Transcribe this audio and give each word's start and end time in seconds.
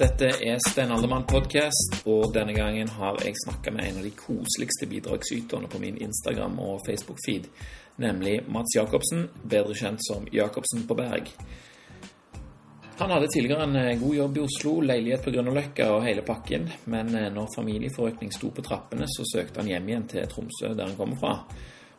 Dette 0.00 0.30
er 0.42 0.58
Sten 0.64 0.90
Aldermann-podkast, 0.90 2.00
og 2.08 2.32
denne 2.34 2.54
gangen 2.56 2.88
har 2.88 3.20
jeg 3.24 3.36
snakka 3.44 3.70
med 3.70 3.86
en 3.86 4.00
av 4.00 4.06
de 4.08 4.10
koseligste 4.16 4.88
bidragsyterne 4.90 5.68
på 5.68 5.78
min 5.78 5.98
Instagram 6.02 6.58
og 6.58 6.80
Facebook-feed, 6.88 7.46
nemlig 8.02 8.40
Mats 8.48 8.74
Jacobsen, 8.76 9.28
bedre 9.44 9.76
kjent 9.76 10.02
som 10.08 10.26
Jacobsen 10.32 10.86
på 10.88 10.96
Berg. 10.98 11.30
Han 13.00 13.10
hadde 13.14 13.28
tidligere 13.32 13.64
en 13.64 13.76
eh, 13.80 13.98
god 14.00 14.16
jobb 14.16 14.38
i 14.38 14.44
Oslo, 14.44 14.72
leilighet 14.84 15.24
på 15.24 15.32
Grünerløkka 15.32 15.86
og 15.94 16.04
hele 16.04 16.24
pakken, 16.26 16.68
men 16.92 17.14
eh, 17.16 17.28
når 17.32 17.52
familieforøkning 17.54 18.32
sto 18.36 18.52
på 18.52 18.64
trappene, 18.64 19.08
så 19.08 19.24
søkte 19.28 19.62
han 19.62 19.70
hjem 19.72 19.88
igjen 19.88 20.08
til 20.12 20.26
Tromsø, 20.28 20.74
der 20.74 20.90
han 20.90 20.98
kommer 20.98 21.20
fra. 21.20 21.36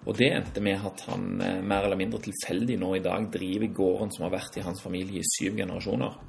Og 0.05 0.17
det 0.17 0.31
endte 0.33 0.61
med 0.61 0.85
at 0.91 1.05
han 1.09 1.25
eh, 1.41 1.61
mer 1.65 1.87
eller 1.87 1.97
mindre 1.97 2.21
tilfeldig 2.27 2.77
nå 2.81 2.95
i 2.97 3.05
dag 3.05 3.25
driver 3.33 3.73
gården 3.81 4.13
som 4.13 4.27
har 4.27 4.35
vært 4.37 4.61
i 4.61 4.65
hans 4.67 4.83
familie 4.83 5.23
i 5.23 5.31
syv 5.37 5.57
generasjoner 5.63 6.19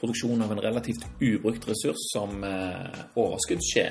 produksjon 0.00 0.42
av 0.42 0.52
en 0.52 0.60
relativt 0.60 1.04
ubrukt 1.20 1.68
ressurs 1.68 2.08
som 2.12 2.44
eh, 2.44 3.00
overskuddsskje 3.20 3.84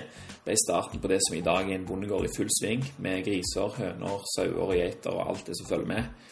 ble 0.45 0.57
starten 0.57 1.01
på 1.01 1.11
det 1.11 1.19
som 1.25 1.37
i 1.37 1.43
dag 1.45 1.69
er 1.69 1.77
en 1.77 1.85
bondegård 1.85 2.25
i 2.25 2.33
full 2.33 2.49
sving, 2.53 2.83
med 3.03 3.21
griser, 3.27 3.75
høner, 3.77 4.25
sauer 4.33 4.63
og 4.65 4.75
geiter 4.77 5.13
og 5.13 5.33
alt 5.33 5.51
det 5.51 5.57
som 5.59 5.69
følger 5.69 5.91
med. 5.93 6.29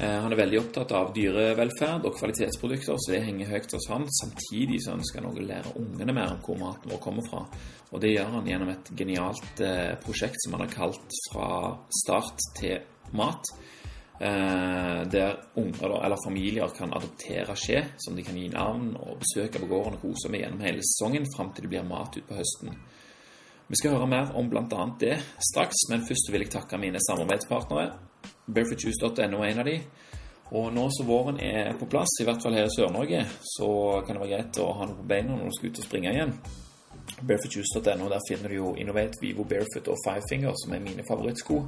Eh, 0.00 0.20
han 0.22 0.32
er 0.32 0.38
veldig 0.38 0.60
opptatt 0.62 0.92
av 0.96 1.10
dyrevelferd 1.12 2.06
og 2.08 2.14
kvalitetsprodukter, 2.16 2.96
så 2.96 3.12
det 3.12 3.24
henger 3.26 3.50
høyt 3.52 3.74
hos 3.76 3.88
han. 3.92 4.06
Samtidig 4.16 4.78
så 4.80 4.94
ønsker 4.96 5.20
han 5.20 5.28
å 5.28 5.44
lære 5.44 5.74
ungene 5.76 6.14
mer 6.16 6.32
om 6.32 6.40
hvor 6.46 6.56
maten 6.62 6.88
vår 6.94 7.02
kommer 7.04 7.26
fra. 7.28 7.42
Og 7.90 8.00
det 8.00 8.14
gjør 8.14 8.32
han 8.38 8.48
gjennom 8.48 8.72
et 8.72 8.88
genialt 8.96 9.60
eh, 9.66 9.92
prosjekt 10.00 10.40
som 10.40 10.56
han 10.56 10.64
har 10.64 10.72
kalt 10.72 11.18
'Fra 11.26 11.50
start 12.00 12.48
til 12.56 12.80
mat'. 13.12 13.52
Eh, 14.20 15.02
der 15.12 15.36
unger 15.56 16.04
eller 16.04 16.24
familier 16.24 16.68
kan 16.76 16.92
adoptere 16.92 17.56
skje, 17.56 17.84
som 17.96 18.16
de 18.16 18.22
kan 18.22 18.36
gi 18.36 18.48
navn 18.48 18.96
og 18.96 19.20
besøke 19.20 19.60
på 19.60 19.68
gården 19.68 19.96
og 19.96 20.02
kose 20.02 20.28
med 20.28 20.40
gjennom 20.40 20.60
hele 20.60 20.80
sesongen 20.84 21.28
fram 21.36 21.52
til 21.52 21.64
det 21.64 21.70
blir 21.70 21.88
mat 21.88 22.16
utpå 22.16 22.36
høsten. 22.36 22.72
Vi 23.68 23.76
skal 23.76 23.96
høre 23.96 24.06
mer 24.06 24.32
om 24.36 24.48
bl.a. 24.48 24.84
det 25.00 25.16
straks, 25.52 25.88
men 25.88 26.04
først 26.08 26.32
vil 26.32 26.40
jeg 26.40 26.52
takke 26.52 26.78
mine 26.78 27.00
samarbeidspartnere. 27.00 28.09
Barefootjuice.no 28.54 29.42
er 29.42 29.52
en 29.52 29.62
av 29.62 29.68
de. 29.70 29.76
Og 30.50 30.72
nå 30.74 30.88
som 30.90 31.06
våren 31.06 31.38
er 31.38 31.76
på 31.78 31.86
plass, 31.90 32.16
i 32.20 32.26
hvert 32.26 32.42
fall 32.42 32.56
her 32.58 32.66
i 32.66 32.72
Sør-Norge, 32.74 33.22
så 33.54 33.70
kan 34.06 34.16
det 34.16 34.24
være 34.24 34.32
greit 34.32 34.58
å 34.58 34.72
ha 34.80 34.88
noe 34.88 34.98
på 34.98 35.06
beina 35.12 35.36
når 35.36 35.46
du 35.46 35.56
skal 35.56 35.70
ut 35.70 35.80
og 35.82 35.86
springe 35.86 36.14
igjen. 36.16 36.34
Barefootjuice.no, 37.20 38.08
der 38.10 38.24
finner 38.26 38.50
du 38.50 38.56
jo 38.56 38.72
Innovate, 38.80 39.20
Vivo 39.22 39.44
Barefoot 39.44 39.92
og 39.92 40.00
Fivefinger, 40.02 40.56
som 40.58 40.74
er 40.74 40.82
mine 40.82 41.04
favorittsko. 41.06 41.60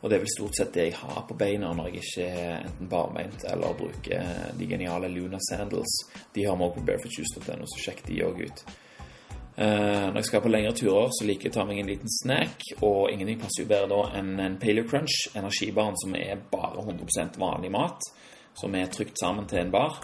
Og 0.00 0.08
det 0.08 0.16
er 0.16 0.22
vel 0.24 0.32
stort 0.32 0.56
sett 0.56 0.74
det 0.74 0.86
jeg 0.88 0.98
har 1.00 1.24
på 1.28 1.36
beina 1.40 1.72
når 1.76 1.90
jeg 1.90 2.02
ikke 2.02 2.28
er 2.28 2.54
enten 2.64 2.88
barbeint 2.92 3.44
eller 3.48 3.76
bruker 3.76 4.54
de 4.56 4.68
geniale 4.68 5.10
Luna 5.12 5.40
Sandals. 5.48 5.96
De 6.34 6.46
har 6.46 6.56
vi 6.56 6.68
òg 6.68 6.76
på 6.78 6.86
barefootjuice.no, 6.88 7.68
så 7.68 7.82
sjekk 7.84 8.06
de 8.08 8.22
òg 8.24 8.40
ut. 8.48 8.64
Uh, 9.60 10.08
når 10.08 10.22
jeg 10.22 10.28
skal 10.30 10.40
på 10.40 10.50
lengre 10.54 10.72
turer, 10.72 11.10
så 11.12 11.26
liker 11.28 11.50
jeg 11.50 11.52
å 11.52 11.56
ta 11.58 11.64
meg 11.68 11.82
en 11.82 11.90
liten 11.90 12.12
snack, 12.14 12.62
og 12.80 13.10
ingenting 13.12 13.42
passer 13.42 13.66
jo 13.66 13.68
bedre 13.68 13.90
da 13.90 13.98
enn 14.16 14.30
en 14.40 14.56
Paleo 14.62 14.86
Crunch, 14.88 15.26
energibaren 15.36 15.98
som 16.00 16.14
er 16.16 16.40
bare 16.48 16.80
100 16.80 17.36
vanlig 17.36 17.68
mat, 17.74 18.08
som 18.56 18.72
er 18.78 18.88
trykt 18.88 19.20
sammen 19.20 19.44
til 19.50 19.60
en 19.60 19.74
bar. 19.74 20.00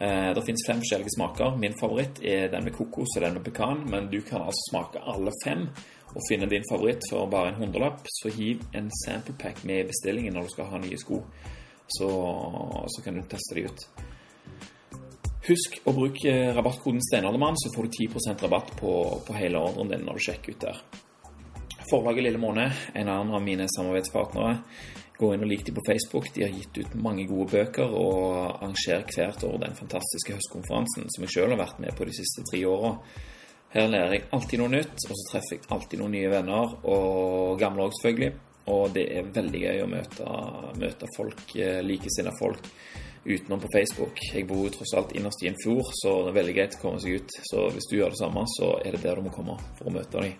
Uh, 0.00 0.32
det 0.32 0.46
finnes 0.46 0.64
fem 0.64 0.80
forskjellige 0.80 1.12
smaker. 1.18 1.60
Min 1.60 1.76
favoritt 1.76 2.22
er 2.24 2.48
den 2.54 2.64
med 2.64 2.78
kokos 2.78 3.12
og 3.18 3.26
den 3.26 3.36
med 3.36 3.44
pekan, 3.50 3.84
men 3.92 4.08
du 4.08 4.22
kan 4.24 4.46
altså 4.46 4.70
smake 4.70 5.04
alle 5.04 5.36
fem 5.44 5.68
og 6.14 6.24
finne 6.24 6.48
din 6.48 6.64
favoritt 6.70 7.04
for 7.10 7.28
bare 7.28 7.52
en 7.52 7.60
hundrelapp, 7.60 8.08
så 8.08 8.32
hiv 8.32 8.64
en 8.72 8.88
sample 9.04 9.36
pack 9.36 9.66
med 9.68 9.82
i 9.82 9.88
bestillingen 9.90 10.32
når 10.38 10.48
du 10.48 10.54
skal 10.56 10.72
ha 10.72 10.80
nye 10.80 10.96
sko. 10.96 11.20
Så, 11.92 12.08
så 12.94 13.04
kan 13.04 13.20
du 13.20 13.28
teste 13.28 13.56
de 13.56 13.68
ut. 13.68 13.84
Husk 15.48 15.78
å 15.88 15.94
bruke 15.96 16.32
rabattkoden 16.52 17.00
Steinaldermann, 17.00 17.56
så 17.56 17.70
får 17.72 17.86
du 17.86 17.94
10% 18.04 18.42
rabatt 18.44 18.72
på, 18.76 18.90
på, 19.24 19.36
hele 19.38 19.60
ordren 19.64 19.88
din 19.88 20.02
når 20.04 20.18
du 20.18 20.24
sjekker 20.26 20.52
ut 20.52 20.66
der. 20.66 20.82
Forlaget 21.88 22.26
Lille 22.26 22.40
Måne, 22.42 22.66
en 22.92 23.08
annen 23.08 23.32
av 23.32 23.40
mine 23.40 23.64
samarbeidspartnere, 23.72 24.58
gå 25.16 25.30
inn 25.32 25.46
og 25.46 25.48
lik 25.48 25.64
dem 25.64 25.78
på 25.78 25.86
Facebook. 25.86 26.28
De 26.34 26.44
har 26.44 26.52
gitt 26.52 26.82
ut 26.82 26.98
mange 27.00 27.24
gode 27.30 27.48
bøker 27.54 27.96
og 27.96 28.20
arrangerer 28.58 29.08
hvert 29.08 29.48
år 29.48 29.56
den 29.64 29.80
fantastiske 29.80 30.36
høstkonferansen 30.36 31.08
som 31.16 31.24
jeg 31.24 31.34
selv 31.38 31.56
har 31.56 31.62
vært 31.64 31.80
med 31.86 31.96
på 31.96 32.10
de 32.10 32.18
siste 32.20 32.44
tre 32.50 32.62
åra. 32.68 32.92
Her 33.72 33.88
lærer 33.88 34.18
jeg 34.18 34.28
alltid 34.36 34.60
noe 34.60 34.76
nytt, 34.76 35.00
og 35.08 35.16
så 35.16 35.26
treffer 35.32 35.56
jeg 35.56 35.68
alltid 35.72 36.02
noen 36.02 36.16
nye 36.18 36.28
venner, 36.32 36.78
og 36.92 37.56
gamle 37.60 37.88
òg, 37.88 37.96
selvfølgelig. 37.96 38.32
Og 38.68 38.92
det 38.92 39.08
er 39.16 39.32
veldig 39.32 39.60
gøy 39.64 39.80
å 39.80 39.90
møte, 39.96 40.38
møte 40.76 41.08
folk, 41.16 41.44
eh, 41.56 41.80
likesinnede 41.80 42.36
folk 42.36 42.68
utenom 43.28 43.60
på 43.62 43.70
Facebook. 43.74 44.20
Jeg 44.34 44.46
bor 44.48 44.68
tross 44.72 44.94
alt 44.98 45.14
innerst 45.16 45.44
i 45.44 45.50
en 45.50 45.58
fjord, 45.62 45.88
så 46.00 46.14
det 46.24 46.32
er 46.32 46.38
veldig 46.40 46.56
greit 46.56 46.76
å 46.78 46.82
komme 46.82 47.02
seg 47.02 47.20
ut. 47.20 47.38
Så 47.50 47.68
hvis 47.74 47.88
du 47.90 47.96
gjør 47.98 48.14
det 48.14 48.20
samme, 48.20 48.44
så 48.56 48.74
er 48.82 48.96
det 48.96 49.04
der 49.04 49.20
du 49.20 49.26
må 49.28 49.34
komme 49.34 49.58
for 49.78 49.90
å 49.90 49.94
møte 49.94 50.24
dem. 50.24 50.36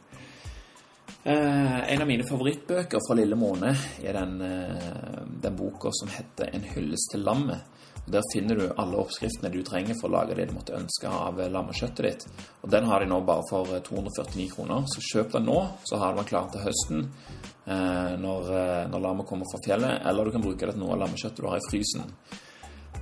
Eh, 1.29 1.93
en 1.93 2.03
av 2.03 2.09
mine 2.09 2.25
favorittbøker 2.25 3.03
fra 3.05 3.17
Lille 3.19 3.37
måne 3.37 3.75
er 4.03 4.17
den, 4.17 4.41
eh, 4.41 5.25
den 5.43 5.57
boka 5.57 5.91
som 5.93 6.09
heter 6.09 6.51
'En 6.53 6.65
hyllest 6.75 7.11
til 7.13 7.25
lammet'. 7.25 7.65
Der 8.09 8.23
finner 8.33 8.57
du 8.57 8.71
alle 8.77 8.97
oppskriftene 9.03 9.51
du 9.53 9.63
trenger 9.67 9.97
for 10.01 10.09
å 10.09 10.15
lage 10.15 10.37
det 10.39 10.49
du 10.49 10.55
måtte 10.57 10.77
ønske 10.79 11.11
av 11.13 11.37
lammekjøttet 11.53 12.07
ditt. 12.07 12.27
Og 12.63 12.71
Den 12.71 12.85
har 12.89 13.01
de 13.01 13.11
nå 13.11 13.21
bare 13.27 13.45
for 13.51 13.69
249 13.85 14.47
eh, 14.47 14.55
kroner, 14.55 14.87
så 14.89 15.05
kjøp 15.13 15.33
den 15.37 15.49
nå, 15.51 15.59
så 15.85 16.01
har 16.01 16.15
du 16.15 16.23
den 16.23 16.31
klar 16.31 16.49
til 16.53 16.65
høsten 16.65 17.05
eh, 17.67 18.17
når, 18.23 18.53
eh, 18.57 18.85
når 18.89 19.05
lammet 19.05 19.29
kommer 19.29 19.49
fra 19.53 19.61
fjellet. 19.67 20.07
Eller 20.09 20.25
du 20.25 20.31
kan 20.31 20.45
bruke 20.45 20.65
det 20.65 20.77
til 20.77 20.85
noe 20.85 20.97
av 20.97 21.03
lammekjøttet 21.05 21.43
du 21.43 21.51
har 21.51 21.61
i 21.61 21.69
frysen. 21.69 22.09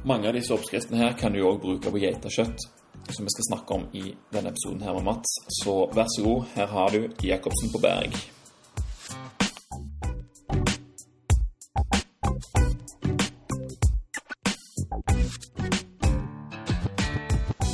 Mange 0.06 0.28
av 0.28 0.36
disse 0.36 0.54
oppskriftene 0.54 1.00
her 1.00 1.16
kan 1.18 1.34
du 1.34 1.40
òg 1.42 1.56
bruke 1.64 1.90
på 1.90 1.98
geitekjøtt, 1.98 2.62
som 3.10 3.26
vi 3.26 3.32
skal 3.34 3.46
snakke 3.48 3.74
om 3.74 3.88
i 3.90 4.04
denne 4.30 4.52
episoden 4.52 4.84
her 4.86 4.94
med 4.94 5.08
Mats. 5.08 5.32
Så 5.58 5.74
vær 5.96 6.06
så 6.14 6.22
god, 6.22 6.44
her 6.54 6.70
har 6.70 6.94
du 6.94 7.26
Jacobsen 7.26 7.72
på 7.74 7.82
Berg. 7.82 8.14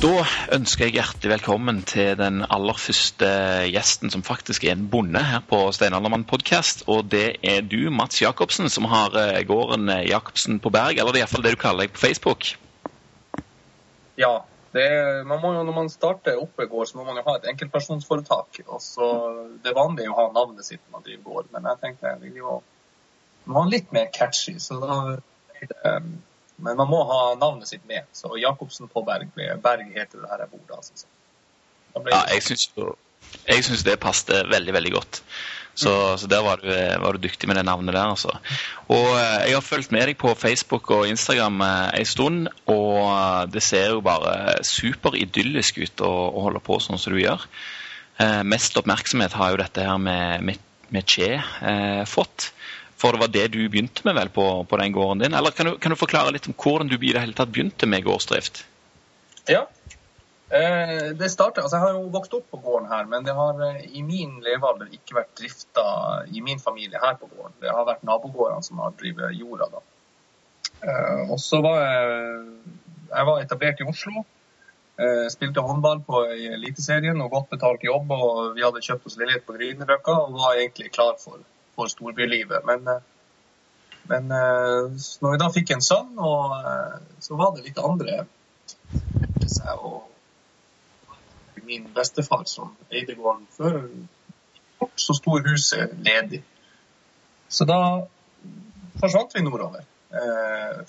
Da 0.03 0.25
ønsker 0.51 0.89
jeg 0.89 0.97
hjertelig 0.97 1.29
velkommen 1.31 1.77
til 1.87 2.17
den 2.19 2.41
aller 2.51 2.75
første 2.75 3.27
gjesten, 3.71 4.09
som 4.11 4.25
faktisk 4.27 4.65
er 4.67 4.73
en 4.73 4.89
bonde 4.91 5.21
her 5.23 5.39
på 5.47 5.61
Steinaldermann 5.71 6.25
podkast. 6.27 6.81
Og 6.91 7.05
det 7.07 7.37
er 7.39 7.61
du, 7.63 7.87
Mats 7.87 8.19
Jacobsen, 8.19 8.67
som 8.67 8.89
har 8.91 9.15
eh, 9.15 9.45
gården 9.47 9.87
eh, 9.93 10.01
Jacobsen 10.09 10.57
på 10.59 10.73
Berg. 10.75 10.99
Eller 10.99 11.15
det 11.15 11.21
er 11.21 11.23
iallfall 11.23 11.45
det 11.45 11.53
du 11.55 11.59
kaller 11.61 11.85
deg 11.85 11.93
på 11.95 12.01
Facebook. 12.01 12.49
Ja. 14.19 14.33
Er, 14.75 15.23
man 15.29 15.39
må 15.39 15.53
jo, 15.55 15.63
når 15.63 15.77
man 15.77 15.93
starter 15.93 16.41
opp 16.41 16.59
en 16.59 16.71
gård, 16.75 16.91
så 16.91 16.99
må 16.99 17.07
man 17.07 17.21
jo 17.21 17.23
ha 17.29 17.37
et 17.39 17.47
enkeltpersonsforetak. 17.53 18.59
Og 18.67 18.83
så 18.83 19.09
Det 19.63 19.71
er 19.71 19.79
vanlig 19.79 20.09
å 20.11 20.19
ha 20.19 20.27
navnet 20.35 20.67
sitt 20.67 20.83
når 20.83 20.97
man 20.97 21.07
driver 21.07 21.23
gård, 21.29 21.49
men 21.55 21.71
jeg 21.71 21.83
tenkte 21.85 22.11
jeg 22.11 22.21
vil 22.25 22.43
jo 22.43 22.59
ha 23.55 23.65
litt 23.71 23.95
mer 23.95 24.11
catchy. 24.11 24.59
så 24.59 24.83
da 24.83 24.99
men 26.63 26.77
man 26.79 26.89
må 26.89 27.01
ha 27.09 27.21
navnet 27.39 27.69
sitt 27.69 27.83
med. 27.89 28.07
Så 28.15 28.33
Jacobsen 28.41 28.91
på 28.91 29.03
Berg 29.07 29.33
Berg 29.35 29.89
heter 29.95 30.21
det 30.21 30.29
her 30.31 30.45
jeg 30.45 30.53
bor 30.53 30.63
da. 30.69 30.79
Altså. 30.81 31.09
ja, 32.09 32.21
jeg 32.33 32.45
syns, 32.47 32.69
jeg 33.47 33.67
syns 33.67 33.83
det 33.87 33.99
passet 34.01 34.49
veldig, 34.51 34.73
veldig 34.79 34.95
godt. 34.95 35.21
Så, 35.73 35.89
mm. 35.89 36.17
så 36.21 36.27
der 36.29 36.41
var 36.45 36.61
du, 36.61 36.69
var 37.01 37.15
du, 37.15 37.21
dyktig 37.23 37.49
med 37.49 37.57
det 37.57 37.65
navnet 37.65 37.95
der, 37.95 38.05
altså. 38.05 38.35
Og 38.93 39.07
eh, 39.17 39.47
jeg 39.49 39.55
har 39.57 39.65
fulgt 39.65 39.93
med 39.93 40.05
deg 40.09 40.19
på 40.21 40.33
Facebook 40.37 40.91
og 40.93 41.07
Instagram 41.09 41.61
eh, 41.65 42.01
en 42.01 42.09
stund, 42.09 42.51
og 42.69 42.99
eh, 43.07 43.39
det 43.53 43.63
ser 43.65 43.95
jo 43.95 44.03
bare 44.05 44.59
superidyllisk 44.67 45.81
ut 45.81 46.05
å, 46.05 46.11
å 46.29 46.45
holde 46.45 46.61
på 46.63 46.77
sånn 46.83 47.01
som 47.01 47.15
du 47.15 47.23
gjør. 47.23 47.47
Eh, 48.21 48.43
mest 48.45 48.77
oppmerksomhet 48.77 49.33
har 49.39 49.53
jo 49.53 49.61
dette 49.63 49.87
her 49.87 49.97
med, 49.97 50.45
med, 50.45 50.61
med 50.93 51.09
Che 51.09 51.31
eh, 51.41 52.03
fått. 52.05 52.51
For 53.03 53.11
det 53.11 53.19
var 53.19 53.31
det 53.33 53.47
du 53.51 53.59
begynte 53.67 54.05
med 54.07 54.15
vel 54.15 54.29
på, 54.31 54.43
på 54.63 54.77
den 54.79 54.93
gården 54.95 55.25
din? 55.25 55.33
Eller 55.35 55.51
kan 55.51 55.67
du, 55.67 55.73
kan 55.77 55.91
du, 55.91 55.99
forklare 55.99 56.31
litt 56.31 56.47
om 56.47 56.55
hvordan 56.55 56.87
du 56.87 56.95
i 56.95 57.11
det 57.11 57.19
hele 57.19 57.35
tatt 57.35 57.51
begynte 57.51 57.89
med 57.91 58.05
gårdsdrift? 58.05 58.61
Ja, 59.51 59.65
eh, 60.47 61.09
det 61.19 61.31
startet, 61.33 61.65
altså 61.65 61.81
Jeg 61.81 61.83
har 61.83 61.97
jo 61.97 62.13
vokst 62.13 62.37
opp 62.37 62.47
på 62.55 62.61
gården 62.63 62.87
her, 62.87 63.03
men 63.11 63.27
det 63.27 63.35
har 63.35 63.59
eh, 63.67 63.83
i 63.91 64.05
min 64.07 64.37
levealder 64.45 64.95
ikke 64.95 65.17
vært 65.19 65.35
drifta 65.35 65.83
i 66.31 66.45
min 66.45 66.63
familie 66.63 67.01
her 67.03 67.19
på 67.19 67.27
gården. 67.27 67.59
Det 67.59 67.75
har 67.75 67.89
vært 67.91 68.07
nabogårdene 68.07 68.63
som 68.63 68.79
har 68.79 68.95
drevet 69.01 69.35
jorda. 69.35 69.67
da. 69.75 69.83
Eh, 70.79 71.27
og 71.27 71.41
så 71.43 71.59
var 71.65 71.83
jeg, 71.83 72.53
jeg 73.09 73.31
var 73.33 73.43
etablert 73.43 73.83
i 73.83 73.89
Oslo. 73.91 74.23
Spilte 75.33 75.63
håndball 75.65 76.03
på 76.05 76.19
Eliteserien 76.29 77.17
og 77.19 77.31
godt 77.33 77.47
betalt 77.51 77.81
jobb. 77.83 78.11
og 78.13 78.53
Vi 78.55 78.63
hadde 78.63 78.83
kjøpt 78.85 79.07
oss 79.09 79.17
leilighet 79.17 79.43
på 79.47 79.55
Grünerløkka 79.57 80.13
og 80.21 80.37
var 80.37 80.59
egentlig 80.61 80.91
klar 80.93 81.17
for 81.19 81.41
for 81.75 81.87
storbylivet. 81.87 82.65
Men, 82.65 82.87
eh, 82.87 83.01
men 84.03 84.31
eh, 84.31 85.03
når 85.21 85.31
vi 85.31 85.41
da 85.41 85.49
fikk 85.53 85.75
en 85.75 85.85
sønn, 85.85 86.15
og, 86.17 86.55
eh, 86.59 86.97
så 87.23 87.37
var 87.39 87.53
det 87.55 87.67
litt 87.67 87.83
andre 87.83 88.25
seg 89.47 89.77
og 89.79 90.09
Min 91.63 91.85
bestefar 91.95 92.41
som 92.51 92.73
eide 92.91 93.13
gården 93.15 93.45
før, 93.55 93.77
så 94.99 95.13
sto 95.15 95.37
huset 95.45 95.93
ledig. 96.03 96.41
Så 97.47 97.63
da 97.63 97.77
forsvant 98.99 99.31
vi 99.31 99.45
nordover. 99.45 99.85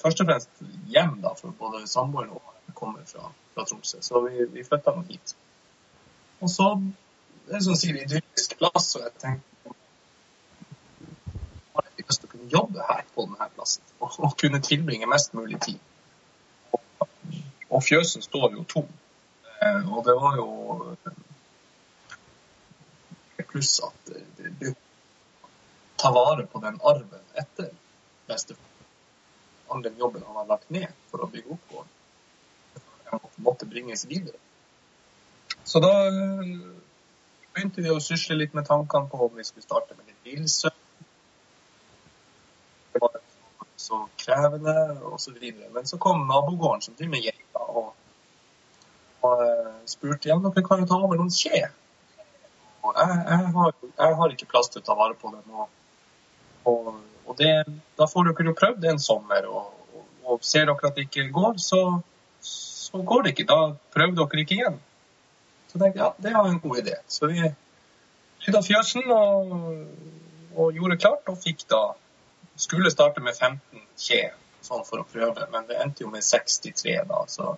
Først 0.00 0.24
og 0.24 0.26
fremst 0.26 0.64
hjem, 0.90 1.20
da, 1.22 1.30
for 1.38 1.54
både 1.60 1.84
samboeren 1.86 2.34
og 2.34 2.42
jeg 2.66 2.74
kommer 2.74 3.06
fra, 3.06 3.30
fra 3.54 3.68
Tromsø. 3.70 4.02
Så 4.02 4.24
vi, 4.26 4.48
vi 4.50 4.66
flytta 4.66 4.96
nå 4.96 5.06
hit. 5.12 5.36
Og 6.42 6.50
så 6.50 6.72
det 7.46 7.60
er 7.60 7.64
som 7.68 7.78
sier 7.78 8.02
idyllisk 8.02 8.58
plass, 8.58 8.96
og 8.98 9.06
jeg 9.06 9.14
tenkte 9.22 9.54
har 11.74 11.86
jeg 11.90 12.06
lyst 12.06 12.22
til 12.22 12.28
å 12.28 12.32
kunne 12.32 12.43
jobbe 12.54 12.86
her 12.88 13.02
på 13.14 13.26
denne 13.26 13.50
plassen 13.56 13.84
og, 13.98 14.14
og 14.18 14.36
kunne 14.40 14.62
tilbringe 14.62 15.10
mest 15.10 15.34
mulig 15.34 15.60
tid. 15.66 15.78
Og, 16.72 17.08
og 17.70 17.82
fjøsen 17.84 18.24
står 18.24 18.52
jo 18.56 18.64
tom. 18.70 18.88
Eh, 19.60 19.92
og 19.92 20.04
det 20.06 20.16
var 20.20 20.38
jo 20.40 20.48
pluss 23.54 23.80
at 23.80 24.06
det, 24.36 24.50
det, 24.58 24.74
ta 25.96 26.10
vare 26.10 26.46
på 26.46 26.58
den 26.60 26.80
arven 26.82 27.26
etter 27.38 27.70
bestefar. 28.26 28.70
All 29.68 29.82
den 29.82 29.98
jobben 29.98 30.24
han 30.26 30.36
har 30.36 30.48
lagt 30.48 30.70
ned 30.74 30.90
for 31.10 31.22
å 31.22 31.28
bygge 31.30 31.54
opp 31.54 31.68
gården. 31.70 31.92
måtte 33.36 33.66
bringes 33.66 34.04
videre. 34.10 34.40
Så 35.64 35.80
da 35.80 35.92
eh, 36.08 36.50
begynte 37.54 37.84
vi 37.84 37.92
å 37.94 38.02
sysle 38.02 38.36
litt 38.40 38.56
med 38.58 38.66
tankene 38.66 39.08
på 39.10 39.22
om 39.28 39.38
vi 39.38 39.46
skulle 39.46 39.66
starte 39.66 39.94
med 39.94 40.10
litt 40.10 40.26
bilsøk. 40.26 40.80
Det 42.92 43.02
var 43.02 43.20
så 43.84 44.00
krevende, 44.16 44.74
videre. 45.40 45.70
Men 45.74 45.86
så 45.86 45.98
kom 46.00 46.26
nabogården 46.28 46.82
som 46.82 46.96
driver 46.98 47.10
med 47.10 47.24
geiter, 47.26 47.64
og, 47.68 47.92
og 49.20 49.42
eh, 49.44 49.72
spurte 49.90 50.32
om 50.32 50.44
dere 50.46 50.64
kan 50.64 50.86
ta 50.88 50.98
over 51.00 51.20
noen 51.20 51.32
skje. 51.34 51.66
Og 52.84 52.96
jeg, 53.00 53.18
jeg, 53.28 53.52
har, 53.56 53.74
jeg, 53.88 54.16
har, 54.20 54.32
ikke 54.32 54.48
plass 54.50 54.70
til 54.72 54.82
å 54.82 54.86
ta 54.86 54.96
vare 54.98 55.16
på 55.20 55.32
dem. 55.32 55.44
Og, 55.56 55.68
og, 56.68 56.90
og 57.24 57.38
det, 57.40 57.52
da 57.98 58.08
får 58.08 58.30
dere 58.30 58.50
jo 58.50 58.56
prøvd 58.58 58.88
en 58.90 59.00
sommer. 59.00 59.48
Og, 59.48 60.02
og, 60.24 60.40
ser 60.44 60.68
dere 60.68 60.90
at 60.90 60.98
det 60.98 61.06
ikke 61.08 61.30
går, 61.32 61.56
så, 61.64 61.80
så 62.40 63.00
går 63.00 63.24
det 63.24 63.34
ikke. 63.34 63.48
Da 63.48 63.60
prøver 63.96 64.16
dere 64.20 64.44
ikke 64.44 64.58
igjen. 64.58 64.80
Så 65.70 65.80
tenkte 65.80 65.98
jeg 65.98 66.04
ja, 66.04 66.10
det 66.26 66.34
var 66.36 66.50
en 66.50 66.60
god 66.62 66.80
idé. 66.84 66.98
Så 67.08 67.30
vi 67.32 67.40
rydda 68.44 68.60
fjøsen 68.64 69.08
og, 69.10 69.54
og, 70.54 70.66
gjorde 70.76 71.00
klart, 71.00 71.32
og 71.32 71.40
fikk 71.40 71.64
da 71.72 71.82
Skulle 72.56 72.90
starte 72.90 73.20
med 73.20 73.34
15 73.34 73.80
kje 73.98 74.22
sånn 74.64 74.84
for 74.86 75.02
å 75.02 75.08
prøve, 75.08 75.46
men 75.52 75.66
det 75.68 75.78
endte 75.82 76.04
jo 76.04 76.10
med 76.12 76.24
63 76.24 76.96
da. 77.08 77.24
Så 77.28 77.56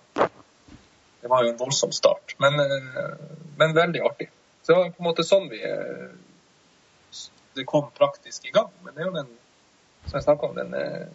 det 1.21 1.31
var 1.31 1.43
jo 1.43 1.53
en 1.53 1.59
voldsom 1.59 1.93
start. 1.95 2.35
Men, 2.43 2.59
eh, 2.59 3.13
men 3.57 3.75
veldig 3.75 4.01
artig. 4.09 4.29
Så 4.61 4.71
det 4.71 4.79
var 4.79 4.89
på 4.89 5.03
en 5.03 5.09
måte 5.09 5.27
sånn 5.27 5.49
vi 5.51 5.61
eh, 5.63 6.09
Det 7.57 7.63
kom 7.65 7.87
praktisk 7.89 8.45
i 8.45 8.51
gang. 8.53 8.69
Men 8.85 8.93
det 8.93 9.01
er 9.01 9.07
jo 9.07 9.15
den 9.15 9.29
som 10.05 10.19
jeg 10.19 10.25
snakka 10.27 10.45
om, 10.45 10.55
den, 10.55 10.75
eh, 10.77 11.07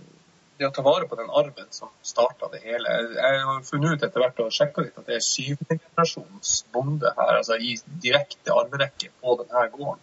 det 0.58 0.66
å 0.66 0.72
ta 0.74 0.82
vare 0.82 1.06
på 1.08 1.18
den 1.20 1.30
arven 1.30 1.68
som 1.70 1.92
starta 2.02 2.48
det 2.50 2.64
hele. 2.64 2.96
Jeg 3.14 3.44
har 3.46 3.60
funnet 3.68 3.94
ut 3.94 4.06
etter 4.08 4.24
hvert 4.24 4.42
og 4.42 4.50
sjekka 4.54 4.82
litt 4.82 4.98
at 4.98 5.06
det 5.06 5.20
er 5.20 5.22
syvende 5.26 5.78
generasjons 5.78 6.56
bonde 6.74 7.12
her, 7.16 7.38
altså 7.38 7.60
i 7.62 7.76
direkte 8.02 8.56
arverekke 8.56 9.12
på 9.22 9.36
denne 9.44 9.62
gården. 9.76 10.02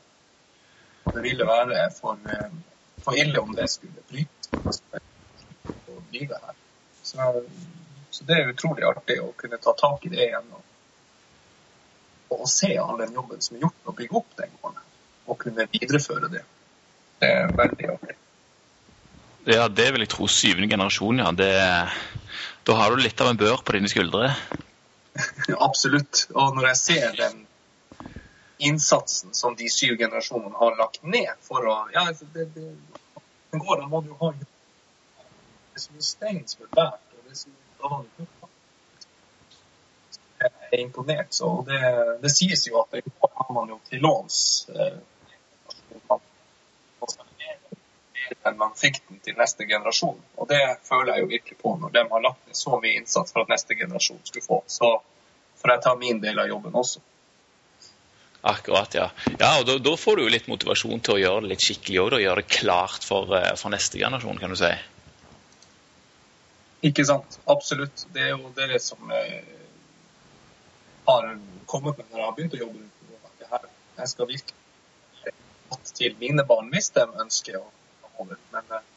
Det 1.09 1.25
ville 1.25 1.47
være 1.49 1.83
for, 1.97 2.23
for 3.09 3.19
ille 3.19 3.41
om 3.41 3.55
det 3.57 3.67
skulle 3.71 4.05
bryte 4.09 4.61
og 4.61 6.01
drive 6.11 6.39
her. 6.45 6.55
Så, 7.03 7.29
så, 8.09 8.23
det 8.29 8.37
er 8.37 8.51
utrolig 8.53 8.85
artig 8.85 9.19
å 9.23 9.31
kunne 9.37 9.57
ta 9.61 9.73
tak 9.77 10.05
i 10.05 10.13
det 10.13 10.25
igjen. 10.29 10.49
Og 10.53 10.65
og 12.29 12.45
se 12.49 12.75
all 12.77 12.99
den 13.01 13.15
jobben 13.17 13.41
som 13.41 13.57
er 13.57 13.63
gjort 13.65 13.77
med 13.81 13.91
å 13.91 13.97
bygge 13.97 14.17
opp 14.19 14.33
den 14.37 14.51
gården, 14.61 14.83
og 15.25 15.37
kunne 15.41 15.65
videreføre 15.71 16.29
det. 16.29 16.43
Det 17.19 17.29
er 17.39 17.53
veldig 17.57 17.87
artig. 17.95 18.15
Ja, 19.49 19.65
det 19.67 19.87
vil 19.95 20.03
jeg 20.05 20.11
tro. 20.13 20.27
Syvende 20.29 20.69
generasjon, 20.69 21.23
ja. 21.23 21.31
Det, 21.33 21.49
da 22.69 22.75
har 22.77 22.93
du 22.93 23.01
litt 23.01 23.21
av 23.23 23.31
en 23.31 23.39
bør 23.39 23.63
på 23.65 23.75
dine 23.75 23.89
skuldre. 23.89 24.29
Absolutt. 25.67 26.27
Og 26.35 26.53
når 26.57 26.69
jeg 26.69 26.81
ser 26.83 27.17
den 27.17 27.41
innsatsen 28.69 29.33
som 29.33 29.55
de 29.57 29.69
syv 29.71 29.97
generasjonene 29.97 30.57
har 30.59 30.77
lagt 30.77 31.01
ned 31.07 31.31
for 31.41 31.65
å 31.65 31.77
Ja, 31.95 32.09
det, 32.11 32.49
det, 32.53 32.67
gården 33.51 33.89
må 33.89 34.01
du 34.05 34.13
ha 34.19 34.31
Det 34.37 34.45
er 35.75 35.81
så 35.81 35.95
mye 35.95 36.05
stein 36.05 36.43
som 36.47 36.65
er 36.65 36.69
båret, 36.75 37.13
og 37.17 37.25
det 37.25 37.31
er 37.31 37.41
så 37.41 37.49
mye 37.49 38.37
er 40.71 40.79
imponert. 40.79 41.33
Så 41.33 41.65
det, 41.67 41.79
det 42.21 42.29
sies 42.29 42.67
jo 42.67 42.81
at 42.81 42.91
det 42.91 43.01
har 43.19 43.53
man 43.53 43.69
jo 43.69 43.79
til 43.89 44.03
låns. 44.05 44.65
enn 44.69 44.99
men 48.43 48.57
man 48.57 48.75
fikk 48.77 49.01
den 49.07 49.19
til 49.25 49.37
neste 49.37 49.65
generasjon. 49.65 50.17
Og 50.35 50.47
det 50.49 50.61
føler 50.85 51.13
jeg 51.13 51.23
jo 51.23 51.29
virkelig 51.33 51.57
på 51.57 51.75
når 51.81 51.93
de 51.95 52.03
har 52.11 52.21
lagt 52.23 52.47
ned 52.47 52.57
så 52.57 52.79
mye 52.81 52.99
innsats 52.99 53.33
for 53.33 53.43
at 53.43 53.51
neste 53.51 53.75
generasjon 53.75 54.19
skulle 54.23 54.45
få. 54.45 54.59
Så 54.67 54.91
får 55.61 55.73
jeg 55.73 55.83
ta 55.85 55.95
min 55.99 56.21
del 56.21 56.39
av 56.39 56.47
jobben 56.47 56.75
også. 56.75 57.01
Akkurat, 58.41 58.93
ja. 58.95 59.09
Ja, 59.39 59.49
og 59.59 59.67
da, 59.83 59.95
får 59.99 60.15
du 60.15 60.23
jo 60.23 60.31
litt 60.31 60.47
motivasjon 60.47 61.01
til 61.03 61.17
å 61.17 61.19
gjøre 61.19 61.43
det 61.43 61.53
litt 61.53 61.65
skikkelig 61.65 61.99
òg. 62.05 62.15
Gjøre 62.23 62.43
det 62.43 62.53
klart 62.55 63.07
for, 63.07 63.33
eh, 63.35 63.51
for, 63.59 63.73
neste 63.73 63.99
generasjon, 63.99 64.39
kan 64.39 64.55
du 64.55 64.59
si. 64.59 64.71
Ikke 66.87 67.03
sant. 67.05 67.39
Absolutt. 67.51 68.05
Det 68.15 68.29
er 68.29 68.31
jo 68.37 68.53
det 68.55 68.79
som 68.83 69.11
eh, 69.11 69.43
har 71.09 71.33
kommet 71.67 71.99
med 71.99 72.07
når 72.07 72.21
jeg 72.21 72.27
har 72.29 72.37
begynt 72.37 72.55
å 72.55 72.63
jobbe 72.63 72.87
det 73.41 73.51
her. 73.51 73.67
Jeg 73.99 74.13
skal 74.13 74.31
virkelig 74.31 74.57
til 75.99 76.15
mine 76.19 76.45
barn 76.47 76.71
hvis 76.71 76.89
de 76.95 77.03
ønsker 77.03 77.59
å 77.59 77.65
komme. 78.15 78.39
Men 78.53 78.75
eh, 78.77 78.87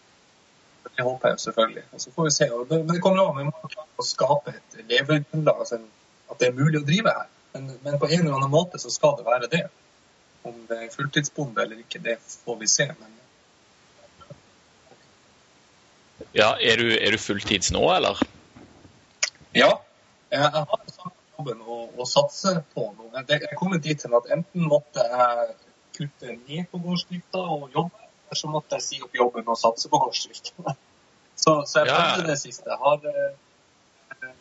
det 0.87 1.07
håper 1.07 1.33
jeg 1.33 1.45
selvfølgelig. 1.49 1.85
Og 1.91 2.05
så 2.05 2.15
får 2.15 2.29
vi 2.29 2.35
se. 2.39 2.51
Men 2.71 2.89
det 2.95 3.03
kommer 3.03 3.27
an. 3.27 3.53
Klare 3.67 3.91
å 3.99 4.07
skape 4.07 4.55
et 4.55 4.83
levegrunnlag, 4.87 5.65
altså 5.65 5.83
at 6.31 6.41
det 6.41 6.53
er 6.53 6.59
mulig 6.59 6.79
å 6.79 6.87
drive 6.87 7.19
her. 7.19 7.32
Men, 7.53 7.79
men, 7.83 7.99
på 7.99 8.09
en 8.09 8.21
eller 8.21 8.37
annen 8.39 8.51
måte 8.51 8.79
så 8.81 8.91
skal 8.91 9.17
det 9.19 9.27
være 9.27 9.49
det. 9.53 9.63
Om 10.43 10.55
det 10.69 10.79
er 10.85 10.93
fulltidsbonde 10.95 11.63
eller 11.63 11.83
ikke, 11.85 12.01
det 12.03 12.17
får 12.23 12.57
vi 12.61 12.69
se. 12.71 12.89
Men... 12.99 13.19
Ja, 16.33 16.55
er 16.61 16.81
du, 16.81 16.89
er 16.97 17.13
du 17.13 17.19
fulltids 17.21 17.73
nå, 17.75 17.83
eller? 17.95 18.21
Ja. 19.55 19.73
Jeg 20.33 20.49
har 20.49 20.67
sagt 20.89 21.19
jobben 21.37 21.61
å, 21.67 21.83
å 22.01 22.07
satse 22.09 22.55
på 22.73 22.87
noe. 22.97 23.25
Jeg 23.29 23.43
er 23.51 23.59
kommet 23.59 23.85
dit 23.85 24.01
til 24.01 24.15
at 24.17 24.31
enten 24.33 24.65
måtte 24.69 25.05
jeg 25.05 25.53
kutte 25.97 26.37
ned 26.49 26.71
på 26.73 26.81
gårdsdrifta 26.81 27.43
og 27.43 27.69
jobbe, 27.75 28.09
eller 28.25 28.41
så 28.41 28.49
måtte 28.49 28.79
jeg 28.79 28.87
si 28.87 29.01
opp 29.05 29.15
jobben 29.17 29.49
og 29.53 29.59
satse 29.61 29.93
på 29.93 30.01
gårdsdrift. 30.07 30.55
Så, 31.43 31.65
så, 31.67 31.81
jeg 31.81 31.89
prøvde 31.89 32.23
ja. 32.23 32.27
det 32.29 32.35
siste. 32.39 32.69
Jeg, 32.69 32.77
har, 32.79 32.99
eh, 33.09 34.35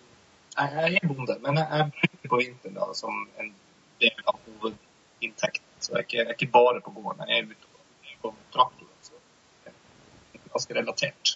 jeg, 0.60 1.00
er 1.02 1.08
bonde, 1.08 1.38
men 1.42 1.58
jeg, 1.58 1.86
jeg 2.04 2.11
på 2.32 2.40
vinteren 2.40 2.78
da, 2.80 2.88
som 2.98 3.26
en 3.42 3.52
del 4.02 4.24
av 4.26 4.40
hovedinntekten. 4.46 5.68
Så 5.82 5.94
jeg 5.94 5.98
er, 6.00 6.06
ikke, 6.06 6.18
jeg 6.18 6.28
er 6.30 6.38
ikke 6.38 6.54
bare 6.54 6.84
på 6.86 6.94
gården. 6.96 7.26
Jeg 7.28 7.44
er 7.44 7.50
ute 7.52 8.22
på 8.22 8.34
traktoren. 8.54 8.94
Så 9.04 9.18
det 9.66 9.74
er 10.40 10.48
ganske 10.54 10.78
relatert. 10.78 11.34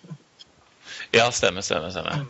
Ja, 1.15 1.31
stemmer, 1.31 1.61
stemmer. 1.65 1.89
stemmer. 1.89 2.25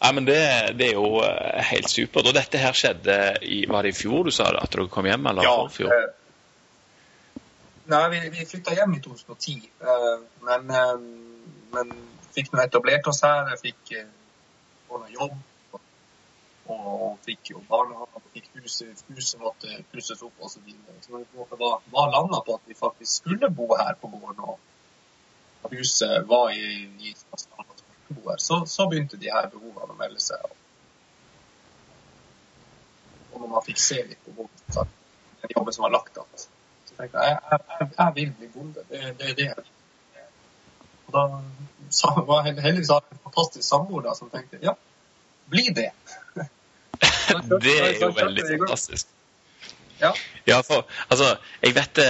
Ja, 0.00 0.12
men 0.12 0.26
det, 0.26 0.40
det, 0.78 0.90
er 0.90 0.98
jo 0.98 1.22
eh, 1.24 1.62
helt 1.70 1.90
supert. 1.90 2.28
Og 2.28 2.36
dette 2.36 2.60
her 2.60 2.76
skjedde 2.76 3.16
i 3.42 3.64
Var 3.70 3.86
det 3.86 3.94
i 3.94 3.96
fjor 3.96 4.28
du 4.28 4.34
sa 4.34 4.50
det, 4.52 4.62
at 4.62 4.74
dere 4.74 4.90
kom 4.92 5.08
hjem? 5.08 5.26
eller 5.30 5.46
ja, 5.46 5.54
forfjor? 5.62 5.94
Eh, 5.94 7.40
nei, 7.92 8.04
vi, 8.12 8.20
vi 8.36 8.46
flytta 8.50 8.76
hjem 8.76 8.98
i 8.98 9.00
2010. 9.04 9.70
Eh, 9.80 10.12
men, 10.48 10.70
eh, 10.70 10.94
men 11.74 11.96
fikk 12.36 12.52
nå 12.52 12.62
etablert 12.64 13.08
oss 13.10 13.24
her. 13.26 13.54
Jeg 13.54 13.62
fikk 13.70 13.96
eh, 13.98 14.12
ordna 14.90 15.10
jobb. 15.14 15.38
Og, 16.64 17.18
fikk 17.24 17.50
jo 17.50 17.60
barnehage, 17.68 18.22
fikk 18.32 18.46
huset, 18.56 19.02
huset 19.12 19.40
måtte 19.40 19.82
pusses 19.92 20.22
opp 20.24 20.38
osv. 20.40 20.54
Så, 20.56 20.62
videre. 20.64 20.96
så 21.04 21.20
vi 21.20 21.58
var, 21.60 21.82
var 21.92 22.12
landa 22.12 22.40
på 22.46 22.56
at 22.56 22.70
vi 22.70 22.76
faktisk 22.78 23.22
skulle 23.22 23.50
bo 23.50 23.68
her 23.76 23.94
på 24.00 24.08
gården. 24.08 24.40
og 24.48 25.70
huset 25.70 26.28
var 26.28 26.50
i, 26.50 26.88
i 27.00 27.14
her, 28.24 28.36
så, 28.38 28.66
så, 28.66 28.88
begynte 28.88 29.16
de 29.16 29.30
her 29.32 29.48
behovene 29.52 29.92
å 29.92 29.98
melde 29.98 30.20
seg. 30.22 30.44
Og 33.32 33.40
når 33.40 33.50
man 33.56 33.64
fikk 33.66 33.80
se 33.82 34.00
litt 34.06 34.20
på 34.24 34.34
bonden, 34.36 34.92
den 35.42 35.54
jobben 35.56 35.76
som 35.76 35.86
var 35.86 35.94
lagt 35.96 36.16
igjen, 36.16 36.44
så 36.88 36.98
tenkte 36.98 37.24
jeg 37.24 37.36
jeg, 37.36 37.60
jeg, 37.80 37.88
jeg 37.98 38.16
vil 38.18 38.34
bli 38.38 38.50
bonde. 38.54 38.84
Det, 38.88 39.00
det 39.18 39.30
er 39.30 39.38
det 39.40 39.48
jeg 39.48 39.56
vil. 39.60 39.70
Og 41.04 41.16
da 41.16 41.24
så 41.94 42.10
var 42.26 42.46
heldigvis 42.48 42.90
en 42.90 43.22
fantastisk 43.26 43.66
samboer 43.66 44.14
som 44.16 44.30
tenkte 44.32 44.60
ja, 44.62 44.72
bli 45.52 45.68
det. 45.76 45.90
det 47.64 47.76
er 47.80 47.98
jo 48.00 48.10
veldig 48.16 48.46
fantastisk. 48.48 49.10
Ja. 50.00 50.12
Ja, 50.44 50.58
for 50.60 50.84
altså, 51.08 51.30
jeg 51.64 51.72
vet 51.78 51.94
det, 51.96 52.08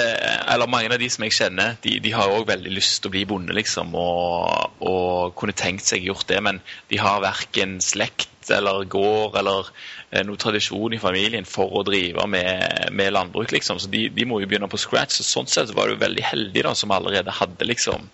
eller 0.51 0.67
mange 0.71 0.91
av 0.91 0.99
de 0.99 1.07
som 1.13 1.23
jeg 1.23 1.37
kjenner, 1.37 1.77
de, 1.85 1.99
de 2.03 2.11
har 2.17 2.33
òg 2.35 2.49
veldig 2.49 2.73
lyst 2.75 2.99
til 3.03 3.13
å 3.13 3.15
bli 3.15 3.23
bonde, 3.31 3.55
liksom, 3.55 3.95
og, 3.95 4.81
og 4.83 5.37
kunne 5.39 5.55
tenkt 5.55 5.87
seg 5.87 6.09
gjort 6.09 6.27
det, 6.33 6.41
men 6.43 6.59
de 6.91 6.99
har 6.99 7.23
verken 7.23 7.77
slekt 7.85 8.51
eller 8.51 8.85
gård 8.91 9.39
eller 9.39 9.71
eh, 10.11 10.25
noe 10.27 10.41
tradisjon 10.41 10.97
i 10.97 11.01
familien 11.01 11.47
for 11.49 11.71
å 11.79 11.85
drive 11.87 12.27
med, 12.29 12.91
med 12.93 13.15
landbruk, 13.15 13.55
liksom. 13.55 13.79
Så 13.81 13.89
de, 13.93 14.09
de, 14.13 14.27
må 14.29 14.41
jo 14.43 14.51
begynne 14.51 14.69
på 14.69 14.81
scratch. 14.83 15.21
Så 15.21 15.29
sånn 15.29 15.49
sett 15.51 15.73
var 15.77 15.89
du 15.89 15.97
veldig 16.01 16.27
heldig, 16.27 16.67
da, 16.67 16.75
som 16.77 16.93
allerede 16.93 17.39
hadde 17.39 17.71
liksom 17.71 18.11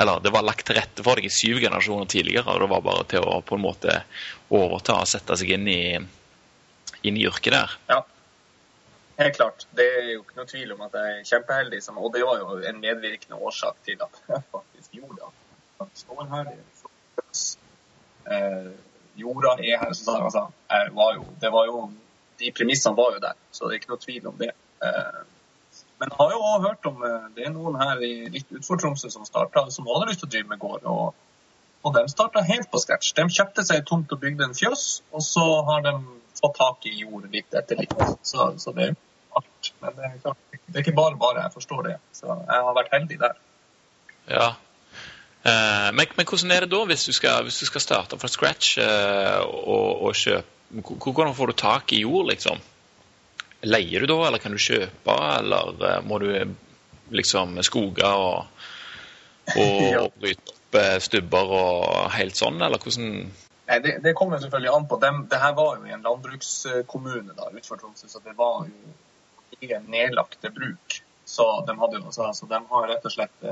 Eller 0.00 0.22
det 0.22 0.32
var 0.34 0.46
lagt 0.46 0.66
til 0.66 0.78
rette 0.78 1.04
for 1.04 1.18
deg 1.18 1.28
i 1.28 1.34
syv 1.34 1.60
generasjoner 1.62 2.08
tidligere, 2.10 2.48
og 2.50 2.62
det 2.62 2.70
var 2.72 2.86
bare 2.86 3.04
til 3.10 3.26
å 3.26 3.42
på 3.44 3.58
en 3.58 3.66
måte 3.66 4.00
overta 4.54 5.02
og 5.02 5.10
sette 5.10 5.36
seg 5.38 5.54
inn 5.58 5.68
i, 5.70 5.84
inn 7.04 7.18
i 7.18 7.26
yrket 7.28 7.54
der. 7.58 7.78
Ja. 7.90 8.02
Helt 9.18 9.36
klart. 9.36 9.66
Det 9.76 9.84
er 9.98 10.08
jo 10.12 10.22
ikke 10.22 10.38
noe 10.40 10.48
tvil 10.50 10.72
om 10.74 10.80
at 10.86 10.96
jeg 10.98 11.18
er 11.18 11.26
kjempeheldig. 11.28 11.82
Som, 11.82 11.98
og 12.02 12.14
det 12.14 12.24
var 12.26 12.40
jo 12.40 12.56
en 12.70 12.80
medvirkende 12.82 13.38
årsak 13.38 13.76
til 13.86 14.00
at 14.02 14.22
jeg 14.28 14.42
faktisk 14.54 14.96
gjorde 14.98 15.20
det. 15.20 15.90
Står 16.00 16.24
her, 16.32 16.50
er. 16.54 16.62
Eh, 18.34 18.72
jorda 19.20 19.54
er 19.58 19.78
her. 19.84 19.92
Så, 19.92 20.16
altså, 20.16 20.46
var 20.98 21.14
jo, 21.14 21.26
det 21.40 21.52
var 21.52 21.68
jo, 21.70 21.84
de 22.40 22.52
premissene 22.56 22.96
var 22.96 23.14
jo 23.14 23.22
der, 23.22 23.38
så 23.52 23.68
det 23.68 23.76
er 23.76 23.82
ikke 23.82 23.92
noe 23.94 24.02
tvil 24.02 24.26
om 24.32 24.40
det. 24.40 24.50
Eh, 24.82 25.20
men 26.00 26.10
jeg 26.10 26.18
har 26.18 26.32
jo 26.32 26.40
også 26.40 26.68
hørt 26.68 26.88
om 26.90 27.04
eh, 27.06 27.28
det 27.36 27.46
er 27.46 27.54
noen 27.54 27.78
her 27.78 28.02
i, 28.02 28.14
litt 28.34 28.50
utenfor 28.50 28.80
Tromsø 28.82 29.12
som 29.12 29.26
starta, 29.28 29.68
som 29.70 29.86
hadde 29.92 30.10
lyst 30.10 30.24
til 30.24 30.30
å 30.30 30.34
drive 30.34 30.50
med 30.54 30.62
gård. 30.64 30.90
og 30.90 31.14
og 31.84 31.92
de 31.92 32.08
starta 32.08 32.40
helt 32.48 32.70
på 32.72 32.80
scratch. 32.80 33.12
De 33.12 33.26
kjøpte 33.28 33.60
seg 33.68 33.82
tomt 33.84 34.12
og 34.14 34.20
bygde 34.22 34.46
en 34.46 34.54
fjøs, 34.56 35.02
og 35.12 35.20
så 35.20 35.44
har 35.68 35.82
de 35.84 35.92
fått 36.44 36.60
tak 36.60 36.86
i 36.90 36.94
jord 37.00 37.26
litt 37.32 37.56
etter 37.56 37.80
litt. 37.80 37.96
Så, 38.22 38.52
så 38.60 38.76
det 38.76 38.90
er 38.90 38.94
alt. 39.40 39.72
Men 39.80 39.96
det 39.96 40.10
er, 40.10 40.20
klart, 40.22 40.60
det 40.66 40.76
er 40.76 40.84
ikke 40.84 40.98
bare 41.00 41.18
bare, 41.20 41.46
jeg 41.48 41.56
forstår 41.56 41.88
det. 41.88 41.96
Så 42.14 42.28
jeg 42.28 42.68
har 42.68 42.78
vært 42.78 42.94
heldig 42.94 43.20
der. 43.24 43.40
Ja, 44.30 44.52
Eh, 45.44 45.90
men, 45.92 46.06
men, 46.16 46.24
hvordan 46.24 46.52
er 46.54 46.64
det 46.64 46.72
da 46.72 46.84
hvis 46.88 47.04
du 47.04 47.12
skal, 47.12 47.44
hvis 47.44 47.58
du 47.60 47.66
skal 47.68 47.82
starte 47.84 48.16
fra 48.16 48.30
scratch 48.32 48.78
eh, 48.80 49.40
og, 49.44 50.06
og, 50.08 50.14
kjøpe 50.16 50.50
Hvordan 50.74 51.34
får 51.36 51.50
du 51.50 51.54
tak 51.60 51.92
i 51.92 52.00
jord, 52.00 52.30
liksom? 52.30 52.62
Leier 53.68 54.02
du 54.02 54.08
da, 54.08 54.16
eller 54.26 54.40
kan 54.42 54.56
du 54.56 54.58
kjøpe, 54.58 55.14
eller 55.36 55.76
uh, 55.78 56.00
må 56.02 56.18
du 56.18 56.32
liksom 57.14 57.60
skoge 57.62 58.08
og, 58.08 58.48
og, 59.54 60.08
bryte 60.18 60.50
opp 60.50 60.78
stubber 61.04 61.52
og 61.54 62.10
helt 62.16 62.34
sånn, 62.34 62.58
eller 62.64 62.82
hvordan 62.82 63.28
Nei, 63.66 63.78
det, 63.80 63.98
det 64.04 64.12
kommer 64.18 64.38
selvfølgelig 64.42 64.72
an 64.76 64.86
på. 64.88 64.98
Dem, 65.00 65.24
det 65.30 65.40
her 65.40 65.54
var 65.56 65.78
jo 65.78 65.88
i 65.88 65.94
en 65.96 66.04
landbrukskommune 66.04 67.32
da, 67.32 67.48
utenfor 67.48 67.80
Tromsø, 67.80 68.10
så 68.12 68.20
det 68.24 68.36
var 68.36 68.66
jo 68.68 68.94
ikke 69.56 69.80
nedlagte 69.88 70.52
bruk. 70.52 71.00
Så 71.24 71.46
de, 71.66 71.76
hadde, 71.80 72.02
så, 72.12 72.26
altså, 72.28 72.46
de 72.50 72.60
har 72.70 72.88
rett 72.90 73.06
og 73.08 73.14
slett 73.14 73.46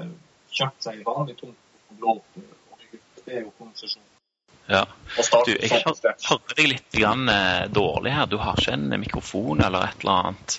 kjøpt 0.52 0.84
seg 0.84 1.04
vanlig 1.06 1.38
tomt 1.40 2.02
og 2.02 2.20
ut. 2.20 2.42
Det 3.22 3.38
er 3.38 3.46
jo 3.46 3.52
konsesjon. 3.56 4.04
Ja. 4.66 4.84
Du, 5.46 5.52
jeg 5.56 5.80
hører 5.82 6.54
deg 6.56 6.68
litt 6.68 6.92
grann, 6.94 7.24
eh, 7.28 7.64
dårlig 7.72 8.12
her. 8.14 8.28
Du 8.30 8.38
har 8.42 8.60
ikke 8.60 8.76
en 8.76 8.92
mikrofon 9.00 9.64
eller 9.64 9.88
et 9.88 10.04
eller 10.04 10.28
annet? 10.28 10.58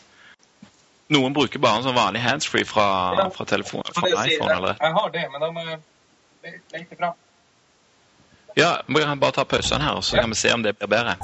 Noen 1.14 1.36
bruker 1.36 1.62
bare 1.62 1.80
en 1.80 1.88
sånn 1.88 1.98
vanlig 1.98 2.24
handsfree 2.24 2.66
fra, 2.68 2.88
fra 3.36 3.46
telefonen, 3.48 3.94
fra 3.94 4.10
iPhone 4.26 4.56
eller 4.56 4.78
Jeg 4.80 4.96
har 4.98 5.14
det, 5.14 5.24
men 5.32 5.44
da 5.44 5.50
må 5.54 5.66
jeg 5.68 6.62
lete 6.74 6.98
fram. 6.98 7.20
Ja, 8.56 8.82
vi 8.88 9.02
kan 9.02 9.20
bare 9.20 9.32
ta 9.32 9.46
pausen 9.46 9.82
her, 9.82 10.02
så 10.02 10.18
kan 10.18 10.30
vi 10.30 10.36
se 10.36 10.54
om 10.54 10.62
det 10.62 10.74
blir 10.78 10.88
bedre. 10.88 11.16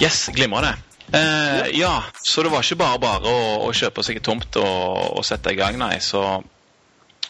Yes, 0.00 0.28
glimrende. 0.34 0.74
Eh, 1.12 1.80
ja, 1.80 2.02
så 2.22 2.42
det 2.42 2.48
var 2.48 2.62
ikke 2.62 2.78
bare 2.78 3.00
bare 3.02 3.26
å, 3.26 3.40
å 3.66 3.72
kjøpe 3.74 4.04
seg 4.06 4.20
tomt 4.22 4.56
og, 4.60 5.16
og, 5.18 5.24
sette 5.26 5.50
i 5.50 5.58
gang, 5.58 5.78
nei. 5.82 5.96
Så 5.98 6.22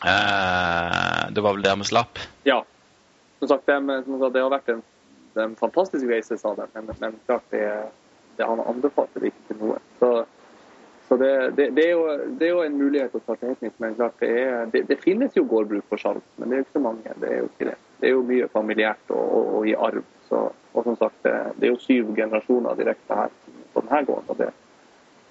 eh, 0.05 1.23
det 1.33 1.41
var 1.41 1.57
vel 1.57 1.65
der 1.65 1.81
vi 1.81 1.89
slapp. 1.89 2.21
Ja. 2.45 2.61
Som 3.41 3.49
sagt, 3.49 3.65
det, 3.65 3.79
det 3.81 4.45
har 4.45 4.53
vært 4.53 4.69
en, 4.75 4.85
en 5.41 5.57
fantastisk 5.57 6.05
reise, 6.13 6.37
sa 6.37 6.53
de. 6.59 6.69
Men, 6.77 6.93
men 7.01 7.17
klart, 7.25 7.49
det, 7.55 7.65
det 8.37 8.45
han 8.45 8.61
anbefalte 8.61 9.25
det 9.25 9.33
ikke 9.33 9.49
til 9.49 9.63
noe. 9.65 9.81
Så, 10.03 10.13
så 11.11 11.17
det, 11.17 11.51
det, 11.59 11.65
det, 11.75 11.85
er 11.89 11.91
jo, 11.91 12.03
det, 12.39 12.47
er 12.47 12.51
jo, 12.53 12.61
en 12.63 12.77
mulighet 12.79 13.15
å 13.19 13.21
starte 13.25 13.49
helt 13.49 13.65
nytt. 13.65 13.75
Men 13.83 13.97
klart, 13.99 14.21
det, 14.71 14.85
det, 14.87 14.97
finnes 15.03 15.35
jo 15.35 15.43
gårdbruk 15.51 15.89
for 15.91 15.99
salg, 15.99 16.21
men 16.39 16.53
det 16.53 16.55
er 16.55 16.61
jo 16.61 16.67
ikke 16.69 16.77
så 16.77 16.83
mange. 16.85 17.15
Det 17.19 17.31
er 17.31 17.41
jo 17.41 17.49
ikke 17.49 17.67
det. 17.67 17.75
Det 17.99 18.07
er 18.07 18.13
jo 18.15 18.21
mye 18.29 18.47
familiært 18.53 19.11
og, 19.11 19.25
og, 19.25 19.49
og 19.59 19.67
i 19.67 19.75
arv. 19.75 20.05
Så, 20.29 20.45
og 20.71 20.87
som 20.87 20.99
sagt, 21.01 21.19
det, 21.25 21.33
er 21.67 21.73
jo 21.73 21.81
syv 21.83 22.13
generasjoner 22.15 22.79
direkte 22.79 23.19
her 23.25 23.35
på 23.75 23.83
denne 23.83 24.05
gården. 24.07 24.31
Og 24.31 24.39
det, 24.39 24.53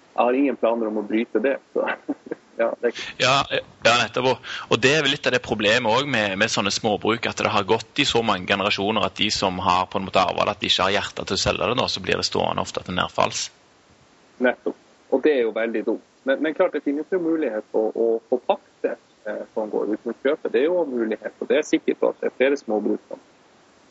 jeg 0.09 0.19
har 0.19 0.39
ingen 0.41 0.59
planer 0.59 0.89
om 0.91 0.99
å 0.99 1.05
bryte 1.13 1.43
det. 1.47 1.55
Så, 1.71 1.87
ja, 2.61 2.67
det 2.83 2.91
ja, 3.23 3.37
ja, 3.55 3.95
nettopp. 4.01 4.51
Og 4.67 4.83
det 4.83 4.91
er 4.97 5.07
vel 5.07 5.15
litt 5.15 5.31
av 5.31 5.37
det 5.37 5.41
problemet 5.47 5.87
òg 5.95 6.11
med, 6.11 6.35
med, 6.43 6.51
sånne 6.51 6.75
småbruk, 6.75 7.31
at 7.31 7.39
det 7.39 7.55
har 7.55 7.69
gått 7.71 8.03
i 8.03 8.09
så 8.09 8.19
mange 8.19 8.51
generasjoner 8.51 9.07
at 9.07 9.15
de 9.23 9.31
som 9.31 9.63
har 9.63 9.87
på 9.87 10.03
en 10.03 10.11
måte 10.11 10.19
arva 10.27 10.43
det, 10.43 10.57
at 10.57 10.67
de 10.67 10.73
ikke 10.73 10.89
har 10.89 10.97
hjerte 10.97 11.23
til 11.23 11.39
å 11.39 11.43
selge 11.47 11.71
det, 11.71 11.79
nå, 11.79 11.87
så 11.87 12.03
blir 12.03 12.19
det 12.19 12.27
stående 12.27 12.67
ofte 12.67 12.83
til 12.83 12.99
nedfalls. 12.99 13.47
Nettopp. 14.43 14.78
Og 15.09 15.23
det 15.25 15.33
er 15.35 15.41
jo 15.47 15.55
veldig 15.55 15.83
dumt. 15.85 16.05
Men, 16.23 16.43
men 16.43 16.53
klart 16.53 16.75
det 16.75 16.83
finnes 16.85 17.09
jo 17.11 17.21
mulighet 17.23 17.65
for 17.73 17.95
å 17.97 18.07
få 18.29 18.39
pakte 18.45 18.95
eh, 19.25 19.43
som 19.53 19.71
går 19.71 19.95
uten 19.95 20.13
å 20.13 20.17
kjøpe. 20.21 20.51
Det 20.53 20.61
er 20.61 20.67
jo 20.67 20.83
en 20.83 20.93
mulighet. 20.93 21.33
Og 21.39 21.49
det 21.49 21.59
er 21.59 21.67
sikkert 21.67 22.03
at 22.11 22.21
det 22.21 22.29
er 22.29 22.37
flere 22.37 22.59
småbruk 22.59 23.01
som 23.09 23.21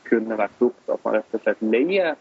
kunne 0.09 0.39
vært 0.39 0.59
brukt. 0.61 0.85
at 0.89 1.05
man 1.05 1.19
rett 1.19 1.35
og 1.37 1.45
slett 1.45 1.65
leier 1.65 2.15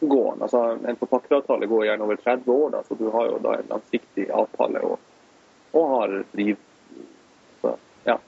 gården. 0.00 0.44
Altså, 0.44 0.62
en 0.84 1.00
forpakkeravtale 1.00 1.66
går 1.66 1.84
gjerne 1.88 2.06
over 2.06 2.22
30 2.22 2.52
år, 2.52 2.70
da, 2.76 2.84
så 2.84 2.94
du 2.94 3.08
har 3.10 3.28
jo 3.30 3.42
da 3.44 3.56
en 3.56 3.70
langsiktig 3.72 4.28
avtale 4.30 4.82
og, 4.84 5.12
og 5.72 5.92
har 5.94 6.16
driv, 6.32 6.62
så, 7.62 7.76
ja, 8.04 8.18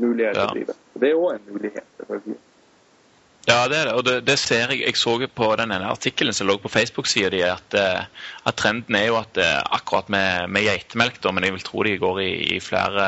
mulighet 0.00 0.38
til 0.38 0.44
å 0.44 0.52
drive. 0.54 0.76
Så 0.92 1.02
det 1.04 1.10
er 1.12 1.20
òg 1.20 1.34
en 1.36 1.50
mulighet. 1.52 1.90
selvfølgelig. 2.00 2.38
Ja, 3.48 3.62
det 3.68 3.78
er 3.78 3.88
det. 3.88 3.94
Og 3.96 4.04
det, 4.04 4.14
det, 4.26 4.36
ser 4.40 4.72
jeg 4.72 4.82
Jeg 4.84 4.96
så 5.00 5.14
på 5.34 5.48
den 5.56 5.72
ene 5.72 5.88
artikkelen 5.88 6.36
som 6.36 6.48
lå 6.48 6.58
på 6.60 6.68
Facebook-sida 6.68 7.30
di, 7.32 7.42
at, 7.46 7.74
eh, 7.74 8.04
at, 8.44 8.56
trenden 8.56 8.96
er 8.96 9.06
jo 9.08 9.16
at 9.20 9.38
eh, 9.40 9.60
akkurat 9.72 10.08
med, 10.12 10.50
med 10.52 10.66
geitemelk, 10.66 11.20
men 11.32 11.44
jeg 11.44 11.54
vil 11.56 11.64
tro 11.64 11.84
de 11.86 11.96
går 11.98 12.20
i, 12.20 12.30
i 12.56 12.60
flere, 12.60 13.06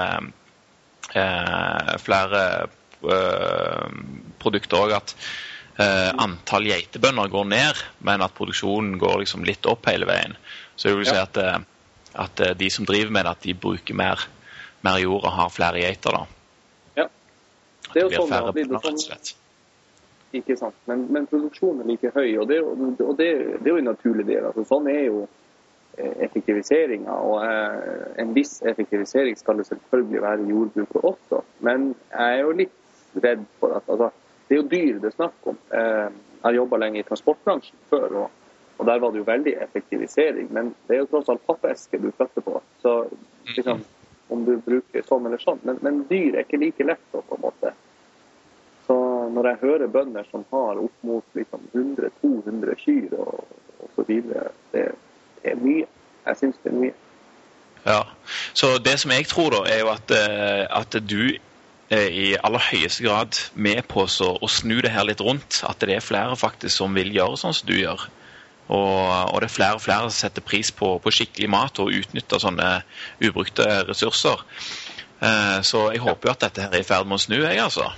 eh, 1.12 1.90
flere 2.00 2.44
eh, 3.04 3.98
produkter 4.40 4.80
òg, 4.80 4.94
at 4.96 5.14
eh, 5.76 6.08
antall 6.16 6.70
geitebønder 6.70 7.28
går 7.28 7.50
ned, 7.50 7.82
men 8.08 8.24
at 8.24 8.36
produksjonen 8.36 8.96
går 9.02 9.20
liksom 9.26 9.44
litt 9.44 9.68
opp 9.68 9.90
hele 9.92 10.08
veien. 10.08 10.38
Så 10.76 10.88
jeg 10.88 11.02
vil 11.02 11.10
si 11.10 11.18
at, 11.20 11.36
eh, 11.36 11.58
at 12.16 12.44
de 12.56 12.70
som 12.72 12.88
driver 12.88 13.12
med 13.12 13.28
det, 13.28 13.36
at 13.36 13.44
de 13.44 13.58
bruker 13.66 13.98
mer, 13.98 14.24
mer 14.80 14.96
jord 15.04 15.26
og 15.26 15.36
har 15.36 15.52
flere 15.52 15.84
geiter. 15.84 16.16
da. 16.16 16.24
Ja. 17.02 17.06
Det 17.92 18.06
er 18.06 18.08
jo 18.08 18.24
sånn 18.24 18.48
det 18.48 18.56
blir 18.56 18.72
rett 18.72 18.88
og 18.94 19.04
slett. 19.04 19.34
Ikke 20.32 20.56
sant. 20.56 20.76
Men, 20.86 21.08
men, 21.10 21.26
produksjonen 21.26 21.82
er 21.82 21.90
like 21.90 22.12
høy, 22.14 22.38
og 22.38 22.48
det, 22.50 22.60
og 22.62 23.14
det, 23.18 23.30
det 23.58 23.66
er 23.66 23.72
jo 23.72 23.80
en 23.82 23.90
naturlig 23.90 24.26
del. 24.28 24.46
Altså, 24.46 24.64
sånn 24.68 24.86
er 24.92 25.00
jo 25.08 25.24
eh, 25.98 26.12
effektiviseringa. 26.26 27.16
Og 27.26 27.42
en 28.22 28.34
viss 28.36 28.60
effektivisering 28.62 29.38
skal 29.38 29.58
det 29.58 29.66
selvfølgelig 29.70 30.22
være 30.22 30.46
i 30.46 30.52
jordbruket 30.54 31.08
også. 31.14 31.42
Men 31.66 31.92
jeg 32.12 32.36
er 32.36 32.44
jo 32.44 32.58
litt 32.62 32.76
redd 33.18 33.42
for 33.58 33.74
at 33.74 33.90
altså, 33.90 34.12
det 34.46 34.56
er 34.56 34.62
jo 34.62 34.68
dyr 34.70 35.00
det 35.02 35.10
er 35.10 35.16
snakk 35.18 35.50
om. 35.50 35.58
Eh, 35.74 36.06
jeg 36.40 36.46
har 36.46 36.56
jobba 36.56 36.78
lenge 36.80 37.02
i 37.02 37.06
transportbransjen 37.06 37.82
før, 37.90 38.06
og, 38.22 38.46
og, 38.78 38.86
der 38.88 39.02
var 39.02 39.12
det 39.12 39.20
jo 39.20 39.26
veldig 39.28 39.52
effektivisering. 39.66 40.48
Men 40.54 40.72
det 40.86 40.96
er 40.96 41.02
jo 41.04 41.10
tross 41.10 41.28
alt 41.32 41.44
pappeske 41.46 42.00
du 42.00 42.10
flytter 42.10 42.46
på. 42.46 42.62
Så 42.82 42.94
liksom, 43.50 43.82
om 44.30 44.46
du 44.46 44.56
bruker 44.64 45.04
sånn 45.06 45.26
eller 45.26 45.42
sånn. 45.42 45.60
Men, 45.66 45.78
men 45.84 46.04
dyr 46.08 46.38
er 46.38 46.46
ikke 46.46 46.62
like 46.62 46.86
lett 46.86 47.18
å 47.18 47.22
på 47.26 47.38
en 47.38 47.44
måte. 47.44 47.74
Når 49.34 49.48
jeg 49.48 49.60
hører 49.60 49.92
bønder 49.92 50.26
som 50.30 50.44
har 50.50 50.80
opp 50.82 51.04
mot 51.06 51.36
liksom, 51.38 51.66
100-200 51.74 52.78
kyr 52.80 53.14
og, 53.18 53.44
osv., 53.86 54.10
det, 54.10 54.88
det 55.42 55.52
er 55.52 55.60
mye. 55.60 55.86
Jeg 56.26 56.40
syns 56.40 56.58
det 56.64 56.72
er 56.72 56.80
mye. 56.80 56.96
Ja, 57.86 58.02
så 58.52 58.78
Det 58.78 58.98
som 59.00 59.10
jeg 59.10 59.26
tror, 59.26 59.50
da, 59.50 59.62
er 59.70 59.78
jo 59.80 59.92
at, 59.92 60.10
eh, 60.12 60.66
at 60.80 60.98
du 61.10 61.30
i 61.90 62.36
aller 62.38 62.62
høyeste 62.62 63.02
grad 63.02 63.38
med 63.54 63.82
på 63.90 64.04
å 64.06 64.48
snu 64.48 64.76
det 64.78 64.92
her 64.94 65.08
litt 65.08 65.22
rundt. 65.24 65.64
At 65.66 65.82
det 65.82 65.96
er 65.96 66.04
flere 66.04 66.36
faktisk 66.38 66.76
som 66.76 66.94
vil 66.94 67.10
gjøre 67.14 67.40
sånn 67.40 67.56
som 67.56 67.66
du 67.66 67.74
gjør. 67.80 68.04
Og, 68.70 69.32
og 69.34 69.40
det 69.42 69.48
er 69.48 69.54
flere 69.56 69.78
og 69.80 69.82
flere 69.82 70.06
som 70.06 70.14
setter 70.14 70.44
pris 70.46 70.70
på, 70.70 70.92
på 71.02 71.10
skikkelig 71.10 71.50
mat 71.50 71.80
og 71.82 71.90
utnytter 71.90 72.38
sånne 72.38 72.68
ubrukte 73.26 73.66
ressurser. 73.88 74.44
Eh, 75.18 75.58
så 75.66 75.88
jeg 75.90 76.04
håper 76.04 76.30
jo 76.30 76.36
at 76.36 76.46
dette 76.46 76.62
her 76.62 76.76
er 76.78 76.84
i 76.84 76.86
ferd 76.86 77.10
med 77.10 77.18
å 77.18 77.24
snu, 77.24 77.40
jeg, 77.42 77.58
altså. 77.58 77.90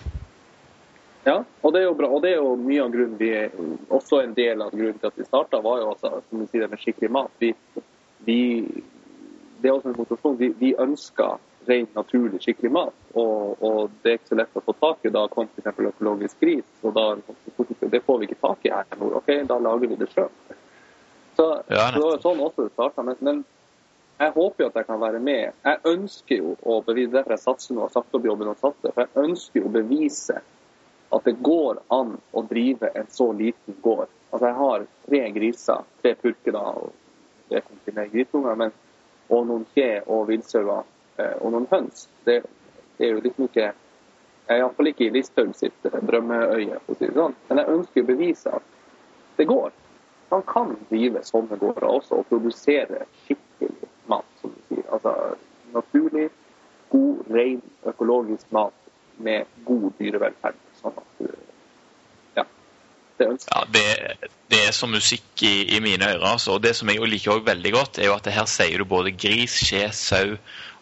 Ja, 1.25 1.45
og 1.63 1.73
det 1.73 1.83
er 1.83 1.87
jo 1.87 1.95
bra. 1.95 2.09
Og 2.11 2.23
det 2.25 2.33
er 2.33 2.41
jo 2.41 2.57
mye 2.59 2.83
av 2.83 2.91
grunnen 2.91 3.19
vi 3.21 3.31
Også 3.95 4.23
en 4.23 4.35
del 4.35 4.63
av 4.65 4.73
grunnen 4.75 4.99
til 4.99 5.11
at 5.13 5.19
vi 5.19 5.27
starta, 5.29 5.61
var 5.63 5.79
jo 5.79 5.93
altså, 5.93 6.17
som 6.29 6.43
du 6.43 6.49
sier, 6.51 6.67
med 6.71 6.83
skikkelig 6.83 7.13
mat. 7.15 7.31
Vi, 7.39 7.53
vi, 8.27 8.41
det 9.63 9.71
er 9.71 9.77
også 9.77 9.93
en 9.93 9.99
motivasjon. 10.01 10.39
Vi, 10.41 10.51
vi 10.59 10.75
ønsker 10.83 11.39
ren, 11.67 11.87
naturlig, 11.95 12.43
skikkelig 12.43 12.73
mat. 12.75 12.99
Og, 13.15 13.63
og, 13.63 13.95
det 14.03 14.11
er 14.11 14.19
ikke 14.19 14.33
så 14.33 14.41
lett 14.41 14.59
å 14.59 14.65
få 14.67 14.75
tak 14.81 15.07
i. 15.07 15.15
Da 15.15 15.25
kom 15.31 15.49
f.eks. 15.51 15.71
økologisk 15.93 16.43
gris, 16.43 16.69
og 16.83 16.97
da, 16.99 17.07
det 17.95 18.03
får 18.07 18.21
vi 18.21 18.31
ikke 18.31 18.43
tak 18.43 18.67
i 18.67 18.75
her 18.75 18.87
i 18.89 19.01
nord. 19.01 19.21
OK, 19.23 19.33
da 19.49 19.59
lager 19.63 19.93
vi 19.93 19.99
det 20.01 20.11
sjøl. 20.13 20.31
Så, 21.37 21.47
ja, 21.69 21.89
så, 21.89 21.95
det 21.95 22.03
var 22.03 22.17
jo 22.17 22.23
sånn 22.25 22.43
også 22.45 22.67
det 22.67 22.75
starta. 22.75 23.05
Men, 23.07 23.21
men, 23.25 23.45
jeg 24.23 24.35
håper 24.37 24.63
jo 24.63 24.71
at 24.71 24.77
jeg 24.79 24.87
kan 24.87 25.01
være 25.03 25.21
med. 25.23 25.55
Jeg 25.65 25.79
ønsker 25.89 26.43
jo 26.43 26.57
å 26.63 26.77
bevise 26.87 27.15
Derfor 27.15 27.35
jeg 27.35 27.43
satser 27.43 27.75
nå, 27.75 27.87
har 27.87 27.95
sagt 27.95 28.13
opp 28.15 28.27
jobben 28.27 28.51
og 28.53 28.59
satser. 28.61 28.93
For 28.93 29.07
jeg 29.07 29.31
ønsker 29.31 29.63
jo 29.63 29.71
å 29.71 29.73
bevise 29.75 30.43
at 31.13 31.25
det 31.29 31.37
går 31.45 31.81
an 31.93 32.17
å 32.33 32.43
drive 32.49 32.89
en 32.95 33.09
så 33.11 33.33
liten 33.37 33.77
gård. 33.85 34.09
Altså 34.31 34.47
Jeg 34.49 34.59
har 34.59 34.87
tre 35.07 35.21
griser, 35.37 35.85
tre 36.03 36.15
purker 36.15 36.57
da, 36.57 36.65
og 36.73 36.93
det 37.53 37.61
er 37.61 37.97
mer 37.97 38.09
grisunger, 38.13 38.57
men, 38.57 38.73
og 39.29 39.47
noen 39.49 39.67
kje 39.75 39.91
og 40.07 40.27
villsauer 40.31 40.85
eh, 41.21 41.37
og 41.41 41.53
noen 41.53 41.69
høns. 41.71 42.07
Det, 42.25 42.41
det, 42.97 43.07
er 43.07 43.15
jo 43.17 43.25
liksom 43.25 43.49
ikke 43.51 43.73
Jeg 44.43 44.59
er 44.59 44.65
iallfall 44.65 44.89
ikke 44.91 45.05
i 45.07 45.13
Listhaug 45.15 45.53
sitt 45.55 45.87
eh, 45.87 46.01
drømmeøye, 46.09 46.81
for 46.87 46.95
å 46.95 46.99
si 46.99 47.07
det 47.07 47.17
sånn. 47.19 47.37
Men 47.49 47.61
jeg 47.61 47.75
ønsker 47.77 48.03
å 48.03 48.09
bevise 48.09 48.57
at 48.59 48.73
det 49.37 49.47
går. 49.53 49.71
Man 50.33 50.45
kan 50.49 50.75
drive 50.89 51.23
sånne 51.29 51.61
gårder 51.61 51.89
også 51.89 52.23
og 52.23 52.29
produsere 52.31 53.05
skikkelig 53.27 53.91
mat, 54.09 54.29
som 54.41 54.55
du 54.57 54.61
sier. 54.71 54.87
Altså 54.89 55.13
naturlig, 55.77 56.31
god, 56.93 57.21
ren, 57.37 57.61
økologisk 57.89 58.49
mat 58.53 58.77
med 59.23 59.45
god 59.65 59.91
dyrevelferd. 59.99 60.59
Sånn 60.81 60.97
at 60.97 61.23
ja, 62.37 62.45
det 62.45 62.45
ønsker 62.45 63.12
ja, 63.23 63.65
det, 63.75 63.85
det, 64.51 64.61
er 64.69 64.73
som 64.77 64.93
musikk 64.93 65.45
i, 65.47 65.77
i 65.77 65.81
mine 65.85 66.09
ører. 66.15 66.29
Altså. 66.35 66.57
Og 66.57 66.63
det 66.65 66.75
som 66.79 66.91
jeg 66.91 67.03
liker 67.09 67.37
også 67.37 67.49
veldig 67.51 67.73
godt, 67.75 67.99
er 67.99 68.11
jo 68.11 68.17
at 68.17 68.31
her 68.35 68.49
sier 68.51 68.83
du 68.83 68.89
både 68.89 69.15
gris, 69.17 69.59
skje, 69.67 69.87
sau 69.97 70.37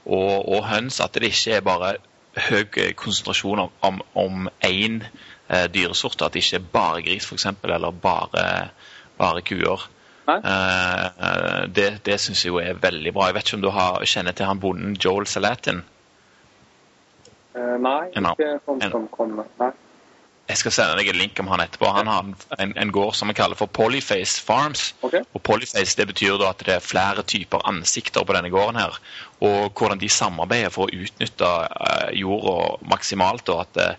og, 0.04 0.48
og, 0.48 0.64
høns. 0.68 1.00
At 1.04 1.14
det 1.14 1.32
ikke 1.32 1.58
er 1.58 1.66
bare 1.66 1.94
høy 2.50 2.64
konsentrasjon 2.96 3.66
om, 3.66 4.48
én 4.66 5.02
eh, 5.04 5.66
dyresort. 5.72 6.22
At 6.22 6.34
det 6.34 6.44
ikke 6.44 6.62
er 6.62 6.68
bare 6.72 7.04
gris, 7.06 7.28
f.eks., 7.28 7.50
eller 7.64 7.90
bare 7.90 8.70
bare 9.20 9.42
kuer. 9.44 9.88
Eh, 10.30 11.68
det 11.68 11.88
det 12.06 12.18
syns 12.20 12.44
jeg 12.44 12.52
jo 12.52 12.60
er 12.62 12.78
veldig 12.80 13.12
bra. 13.14 13.28
Jeg 13.28 13.36
vet 13.36 13.48
ikke 13.48 13.58
om 13.60 13.64
du 13.66 13.72
har, 13.74 14.04
kjenner 14.06 14.36
til 14.36 14.48
han 14.48 14.60
bonden 14.62 14.96
Joel 15.04 15.26
Salatin? 15.26 15.82
Eh, 17.54 17.76
nei, 17.82 18.00
ikke 18.14 18.50
sånn 18.66 18.84
som 18.86 19.08
kommer. 19.12 19.48
Nei. 19.60 19.72
Jeg 20.50 20.58
skal 20.58 20.74
sende 20.74 20.98
deg 20.98 21.12
en 21.12 21.20
link 21.20 21.38
om 21.42 21.50
han 21.52 21.62
etterpå. 21.62 21.86
Han 21.94 22.10
har 22.10 22.26
en, 22.58 22.72
en 22.74 22.92
gård 22.94 23.14
som 23.14 23.30
vi 23.30 23.36
kaller 23.38 23.58
for 23.58 23.70
Polyface 23.70 24.42
Farms. 24.42 24.88
Okay. 25.06 25.22
Og 25.36 25.42
Polyface 25.46 25.94
det 25.98 26.08
betyr 26.10 26.42
at 26.48 26.64
det 26.66 26.74
er 26.74 26.82
flere 26.82 27.22
typer 27.22 27.62
ansikter 27.70 28.26
på 28.26 28.34
denne 28.34 28.50
gården. 28.50 28.80
her, 28.80 28.98
Og 29.40 29.70
hvordan 29.78 30.00
de 30.00 30.08
samarbeider 30.10 30.74
for 30.74 30.88
å 30.88 31.04
utnytte 31.04 31.46
uh, 31.46 32.10
jorda 32.18 32.56
maksimalt. 32.90 33.48
og 33.48 33.62
at 33.68 33.82
uh, 33.84 33.94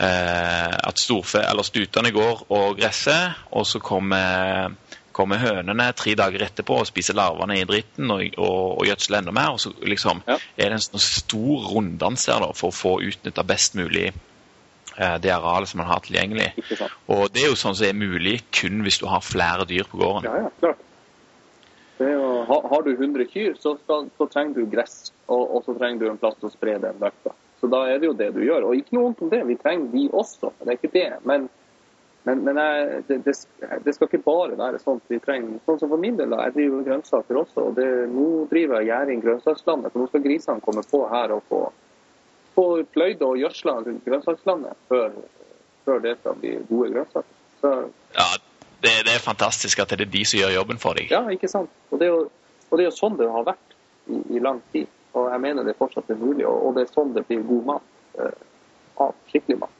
at 0.00 0.96
storfe, 0.96 1.42
eller 1.44 1.66
stutene 1.66 2.12
går 2.14 2.46
og 2.48 2.78
gresser, 2.78 3.34
og 3.52 3.66
så 3.68 3.82
kommer, 3.84 4.72
kommer, 5.12 5.42
hønene 5.42 5.90
tre 5.92 6.14
dager 6.16 6.46
etterpå 6.46 6.78
og 6.80 6.88
spiser 6.88 7.18
larvene 7.18 7.58
i 7.60 7.66
dritten 7.68 8.08
og, 8.14 8.24
og, 8.38 8.80
og 8.80 8.88
gjødsler 8.88 9.20
enda 9.20 9.34
mer. 9.36 9.52
Og 9.58 9.60
så 9.60 9.74
liksom 9.84 10.22
ja. 10.24 10.38
er 10.56 10.70
det 10.70 10.78
en 10.78 10.86
sånn 10.86 11.04
stor 11.04 11.68
runddans 11.74 12.30
her 12.32 12.40
da, 12.46 12.54
for 12.56 12.72
å 12.72 12.78
få 12.78 12.96
utnytta 13.10 13.44
best 13.44 13.76
mulig 13.76 14.08
eh, 14.08 14.26
det 14.96 15.30
arealet 15.32 15.70
som 15.70 15.80
man 15.82 15.90
har 15.90 16.04
tilgjengelig. 16.04 16.50
Og 17.10 17.26
det 17.32 17.44
er 17.44 17.52
jo 17.52 17.58
sånn 17.58 17.76
som 17.78 17.86
er 17.88 17.96
mulig 17.96 18.40
kun 18.54 18.82
hvis 18.86 19.00
du 19.00 19.06
har 19.10 19.24
flere 19.24 19.66
dyr 19.68 19.88
på 19.90 20.00
gården. 20.02 20.28
Ja, 20.28 20.46
ja, 20.46 20.54
klart. 20.60 20.86
Jo, 22.00 22.44
har, 22.48 22.68
har, 22.68 22.82
du 22.82 22.94
100 22.94 23.24
kyr, 23.28 23.54
så, 23.60 23.74
skal, 23.84 24.06
så, 24.16 24.26
trenger 24.26 24.54
du 24.54 24.68
gress, 24.72 25.12
og, 25.26 25.42
og, 25.42 25.64
så 25.66 25.74
trenger 25.76 26.00
du 26.00 26.06
en 26.08 26.20
plass 26.20 26.38
til 26.40 26.48
å 26.48 26.52
spre 26.52 26.78
den 26.80 27.00
vekta. 27.00 27.34
Så 27.60 27.68
da 27.68 27.82
er 27.92 28.00
det 28.00 28.08
jo 28.08 28.16
det 28.16 28.30
du 28.32 28.40
gjør. 28.40 28.70
Og 28.70 28.78
ikke 28.78 28.96
noe 28.96 29.10
vondt 29.10 29.24
om 29.26 29.32
det, 29.32 29.42
vi 29.50 29.56
trenger 29.60 29.90
de 29.92 30.06
også. 30.16 30.52
Det 30.62 30.70
er 30.70 30.78
ikke 30.78 30.92
det. 30.94 31.10
Men, 31.28 31.44
men, 32.24 32.40
men 32.46 32.60
jeg, 32.62 33.02
det, 33.10 33.18
det, 33.26 33.34
det, 33.84 33.94
skal 33.96 34.08
ikke 34.08 34.22
bare 34.24 34.56
være 34.56 34.80
sånt 34.80 35.12
vi 35.12 35.20
trenger. 35.20 35.58
Sånn 35.68 35.82
som 35.82 35.92
for 35.92 36.00
min 36.00 36.16
del, 36.16 36.32
jeg 36.32 36.56
driver 36.56 36.88
grønnsaker 36.88 37.42
også. 37.42 37.66
og 37.68 37.76
det, 37.76 37.88
Nå 38.14 38.26
driver 38.48 38.80
jeg 38.80 38.88
gjerding 38.94 39.24
grønnsakslandet. 39.26 39.92
For 39.92 40.00
nå 40.00 40.08
skal 40.08 40.24
grisene 40.24 40.64
komme 40.64 40.86
på 40.88 41.02
her 41.12 41.36
og 41.36 41.44
få, 41.52 41.62
få 42.60 42.68
pløyd 42.92 43.24
og 43.24 43.38
gjødsla 43.40 43.76
rundt 43.80 44.04
grønnsakslandet 44.06 44.76
før, 44.90 45.16
før, 45.86 45.98
det 46.04 46.16
skal 46.20 46.38
bli 46.42 46.54
gode 46.68 46.92
grønnsaker. 46.94 47.36
Så, 47.60 47.72
ja, 48.16 48.28
det, 48.84 48.94
det, 49.06 49.16
er 49.16 49.24
fantastisk 49.24 49.82
at 49.82 49.92
det 49.92 50.06
er 50.06 50.12
de 50.12 50.24
som 50.28 50.40
gjør 50.40 50.54
jobben 50.58 50.80
for 50.82 50.98
deg. 50.98 51.10
Ja, 51.12 51.24
ikke 51.32 51.50
sant. 51.52 51.72
Og 51.90 52.00
det 52.00 52.08
er 52.08 52.14
jo, 52.14 52.22
det 52.70 52.84
er 52.84 52.88
jo 52.88 52.96
sånn 52.96 53.18
det 53.20 53.28
har 53.32 53.48
vært 53.48 53.76
i, 54.08 54.22
i 54.36 54.44
lang 54.44 54.62
tid. 54.74 54.88
Og 55.18 55.26
jeg 55.32 55.42
mener 55.42 55.66
det 55.66 55.78
fortsatt 55.78 56.12
er 56.12 56.20
mulig, 56.20 56.46
og 56.46 56.76
det 56.76 56.86
er 56.86 56.94
sånn 56.94 57.12
det 57.16 57.26
blir 57.28 57.42
god 57.48 57.68
mat. 57.74 57.92
Av 59.00 59.14
skikkelig 59.30 59.62
mat. 59.62 59.76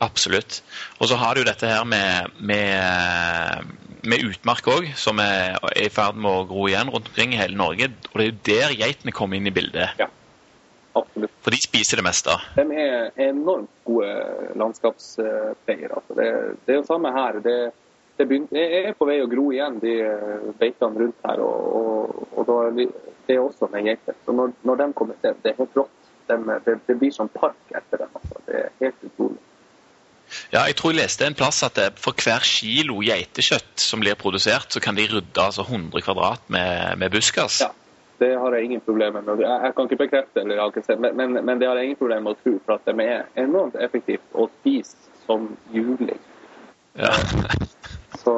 Absolutt. 0.00 0.60
Og 0.98 1.10
så 1.10 1.16
har 1.20 1.36
du 1.36 1.44
dette 1.44 1.68
her 1.68 1.84
med, 1.88 2.32
med, 2.40 3.72
med 4.08 4.24
utmark 4.30 4.68
òg, 4.72 4.88
som 4.96 5.20
er, 5.20 5.58
i 5.76 5.90
ferd 5.92 6.16
med 6.20 6.30
å 6.30 6.46
gro 6.48 6.68
igjen 6.70 6.92
rundt 6.92 7.10
omkring 7.10 7.34
i 7.36 7.40
hele 7.40 7.58
Norge. 7.58 7.90
Og 8.12 8.20
det 8.20 8.24
er 8.24 8.30
jo 8.30 8.40
der 8.48 8.76
geitene 8.80 9.14
kommer 9.16 9.40
inn 9.40 9.50
i 9.50 9.54
bildet. 9.54 9.96
Ja, 10.00 10.08
absolutt. 10.98 11.36
For 11.44 11.54
de 11.54 11.60
spiser 11.62 12.00
det 12.00 12.06
meste. 12.06 12.34
De 12.56 12.64
er 12.78 13.12
enormt 13.28 13.70
gode 13.86 14.10
landskapspleiere. 14.58 15.94
Altså. 16.00 16.16
Det, 16.18 16.26
det, 16.64 16.74
er 16.74 16.80
jo 16.80 16.88
samme 16.88 17.12
her. 17.14 17.40
Det, 17.44 17.58
det, 18.16 18.26
begynner, 18.26 18.50
det, 18.56 18.82
er 18.82 18.98
på 18.98 19.08
vei 19.08 19.20
å 19.22 19.28
gro 19.30 19.50
igjen, 19.54 19.78
de 19.82 19.94
beitene 20.60 21.04
rundt 21.04 21.28
her. 21.28 21.44
Og, 21.44 21.70
og, 21.80 22.26
og 22.34 22.50
da 22.50 22.58
det 23.30 23.36
er 23.36 23.44
også 23.44 23.68
med 23.70 23.86
geiter. 23.86 24.16
Så 24.24 24.34
når, 24.34 24.56
når 24.66 24.82
de 24.82 24.88
kommer, 24.98 25.18
til, 25.22 25.36
det 25.44 25.52
er 25.52 25.62
helt 25.62 25.78
rått. 25.78 25.96
De, 26.30 26.36
det, 26.66 26.76
det, 26.86 26.98
blir 26.98 27.14
som 27.14 27.30
park 27.30 27.74
etter 27.74 28.04
dem. 28.04 28.10
Altså. 28.18 28.42
Det 28.46 28.58
er 28.58 28.68
helt 28.80 29.06
utrolig. 29.06 29.40
Ja, 30.52 30.62
jeg 30.68 30.76
tror 30.78 30.92
jeg 30.92 31.00
leste 31.00 31.26
en 31.26 31.34
plass 31.34 31.62
at 31.66 31.78
for 31.98 32.14
hver 32.14 32.44
kilo 32.46 33.00
geitekjøtt 33.02 33.82
som 33.82 34.02
blir 34.02 34.18
produsert, 34.18 34.70
så 34.70 34.82
kan 34.82 34.98
de 34.98 35.08
rydde 35.10 35.42
altså 35.42 35.64
100 35.66 36.04
kvadrat 36.06 36.44
med, 36.54 36.98
med 37.02 37.10
buskas. 37.10 37.60
Ja, 37.64 37.72
det 38.20 38.34
har 38.36 38.54
jeg 38.54 38.68
ingen 38.68 38.82
problemer 38.84 39.24
med. 39.24 39.40
Jeg, 39.40 39.72
kan 39.76 39.88
ikke 39.88 40.02
bekrefte 40.04 40.42
eller 40.42 40.60
jeg 40.60 40.72
ikke 40.76 40.96
men, 41.00 41.16
men, 41.16 41.44
men, 41.44 41.60
det 41.60 41.68
har 41.68 41.78
jeg 41.80 41.90
ingen 41.90 42.00
problemer 42.00 42.26
med 42.28 42.36
å 42.36 42.42
tro, 42.44 42.52
for 42.66 42.76
at 42.76 42.88
de 42.88 43.06
er 43.06 43.28
enormt 43.40 43.78
effektivt 43.80 44.36
å 44.36 44.46
spise 44.60 44.96
som 45.26 45.48
juling. 45.72 46.20
Ja. 46.98 47.14
så 48.20 48.34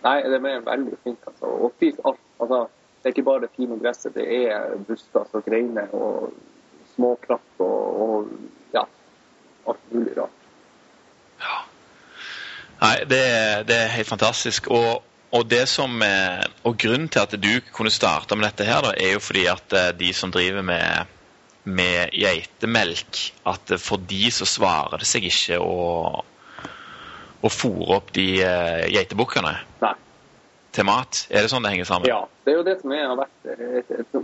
Nei, 0.00 0.20
de 0.24 0.36
er 0.36 0.62
veldig 0.64 0.96
flinke. 1.02 1.28
Altså. 1.28 1.48
Og 1.48 1.72
spise 1.76 2.00
alt. 2.08 2.20
Altså, 2.40 2.60
det 3.00 3.08
er 3.08 3.14
ikke 3.14 3.26
bare 3.28 3.44
det 3.44 3.50
fine 3.56 3.76
gresset, 3.80 4.14
det 4.14 4.26
er 4.28 4.76
buskas 4.88 5.36
og 5.36 5.44
greiner 5.44 5.92
og 5.96 6.32
småkratt 6.94 7.62
og, 7.64 8.00
og, 8.04 8.32
ja, 8.74 8.82
alt 9.68 9.92
mulig 9.92 10.16
rart. 10.18 10.48
Ja. 11.40 11.60
Nei, 12.80 12.96
det, 13.12 13.22
det, 13.68 13.76
er 13.76 13.94
helt 13.96 14.08
fantastisk. 14.08 14.68
Og, 14.68 15.04
og, 15.30 15.46
det 15.50 15.64
som, 15.70 16.02
og 16.66 16.76
grunnen 16.80 17.08
til 17.12 17.22
at 17.22 17.36
du 17.38 17.52
kunne 17.74 17.92
starte 17.94 18.36
med 18.36 18.48
dette 18.48 18.66
her, 18.66 18.82
da, 18.84 18.92
er 18.98 19.14
jo 19.14 19.22
fordi 19.22 19.46
at 19.50 19.76
eh, 19.76 19.92
de 19.98 20.10
som 20.16 20.32
driver 20.34 20.64
med, 20.66 21.12
med 21.64 22.14
geitemelk, 22.16 23.22
at 23.46 23.74
for 23.78 24.02
de 24.10 24.30
så 24.34 24.48
svarer 24.48 25.02
det 25.02 25.08
seg 25.08 25.28
ikke 25.30 25.60
å, 25.62 26.24
å 27.40 27.52
fòre 27.52 28.00
opp 28.00 28.12
de 28.16 28.28
geitebukkene. 28.40 29.54
Til 30.70 30.86
mat? 30.86 31.24
Er 31.30 31.42
det 31.42 31.50
sånn 31.50 31.64
det 31.66 31.72
henger 31.72 31.88
sammen? 31.88 32.06
Ja, 32.10 32.20
det 32.46 32.52
er 32.52 32.60
jo 32.60 32.66
det 32.66 32.76
som 32.78 32.92
har 32.94 33.16
vært 33.18 33.48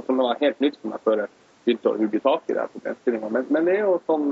som 0.07 0.21
var 0.23 0.39
helt 0.43 0.61
nytt 0.63 0.77
for 0.79 0.93
meg 0.93 1.03
før 1.03 1.25
jeg 1.25 1.33
begynte 1.67 1.91
å 1.91 1.99
hugge 1.99 2.21
tak 2.23 2.51
i 2.51 2.57
det. 2.57 2.67
Men, 3.27 3.47
men 3.51 3.67
det 3.67 3.75
er 3.75 3.89
jo 3.89 3.97
sånn 4.07 4.29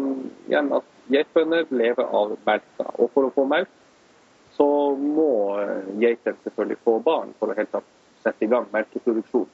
igjen 0.47 0.71
at 0.77 0.87
geitbønder 1.11 1.67
lever 1.75 2.13
av 2.21 2.37
melk. 2.47 2.69
Og 2.95 3.09
for 3.11 3.27
å 3.27 3.33
få 3.35 3.47
melk 3.51 3.71
så 4.57 4.69
må 5.01 5.59
eh, 5.63 5.91
geiter 6.01 6.37
selvfølgelig 6.45 6.81
få 6.87 6.99
barn 7.05 7.35
for 7.39 7.51
å 7.51 7.59
helt 7.59 7.73
tatt 7.75 7.91
sette 8.25 8.47
i 8.47 8.49
gang 8.49 8.67
melkeproduksjon 8.73 9.49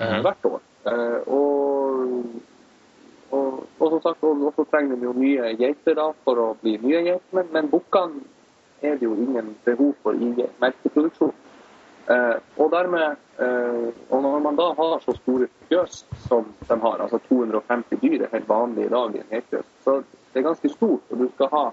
mm. 0.00 0.20
hvert 0.24 0.48
år. 0.48 0.62
Uh, 0.84 1.20
og, 1.32 2.24
og, 3.30 3.60
og, 3.78 3.84
som 3.94 4.00
sagt, 4.02 4.24
trenger 4.72 4.98
de 4.98 5.06
jo 5.06 5.14
nye 5.16 5.52
geiter 5.60 5.96
da, 5.96 6.10
for 6.26 6.40
å 6.42 6.48
bli 6.60 6.74
nye 6.82 7.04
geiter, 7.06 7.28
men, 7.38 7.48
men 7.54 7.70
bukkene 7.72 8.24
er 8.84 8.98
det 8.98 9.06
jo 9.06 9.14
ingen 9.16 9.54
behov 9.64 9.94
for 10.02 10.18
i 10.18 10.32
melkeproduksjon. 10.60 11.32
Eh, 12.06 12.36
og 12.60 12.70
dermed, 12.70 13.16
eh, 13.40 13.88
og 14.10 14.22
når 14.22 14.38
man 14.44 14.56
da 14.56 14.66
har 14.76 14.98
så 15.00 15.14
store 15.16 15.46
fjøs 15.68 16.02
som 16.28 16.50
de 16.68 16.76
har, 16.80 17.00
altså 17.00 17.18
250 17.28 18.00
dyr 18.02 18.26
er 18.26 18.32
helt 18.32 18.48
vanlig 18.48 18.84
i 18.84 18.92
dag 18.92 19.14
i 19.14 19.22
en 19.22 19.30
helfjøs, 19.30 19.70
så 19.84 20.02
det 20.32 20.42
er 20.42 20.48
ganske 20.48 20.68
stort. 20.68 21.00
og 21.10 21.18
du 21.18 21.28
skal 21.34 21.48
ha 21.52 21.64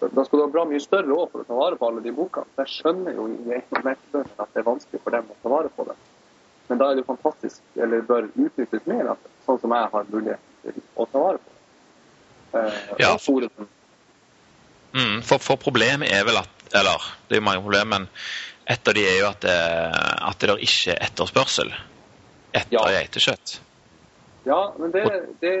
da 0.00 0.24
skal 0.24 0.38
du 0.38 0.44
ha 0.44 0.52
bra 0.52 0.64
mye 0.68 0.80
større 0.80 1.12
òg 1.12 1.32
for 1.32 1.42
å 1.42 1.48
ta 1.48 1.56
vare 1.58 1.76
på 1.80 1.88
alle 1.90 2.02
de 2.04 2.12
bukkene. 2.16 2.48
Jeg 2.62 2.72
skjønner 2.78 3.18
jo 3.18 3.26
i 3.28 3.58
at 3.58 3.72
det 4.14 4.62
er 4.62 4.66
vanskelig 4.66 5.02
for 5.04 5.16
dem 5.16 5.28
å 5.28 5.36
ta 5.42 5.52
vare 5.52 5.72
på 5.76 5.86
det. 5.88 5.96
Men 6.70 6.78
da 6.80 6.88
er 6.88 6.96
det 6.96 7.02
jo 7.02 7.10
fantastisk, 7.10 7.62
eller 7.82 8.04
bør 8.06 8.28
utnyttes 8.30 8.86
mer, 8.86 9.12
at, 9.16 9.30
sånn 9.46 9.58
som 9.58 9.72
jeg 9.74 9.90
har 9.94 10.12
mulighet 10.12 10.52
til 10.62 10.84
å 10.94 11.06
ta 11.10 11.24
vare 11.24 11.40
på. 11.42 11.56
Eh, 12.60 12.78
ja, 13.02 13.10
for, 13.18 13.46
mm, 14.94 15.16
for, 15.26 15.42
for 15.42 15.60
problemet 15.60 16.10
er 16.10 16.24
vel 16.26 16.40
at 16.40 16.56
Eller 16.70 17.02
det 17.26 17.34
er 17.34 17.40
jo 17.40 17.44
mange 17.46 17.62
problemer, 17.64 17.88
men 17.90 18.04
et 18.70 18.88
av 18.88 18.94
de 18.94 19.02
er 19.02 19.16
jo 19.18 19.26
at 19.26 19.40
det, 19.42 19.56
at 20.30 20.44
det 20.44 20.54
ikke 20.62 20.92
er 20.92 21.00
etterspørsel 21.08 21.72
etter 22.54 22.76
ja. 22.76 22.84
geitekjøtt. 22.94 23.54
Ja, 24.46 24.60
men 24.78 24.92
det, 24.94 25.02
det, 25.42 25.54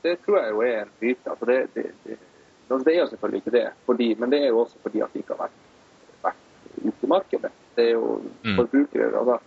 det, 0.00 0.14
tror 0.24 0.38
jeg 0.40 0.54
jo 0.54 0.62
er 0.64 0.78
en 0.86 0.94
myte. 1.02 1.34
Altså 1.34 1.48
det, 1.50 1.58
det, 1.76 2.16
altså 2.70 2.84
det, 2.88 2.94
er 2.94 3.00
jo 3.00 3.10
selvfølgelig 3.10 3.42
ikke 3.42 3.56
det, 3.56 3.66
fordi, 3.86 4.08
men 4.18 4.32
det 4.32 4.40
er 4.42 4.48
jo 4.48 4.58
også 4.64 4.82
fordi 4.82 5.00
at 5.04 5.14
de 5.14 5.22
ikke 5.22 5.36
har 5.36 5.44
vært, 5.44 5.60
vært 6.22 6.42
ute 6.84 7.06
i 7.06 7.12
markedet. 7.14 7.52
Det 7.76 7.86
er 7.86 7.90
jo 7.90 8.20
mm. 8.44 8.56
forbrukere, 8.56 9.12
altså 9.18 9.38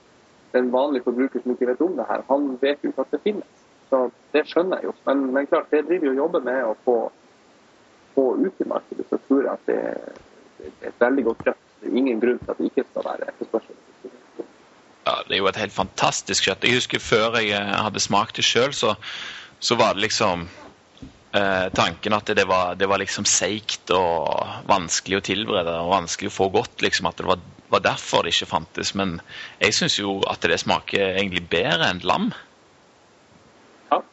Den 0.54 0.68
vanlige 0.74 1.04
forbruker 1.04 1.42
som 1.42 1.52
ikke 1.52 1.68
vet 1.68 1.80
om 1.82 1.96
det 1.98 2.06
her, 2.10 2.22
han 2.30 2.58
vet 2.62 2.84
jo 2.84 2.92
ikke 2.92 3.02
at 3.02 3.12
det 3.12 3.20
finnes. 3.24 3.64
Så 3.90 4.10
det 4.34 4.44
skjønner 4.50 4.82
jeg 4.82 4.92
jo. 4.92 4.94
Men, 5.06 5.26
men 5.34 5.48
klart, 5.48 5.72
det 5.72 5.86
driver 5.88 6.06
jo 6.06 6.12
og 6.12 6.18
jobber 6.18 6.44
med 6.46 6.60
å 6.66 6.76
få, 6.86 6.98
få 8.14 8.26
ut 8.38 8.62
i 8.62 8.68
markedet. 8.70 9.06
Så 9.10 9.18
tror 9.28 9.48
jeg 9.48 9.54
at 9.54 9.66
det, 9.70 9.80
det 10.58 10.70
er 10.82 10.92
et 10.92 11.02
veldig 11.02 11.26
godt 11.30 11.44
kjøtt. 11.48 11.64
Det 11.82 11.90
er 11.90 11.98
ingen 12.04 12.22
grunn 12.22 12.40
til 12.42 12.54
at 12.54 12.62
det 12.62 12.70
ikke 12.70 12.86
skal 12.92 13.08
være 13.10 13.32
etterspørsel. 13.32 13.82
Ja, 15.06 15.16
Det 15.28 15.36
er 15.36 15.42
jo 15.42 15.50
et 15.52 15.60
helt 15.60 15.76
fantastisk 15.76 16.48
kjøtt. 16.48 16.64
Jeg 16.64 16.80
husker 16.80 17.04
Før 17.04 17.40
jeg 17.40 17.52
eh, 17.58 17.74
hadde 17.86 18.04
smakt 18.04 18.38
det 18.40 18.46
sjøl, 18.48 18.74
så, 18.74 18.96
så, 19.60 19.76
var 19.76 19.94
det 19.94 20.06
liksom 20.08 20.48
eh, 21.36 21.68
tanken 21.74 22.14
at 22.14 22.32
det 22.36 22.46
var, 22.50 22.76
det 22.76 22.88
var 22.90 23.02
liksom 23.02 23.26
seigt 23.30 23.92
og 23.96 24.68
vanskelig 24.70 25.20
å 25.20 25.26
tilberede 25.26 25.76
og 25.82 25.94
vanskelig 25.94 26.32
å 26.32 26.38
få 26.38 26.50
godt. 26.54 26.82
liksom 26.86 27.10
At 27.10 27.22
det 27.22 27.28
var, 27.30 27.44
var 27.74 27.86
derfor 27.86 28.24
det 28.24 28.36
ikke 28.36 28.52
fantes. 28.54 28.94
Men 28.96 29.20
jeg 29.60 29.78
syns 29.78 30.00
jo 30.00 30.20
at 30.30 30.46
det 30.46 30.62
smaker 30.62 31.18
egentlig 31.18 31.48
bedre 31.52 31.90
enn 31.92 32.04
lam. 32.08 32.32
Ja, 33.92 34.04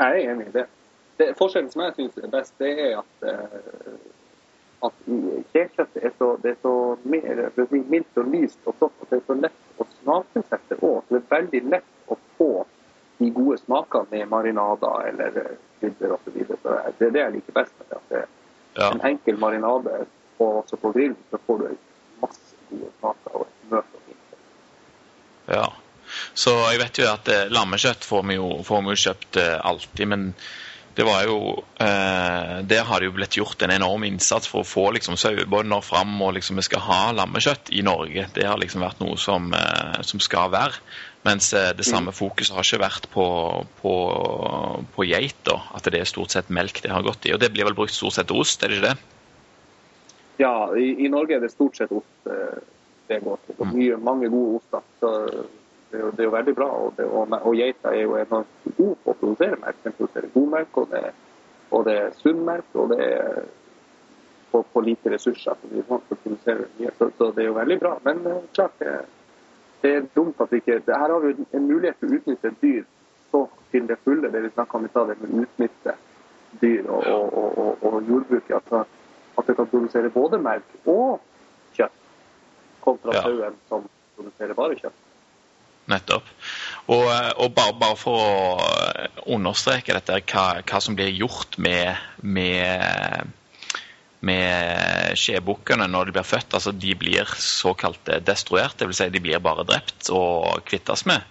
jeg 0.00 0.26
er 0.26 0.34
enig 0.34 0.50
i 0.50 0.56
det. 0.60 0.68
det 1.18 1.32
forskjellen 1.38 1.72
som 1.72 1.86
jeg 1.86 1.96
syns 1.96 2.20
er 2.22 2.32
best, 2.32 2.54
det 2.60 2.74
er 2.76 3.00
at 3.00 3.28
eh, 3.32 3.96
at 4.84 4.96
kjekjøttet 5.52 6.04
er 6.04 6.12
så, 6.18 6.36
det 6.42 6.50
er 6.52 6.56
så 6.62 6.74
mildt 7.02 8.20
og 8.20 8.32
lyst 8.32 8.68
og 8.68 8.76
flott 8.78 9.02
at 9.02 9.10
det 9.10 9.20
er 9.20 9.26
så 9.26 9.36
lett 9.40 9.80
å 9.80 9.86
smakesette 10.00 10.78
òg. 10.80 11.06
Det 11.08 11.20
er 11.22 11.30
veldig 11.30 11.62
lett 11.72 12.12
å 12.12 12.18
få 12.36 12.50
de 13.18 13.30
gode 13.32 13.58
smakene 13.62 14.10
med 14.12 14.28
marinader 14.28 15.08
eller 15.10 15.56
krydder 15.80 16.16
osv. 16.16 16.36
Det 16.36 17.08
er 17.08 17.14
det 17.14 17.22
jeg 17.22 17.34
liker 17.38 17.56
best 17.56 17.74
det. 17.80 17.88
At 17.98 18.12
det 18.12 18.24
ja. 18.76 18.90
En 18.92 19.00
enkel 19.08 19.38
marinade 19.40 20.04
og 20.38 20.62
også 20.62 20.76
på 20.76 20.92
grill, 20.92 21.14
så 21.30 21.40
får 21.46 21.62
du 21.62 21.68
masse 22.20 22.56
gode 22.70 22.90
smaker 22.98 23.38
og 23.38 23.46
et 23.46 23.70
møte 23.70 23.96
og 23.96 24.02
fint. 24.04 24.38
Ja. 25.48 25.66
Så 26.36 26.52
jeg 26.70 26.80
vet 26.82 27.00
jo 27.00 27.08
at 27.08 27.30
eh, 27.32 27.48
lammekjøtt 27.50 28.04
får 28.04 28.26
vi 28.28 28.36
jo, 28.36 28.50
får 28.66 28.84
vi 28.84 28.92
jo 28.94 29.02
kjøpt 29.06 29.40
eh, 29.42 29.56
alltid, 29.70 30.06
men 30.12 30.26
det 30.96 31.04
var 31.04 31.26
jo 31.28 31.38
eh, 31.80 32.52
Der 32.64 32.86
har 32.88 33.00
det 33.00 33.10
jo 33.10 33.16
blitt 33.18 33.36
gjort 33.36 33.62
en 33.62 33.74
enorm 33.74 34.06
innsats 34.08 34.48
for 34.48 34.64
å 34.64 34.68
få 34.68 34.86
liksom 34.96 35.18
sauebønder 35.20 35.84
fram, 35.84 36.14
og 36.24 36.32
liksom 36.38 36.56
vi 36.56 36.64
skal 36.64 36.84
ha 36.86 37.00
lammekjøtt 37.18 37.68
i 37.76 37.82
Norge. 37.84 38.24
Det 38.32 38.46
har 38.48 38.56
liksom 38.60 38.84
vært 38.84 39.02
noe 39.04 39.18
som, 39.20 39.50
eh, 39.52 39.98
som 40.08 40.22
skal 40.24 40.48
være. 40.54 40.80
Mens 41.26 41.50
eh, 41.52 41.74
det 41.76 41.84
samme 41.84 42.14
mm. 42.14 42.16
fokuset 42.16 42.56
har 42.56 42.64
ikke 42.64 42.80
vært 42.86 43.10
på, 43.12 43.26
på, 43.82 43.92
på 44.96 45.08
geit. 45.10 45.36
da, 45.44 45.58
At 45.76 45.90
det 45.92 46.00
er 46.00 46.08
stort 46.08 46.32
sett 46.32 46.48
melk 46.48 46.80
det 46.84 46.94
har 46.94 47.04
gått 47.04 47.28
i. 47.28 47.34
Og 47.36 47.42
det 47.44 47.52
blir 47.52 47.68
vel 47.68 47.76
brukt 47.76 47.94
stort 47.94 48.16
sett 48.16 48.32
ost, 48.32 48.64
er 48.64 48.72
det 48.72 48.80
ikke 48.80 48.94
det? 48.94 48.96
Ja, 50.40 50.54
i, 50.76 50.94
i 51.04 51.12
Norge 51.12 51.36
er 51.36 51.44
det 51.44 51.52
stort 51.52 51.76
sett 51.76 51.92
ost 51.92 52.32
eh, 52.32 52.56
det 53.10 53.20
går 53.20 53.44
til. 53.44 53.60
Og 53.60 53.68
mm. 53.68 53.76
mye, 53.76 54.00
mange 54.00 54.32
gode 54.32 54.62
oster. 54.62 54.88
Så 55.02 55.12
det 55.90 55.98
er 55.98 56.02
jo, 56.02 56.10
det 56.10 56.24
er 56.24 56.28
jo 56.28 56.34
veldig 56.34 56.54
bra. 56.54 56.66
Og, 56.66 56.94
det, 56.96 57.04
og, 57.06 57.36
og, 57.36 57.52
geita 57.56 57.92
er 57.94 58.02
jo 58.02 58.16
enormt 58.18 58.70
god 58.76 58.96
på 59.04 59.12
å 59.12 59.18
produsere 59.20 59.60
melk. 59.62 59.78
Den 59.84 59.94
produserer 59.98 60.32
god 60.34 60.48
melk, 60.56 60.80
og 60.82 60.90
det, 60.90 61.02
og 61.70 61.86
det 61.86 61.94
er 62.00 62.16
sunn 62.22 62.42
melk. 62.46 62.74
Og 62.74 62.90
det 62.94 63.06
er 63.06 63.44
på, 64.50 64.62
på 64.72 64.82
lite 64.86 65.14
ressurser. 65.14 65.54
Så, 65.60 65.70
mye. 65.70 66.90
så, 66.98 67.10
så, 67.18 67.30
det 67.36 67.44
er 67.44 67.50
jo 67.50 67.60
veldig 67.60 67.78
bra. 67.82 67.94
Men 68.04 68.26
uh, 68.26 68.42
klart 68.56 68.74
det, 68.82 68.96
det, 69.84 69.94
er 69.94 70.10
dumt 70.14 70.42
at 70.42 70.52
vi 70.52 70.62
ikke 70.62 70.82
Her 70.88 71.14
har 71.14 71.24
vi 71.24 71.34
en 71.52 71.70
mulighet 71.70 72.00
til 72.00 72.10
å 72.10 72.20
utnytte 72.20 72.52
et 72.52 72.60
dyr 72.62 72.84
så 73.30 73.46
til 73.70 73.86
det 73.86 74.00
fulle. 74.04 74.30
Det 74.32 74.42
vi 74.42 74.52
snakka 74.54 74.78
om 74.78 74.86
i 74.86 74.92
stad, 74.92 75.14
med 75.22 75.30
å 75.30 75.46
utnytte 75.46 75.96
dyr 76.60 76.90
og, 76.90 77.06
og, 77.06 77.82
og 77.84 77.98
jordbruket. 78.08 78.54
Altså, 78.58 78.84
at 79.36 79.46
det 79.46 79.56
kan 79.58 79.68
produsere 79.70 80.10
både 80.10 80.38
melk 80.40 80.88
og 80.88 81.20
kjøtt, 81.76 81.98
kontra 82.80 83.20
sauen 83.20 83.52
ja. 83.52 83.66
som 83.68 83.84
produserer 84.16 84.56
bare 84.56 84.78
kjøtt. 84.80 85.05
Nettopp. 85.86 86.28
Og, 86.90 87.04
eh, 87.12 87.32
og 87.42 87.52
bare, 87.54 87.74
bare, 87.78 87.96
for 87.98 88.18
å 88.18 89.34
understreke 89.36 89.94
dette, 89.94 90.20
hva, 90.32 90.46
hva 90.66 90.80
som 90.82 90.96
blir 90.98 91.12
gjort 91.14 91.58
med, 91.62 91.94
med, 92.22 93.30
med 94.26 95.18
skjebukkene 95.18 95.86
når 95.90 96.10
de 96.10 96.16
blir 96.18 96.26
født. 96.26 96.58
altså 96.58 96.74
De 96.74 96.94
blir 96.98 97.30
såkalt 97.42 98.10
destruert, 98.26 98.78
dvs. 98.82 99.02
Si 99.04 99.10
de 99.14 99.22
blir 99.22 99.42
bare 99.42 99.66
drept 99.68 100.10
og 100.14 100.64
kvittes 100.66 101.06
med? 101.06 101.22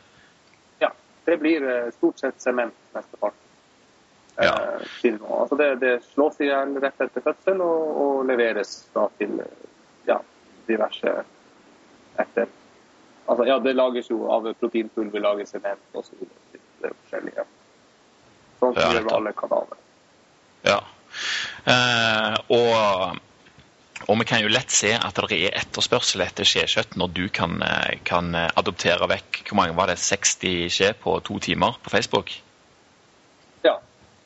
Ja, 0.83 0.93
det 1.27 1.39
blir 1.43 1.67
eh, 1.71 1.91
stort 1.97 2.23
sett 2.23 2.39
sement 2.43 2.77
mesteparten. 2.95 3.41
Ja. 4.35 4.55
Eh, 5.03 5.15
altså 5.29 5.55
det, 5.55 5.75
det, 5.83 5.95
slås 6.11 6.39
i 6.43 6.49
hjel 6.49 6.75
rett 6.83 6.99
etter 7.01 7.23
fødsel 7.23 7.61
og, 7.63 8.01
og 8.03 8.25
leveres 8.27 8.81
da 8.95 9.07
til 9.19 9.39
ja, 10.07 10.19
diverse 10.67 11.13
etter 12.19 12.51
Altså, 13.25 13.45
ja, 13.49 13.59
det 13.59 13.73
lages 13.73 14.09
jo 14.09 14.25
av 14.29 14.51
proteinpulver, 14.59 15.21
lages 15.23 15.55
sement 15.55 15.97
osv. 15.97 16.25
Det 16.53 16.89
er 16.89 16.93
forskjellige. 16.93 17.45
Sånn 18.59 18.75
som 18.75 18.81
ja, 18.83 18.91
gjør 18.99 19.13
alle 19.17 19.33
kanaler. 19.37 19.79
Ja. 20.65 20.79
Eh, 21.65 22.35
og, 22.53 23.17
og, 24.05 24.13
vi 24.19 24.27
kan 24.29 24.43
jo 24.43 24.51
lett 24.51 24.73
se 24.73 24.91
at 24.93 25.17
det 25.31 25.39
er 25.39 25.57
etterspørsel 25.61 26.21
etter 26.25 26.47
skjekjøtt 26.47 26.97
når 27.01 27.13
du 27.17 27.23
kan, 27.33 27.57
eh, 27.65 27.97
kan, 28.05 28.29
adoptere 28.35 29.07
vekk 29.09 29.41
Hvor 29.47 29.61
mange 29.61 29.77
var 29.77 29.89
det? 29.89 29.97
60 30.01 30.69
skje 30.77 30.91
på 31.01 31.17
to 31.25 31.39
timer 31.41 31.79
på 31.81 31.93
Facebook? 31.93 32.35
Ja. 33.65 33.79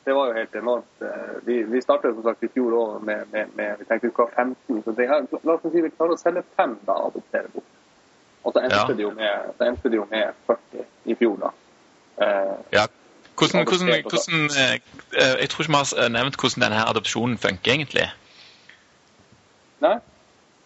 Det 0.04 0.16
var 0.16 0.28
jo 0.28 0.36
helt 0.36 0.54
enormt. 0.60 0.94
Eh, 1.00 1.34
vi, 1.48 1.62
vi 1.72 1.80
startet 1.84 2.16
som 2.16 2.24
sagt 2.26 2.44
i 2.44 2.52
fjor 2.52 2.76
òg 2.76 3.04
med, 3.04 3.28
med, 3.32 3.56
med, 3.56 3.80
vi 3.80 3.88
tenkte 3.88 4.08
vi 4.08 4.12
skulle 4.12 4.28
ha 4.28 4.44
15. 4.44 4.84
Så 4.84 4.96
det, 4.98 5.08
la 5.08 5.56
oss 5.56 5.68
si 5.68 5.84
vi 5.84 5.92
klarer 5.96 6.16
å 6.16 6.20
selge 6.20 6.44
fem 6.56 6.76
da, 6.84 7.00
adoptere 7.08 7.52
bort. 7.54 7.76
Og 8.44 8.52
så 8.52 8.62
endte, 8.64 8.76
ja. 8.76 8.86
det, 8.96 9.02
jo 9.02 9.10
med, 9.10 9.50
så 9.58 9.68
endte 9.68 9.90
det 9.92 9.96
jo 10.00 10.06
med 10.10 10.32
40 10.46 10.84
i 11.04 11.14
fjor, 11.14 11.36
da. 11.42 11.50
Eh, 12.24 12.54
ja. 12.72 12.86
Hvordan, 13.40 13.64
hvordan, 13.64 13.88
hvordan, 14.04 14.44
eh, 14.60 14.72
eh, 15.16 15.34
jeg 15.40 15.50
tror 15.50 15.64
ikke 15.64 15.72
vi 15.72 16.00
har 16.02 16.08
nevnt 16.08 16.36
hvordan 16.40 16.64
denne 16.64 16.86
adopsjonen 16.92 17.38
funker, 17.38 17.72
egentlig. 17.72 18.08
Nei. 19.80 19.98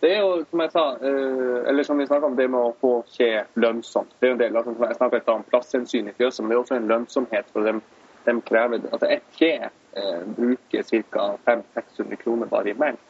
Det 0.05 0.11
er 0.13 0.21
jo, 0.21 0.45
som 0.51 0.61
jeg 0.61 0.71
sa, 0.73 0.85
eh, 1.09 1.69
eller 1.71 1.83
som 1.83 1.99
vi 1.99 2.07
snakka 2.07 2.27
om, 2.27 2.37
det 2.37 2.51
med 2.51 2.61
å 2.61 2.75
få 2.81 2.93
skje 3.09 3.47
lønnsomt. 3.57 4.11
Det 4.21 4.27
er 4.27 4.33
jo 4.33 4.37
en 4.37 4.43
del, 4.43 4.57
altså, 4.57 4.75
Jeg 4.85 4.97
snakka 4.99 5.33
om 5.33 5.45
plasshensyn 5.49 6.11
i 6.11 6.13
fjøset, 6.19 6.43
men 6.43 6.51
det 6.51 6.57
er 6.57 6.63
også 6.63 6.77
en 6.77 6.89
lønnsomhet. 6.89 7.47
for 7.53 7.65
dem, 7.65 7.83
de 8.27 8.41
krever, 8.41 8.81
altså 8.93 9.07
Et 9.11 9.23
kje 9.39 9.53
eh, 9.97 10.21
bruker 10.37 10.83
ca. 10.83 11.25
500-600 11.47 12.17
kroner 12.17 12.47
bare 12.47 12.71
i 12.71 12.77
melk 12.79 13.01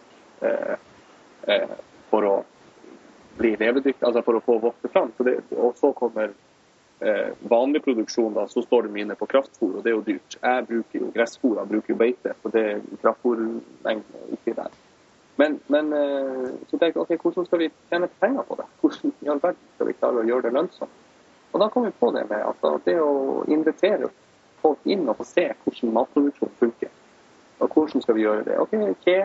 eh, 0.42 0.77
eh, 1.48 1.74
for 2.11 2.29
å 2.29 2.35
bli 3.38 3.55
levedyktig, 3.61 4.03
altså 4.07 4.23
for 4.27 4.38
å 4.38 4.42
få 4.44 4.59
vokse 4.62 4.90
fram. 4.92 5.12
Så 5.16 5.27
det, 5.27 5.37
og 5.57 5.77
så 5.79 5.92
kommer 5.97 6.33
eh, 7.01 7.31
vanlig 7.51 7.83
produksjon, 7.85 8.35
da, 8.37 8.47
så 8.49 8.62
står 8.64 8.88
de 8.88 9.05
inne 9.05 9.18
på 9.18 9.29
kraftfôr, 9.31 9.77
og 9.77 9.85
det 9.85 9.92
er 9.92 9.97
jo 9.97 10.07
dyrt. 10.07 10.38
Jeg 10.40 10.66
bruker 10.70 11.01
jo 11.01 11.12
gressfôr, 11.14 11.61
jeg 11.61 11.73
bruker 11.75 11.94
jo 11.94 12.01
beite, 12.01 12.35
så 12.42 12.53
det 12.55 12.66
kraftfôrmengden 13.03 14.03
er 14.23 14.35
ikke 14.38 14.57
der. 14.59 14.75
Men, 15.37 15.57
men 15.66 15.92
eh, 15.92 16.51
så 16.70 16.79
tenkte 16.79 16.92
jeg 16.92 17.07
ok, 17.07 17.14
hvordan 17.23 17.49
skal 17.49 17.64
vi 17.64 17.70
tjene 17.90 18.11
penger 18.20 18.47
på 18.49 18.59
det? 18.61 18.68
Hvordan 18.81 19.14
i 19.20 19.33
all 19.33 19.42
verden 19.42 19.73
skal 19.75 19.90
vi 19.90 19.97
klare 19.99 20.20
å 20.23 20.29
gjøre 20.29 20.47
det 20.47 20.55
lønnsomt? 20.55 21.01
Og 21.55 21.61
da 21.62 21.70
kom 21.70 21.87
vi 21.87 21.94
på 21.99 22.11
det 22.14 22.25
med 22.31 22.42
at 22.42 22.87
det 22.87 22.94
å 22.99 23.42
invitere 23.51 24.11
folk 24.62 24.87
inn 24.90 25.09
og 25.09 25.18
få 25.20 25.27
se 25.29 25.44
hvordan 25.62 25.92
matproduksjon 25.94 26.55
funker. 26.59 26.90
Og 27.62 27.70
hvordan 27.70 28.03
skal 28.03 28.16
vi 28.16 28.25
gjøre 28.25 28.47
det? 28.49 28.57
Ok, 28.59 28.75
kje, 29.05 29.18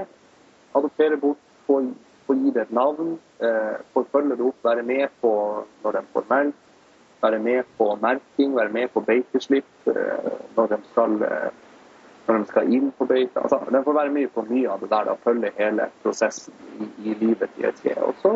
adoptere 0.78 1.18
bort, 1.18 1.42
få 1.66 1.80
få 2.30 2.38
gi 2.38 2.52
det 2.54 2.68
et 2.68 2.74
navn, 2.78 3.16
eh, 3.42 3.78
forfølge 3.94 4.12
følge 4.12 4.38
det 4.38 4.46
opp, 4.46 4.60
være 4.64 4.84
med 4.84 5.08
på 5.22 5.32
når 5.84 5.96
de 5.98 6.02
får 6.14 6.26
melk, 6.30 6.60
være 7.22 7.40
med 7.40 7.64
på 7.78 7.88
merking, 8.02 8.56
være 8.56 8.70
med 8.70 8.88
på 8.94 9.02
beiteslipp 9.08 9.88
eh, 9.88 10.30
når, 10.56 10.68
de 10.68 10.78
skal, 10.92 11.16
eh, 11.26 11.50
når 12.28 12.38
de 12.38 12.50
skal 12.52 12.74
inn 12.74 12.92
på 12.98 13.08
beite. 13.10 13.42
Altså, 13.42 13.60
de 13.72 13.84
får 13.84 13.98
være 13.98 14.14
med 14.18 14.28
på 14.36 14.46
mye 14.50 14.70
av 14.70 14.84
det 14.84 14.92
der, 14.92 15.10
da, 15.10 15.16
følge 15.24 15.52
hele 15.58 15.90
prosessen 16.04 16.54
i, 16.78 16.92
i 17.10 17.16
livet 17.24 17.50
til 17.56 17.72
et 17.72 17.82
tre. 17.82 17.96
Og 18.06 18.14
så 18.22 18.36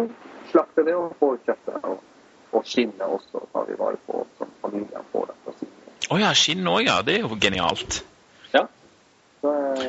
slakte 0.49 0.86
det 0.88 0.95
og 0.97 1.13
få 1.19 1.36
kjøttet. 1.45 1.77
Og, 1.84 2.01
og 2.53 2.65
skinnet 2.65 3.06
også 3.06 3.45
tar 3.53 3.69
vi 3.69 3.77
vare 3.77 4.01
på 4.08 4.25
som 4.38 4.49
familien 4.62 5.06
får 5.13 5.29
det. 5.29 5.38
Å 6.03 6.17
oh 6.17 6.19
ja, 6.19 6.34
skinn 6.36 6.65
òg, 6.67 6.84
ja. 6.89 6.99
Det 7.06 7.15
er 7.19 7.23
jo 7.23 7.38
genialt. 7.41 8.03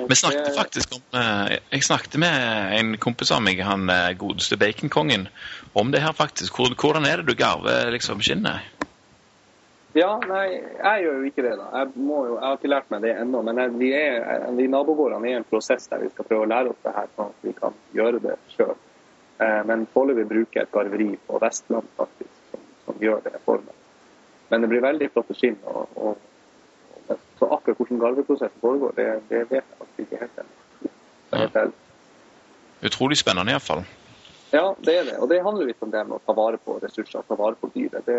Vi 0.08 0.14
snakket 0.14 0.56
faktisk 0.56 0.96
om 0.96 1.18
eh, 1.20 1.58
Jeg 1.70 1.84
snakket 1.86 2.16
med 2.18 2.72
en 2.78 2.96
kompis 2.98 3.30
av 3.30 3.42
meg, 3.44 3.60
han 3.62 3.86
eh, 3.92 4.16
godeste 4.18 4.58
baconkongen, 4.58 5.28
om 5.78 5.92
det 5.94 6.02
her 6.02 6.16
faktisk. 6.16 6.58
Hvordan 6.58 7.06
er 7.06 7.22
det 7.22 7.28
du 7.30 7.38
garver 7.38 7.92
liksom 7.94 8.22
skinnet? 8.24 8.66
Ja, 9.94 10.16
nei, 10.26 10.48
jeg 10.58 11.04
gjør 11.04 11.20
jo 11.20 11.28
ikke 11.28 11.44
det, 11.46 11.52
da. 11.60 11.68
Jeg, 11.78 11.92
jo, 12.02 12.16
jeg 12.32 12.42
har 12.42 12.58
ikke 12.58 12.72
lært 12.72 12.90
meg 12.90 13.04
det 13.06 13.14
ennå. 13.14 13.44
Men 13.46 13.62
jeg, 13.62 13.74
vi, 13.78 13.92
er, 13.94 14.48
de 14.58 14.66
nabogårdene 14.72 15.30
er 15.30 15.36
i 15.36 15.38
en 15.38 15.46
prosess 15.46 15.86
der 15.92 16.02
vi 16.02 16.10
skal 16.10 16.26
prøve 16.26 16.48
å 16.48 16.50
lære 16.50 16.74
oss 16.74 16.82
det 16.82 16.96
her, 16.96 17.06
sånn 17.14 17.30
at 17.30 17.46
vi 17.46 17.54
kan 17.60 17.78
gjøre 17.94 18.22
det 18.26 18.34
sjøl. 18.56 18.74
Eh, 19.38 19.60
men 19.70 19.86
foreløpig 19.94 20.26
bruker 20.32 20.60
jeg 20.60 20.66
et 20.66 20.74
garveri 20.74 21.10
på 21.28 21.38
Vestland 21.46 21.94
faktisk, 22.00 22.34
som, 22.50 22.66
som 22.88 23.02
gjør 23.06 23.22
det 23.28 23.38
for 23.46 23.62
meg. 23.62 23.78
Men 24.50 24.66
det 24.66 24.74
blir 24.74 24.82
veldig 24.82 25.14
flott 25.14 25.30
skinn. 25.38 25.62
og, 25.70 25.94
og 25.94 26.18
så 27.44 27.54
akkurat 27.54 27.76
hvordan 27.76 27.98
garveprosessen 27.98 28.60
foregår, 28.60 28.92
det, 28.96 29.20
det 29.28 29.38
vet 29.50 29.52
jeg 29.52 29.78
faktisk 29.78 29.98
ikke 30.06 30.20
helt 30.22 30.38
ennå. 30.40 31.70
Utrolig 32.84 33.18
spennende 33.18 33.52
iallfall. 33.52 33.84
Ja, 34.50 34.74
det 34.78 34.98
er 34.98 35.04
det. 35.04 35.16
Og 35.18 35.28
det 35.28 35.42
handler 35.42 35.68
litt 35.68 35.82
om 35.82 35.90
det 35.90 36.04
med 36.06 36.16
å 36.16 36.22
ta 36.24 36.32
vare 36.36 36.60
på 36.62 36.78
ressurser, 36.80 37.24
ta 37.28 37.36
vare 37.36 37.58
på 37.60 37.68
dyret. 37.74 38.06
Det, 38.06 38.18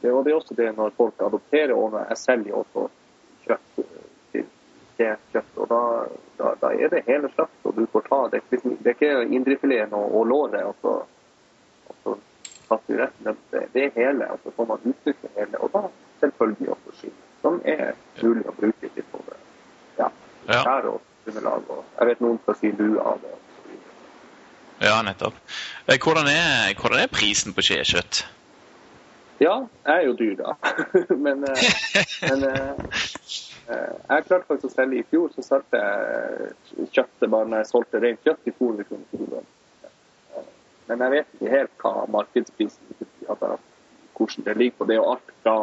det, 0.00 0.12
og 0.12 0.24
det 0.24 0.32
er 0.32 0.38
også 0.38 0.56
det 0.56 0.70
når 0.76 0.94
folk 0.96 1.20
adopterer 1.20 1.74
og 1.76 1.92
når 1.92 2.12
jeg 2.12 2.20
selger 2.22 2.58
også 2.60 2.86
kjøtt 3.46 3.80
til 4.32 4.46
det 5.00 5.10
kjøtt. 5.34 5.56
Og 5.56 5.68
da, 5.72 5.80
da, 6.38 6.54
da, 6.62 6.72
er 6.72 6.92
det 6.94 7.02
hele 7.08 7.32
slakt, 7.34 7.58
og 7.66 7.76
du 7.76 7.84
får 7.92 8.06
ta 8.08 8.20
det. 8.32 8.42
Det 8.52 8.62
er 8.62 8.94
ikke 8.94 9.12
indrefileten 9.28 9.98
og, 9.98 10.14
og 10.20 10.30
låret, 10.30 10.62
og 10.70 10.78
så, 10.80 10.96
og 11.90 12.00
så. 12.04 12.16
Det, 12.88 13.66
det 13.74 13.82
er 13.84 13.96
hele. 13.98 14.30
Og 14.32 14.38
så 14.44 14.54
får 14.56 14.70
man 14.70 14.86
utnytte 14.88 15.32
hele. 15.36 15.58
Og 15.60 15.74
da 15.74 15.82
selvfølgelig 16.22 16.70
også 16.76 16.96
skinn, 17.00 17.21
som 17.42 17.60
er 17.64 17.94
mulig 18.22 18.44
å 18.48 18.54
bruke 18.56 18.90
til 18.94 19.06
både 19.12 19.38
ja, 19.98 20.08
og 20.48 21.00
underlag. 21.26 21.70
Og 21.70 21.84
jeg 21.98 22.10
vet 22.12 22.22
noen 22.24 22.38
skal 22.42 22.58
si 22.58 22.72
lue 22.78 23.02
av 23.02 23.18
det. 23.22 23.34
Ja, 24.82 24.96
nettopp. 25.06 25.36
Eh, 25.86 25.98
hvordan 26.02 26.26
er, 26.26 26.72
hvordan 26.78 27.04
er 27.04 27.10
prisen 27.12 27.54
på 27.54 27.62
skjekjøtt? 27.62 28.24
Ja, 29.42 29.56
jeg 29.86 29.94
er 29.94 30.06
jo 30.06 30.14
dyr, 30.18 30.34
da. 30.38 30.56
men, 31.26 31.44
eh, 31.46 31.66
men 32.30 32.46
eh, 32.48 32.82
jeg 33.70 34.26
klarte 34.26 34.48
faktisk 34.48 34.70
å 34.70 34.74
selge 34.74 35.00
i 35.02 35.06
fjor, 35.10 35.30
så 35.34 35.44
solgte 35.46 35.82
jeg 35.82 36.88
kjøttet 36.94 37.30
bare 37.30 37.50
når 37.50 37.62
jeg 37.62 37.70
solgte 37.70 38.02
rent 38.02 38.26
kjøtt 38.26 38.50
i 38.50 38.54
200 38.58 38.88
kroner 38.90 39.10
kiloen. 39.14 39.50
Men 40.90 41.04
jeg 41.06 41.14
vet 41.14 41.36
ikke 41.36 41.52
helt 41.52 41.76
hva 41.84 41.92
markedsprisen 42.10 42.96
hvordan 43.22 44.44
det 44.44 44.56
ligger 44.58 44.76
på. 44.78 44.86
Det 44.86 44.96
er 44.96 45.00
jo 45.00 45.10
alt 45.14 45.30
fra 45.42 45.54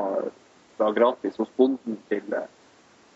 fra 0.80 0.92
gratis 0.96 1.38
hos 1.38 1.52
bonden 1.60 1.98
til, 2.10 2.36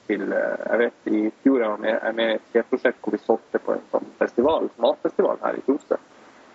til 0.08 0.26
Jeg 0.36 0.80
vet 0.82 1.12
i 1.16 1.22
fjor 1.44 1.62
jeg 1.64 1.72
var 1.72 1.84
med, 1.86 1.96
jeg 1.96 2.18
med 2.18 2.34
i 2.34 2.40
et 2.40 2.50
skjeprosjekt 2.52 3.00
hvor 3.00 3.16
vi 3.16 3.22
solgte 3.24 3.62
på 3.64 3.78
en 3.78 3.86
sånn 3.94 4.10
festival, 4.20 4.68
matfestival 4.84 5.40
her 5.46 5.60
i 5.60 5.64
Tromsø. 5.64 6.00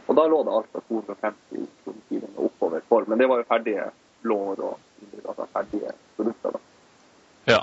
Og 0.09 0.17
da 0.17 0.25
lå 0.29 0.43
det 0.45 0.53
alt 0.57 0.69
fra 0.73 0.85
250 0.89 1.67
kroner 1.85 2.29
og 2.37 2.45
oppover 2.49 2.85
for. 2.89 3.09
Men 3.09 3.21
det 3.21 3.29
var 3.29 3.43
jo 3.43 3.49
ferdige 3.49 3.89
lår 4.29 4.63
og 4.65 4.79
altså 5.25 5.49
ferdige 5.53 5.93
produkter. 6.17 6.57
da. 6.57 6.63
Ja. 7.53 7.61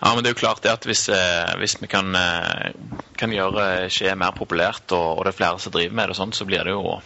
Ja, 0.00 0.14
men 0.14 0.22
det 0.22 0.30
er 0.30 0.34
jo 0.34 0.42
klart 0.42 0.62
det 0.62 0.72
at 0.72 0.84
hvis, 0.84 1.08
eh, 1.08 1.54
hvis 1.58 1.78
vi 1.80 1.86
kan, 1.86 2.14
eh, 2.18 2.74
kan, 3.16 3.32
gjøre 3.32 3.88
skje 3.88 4.14
mer 4.18 4.34
populært, 4.36 4.92
og, 4.92 5.18
og, 5.18 5.24
det 5.24 5.32
er 5.32 5.38
flere 5.38 5.62
som 5.62 5.72
driver 5.72 5.94
med 5.94 6.10
det, 6.10 6.16
sånn, 6.18 6.34
så 6.34 6.44
blir 6.44 6.66
det 6.66 6.74
jo, 6.74 6.98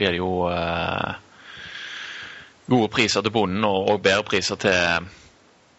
blir 0.00 0.16
det 0.16 0.18
jo 0.18 0.32
eh, 0.50 1.12
gode 2.68 2.88
priser 2.92 3.24
til 3.24 3.34
bonden 3.34 3.64
og, 3.64 3.88
og 3.92 4.02
bedre 4.04 4.24
priser 4.28 4.60
til, 4.60 5.08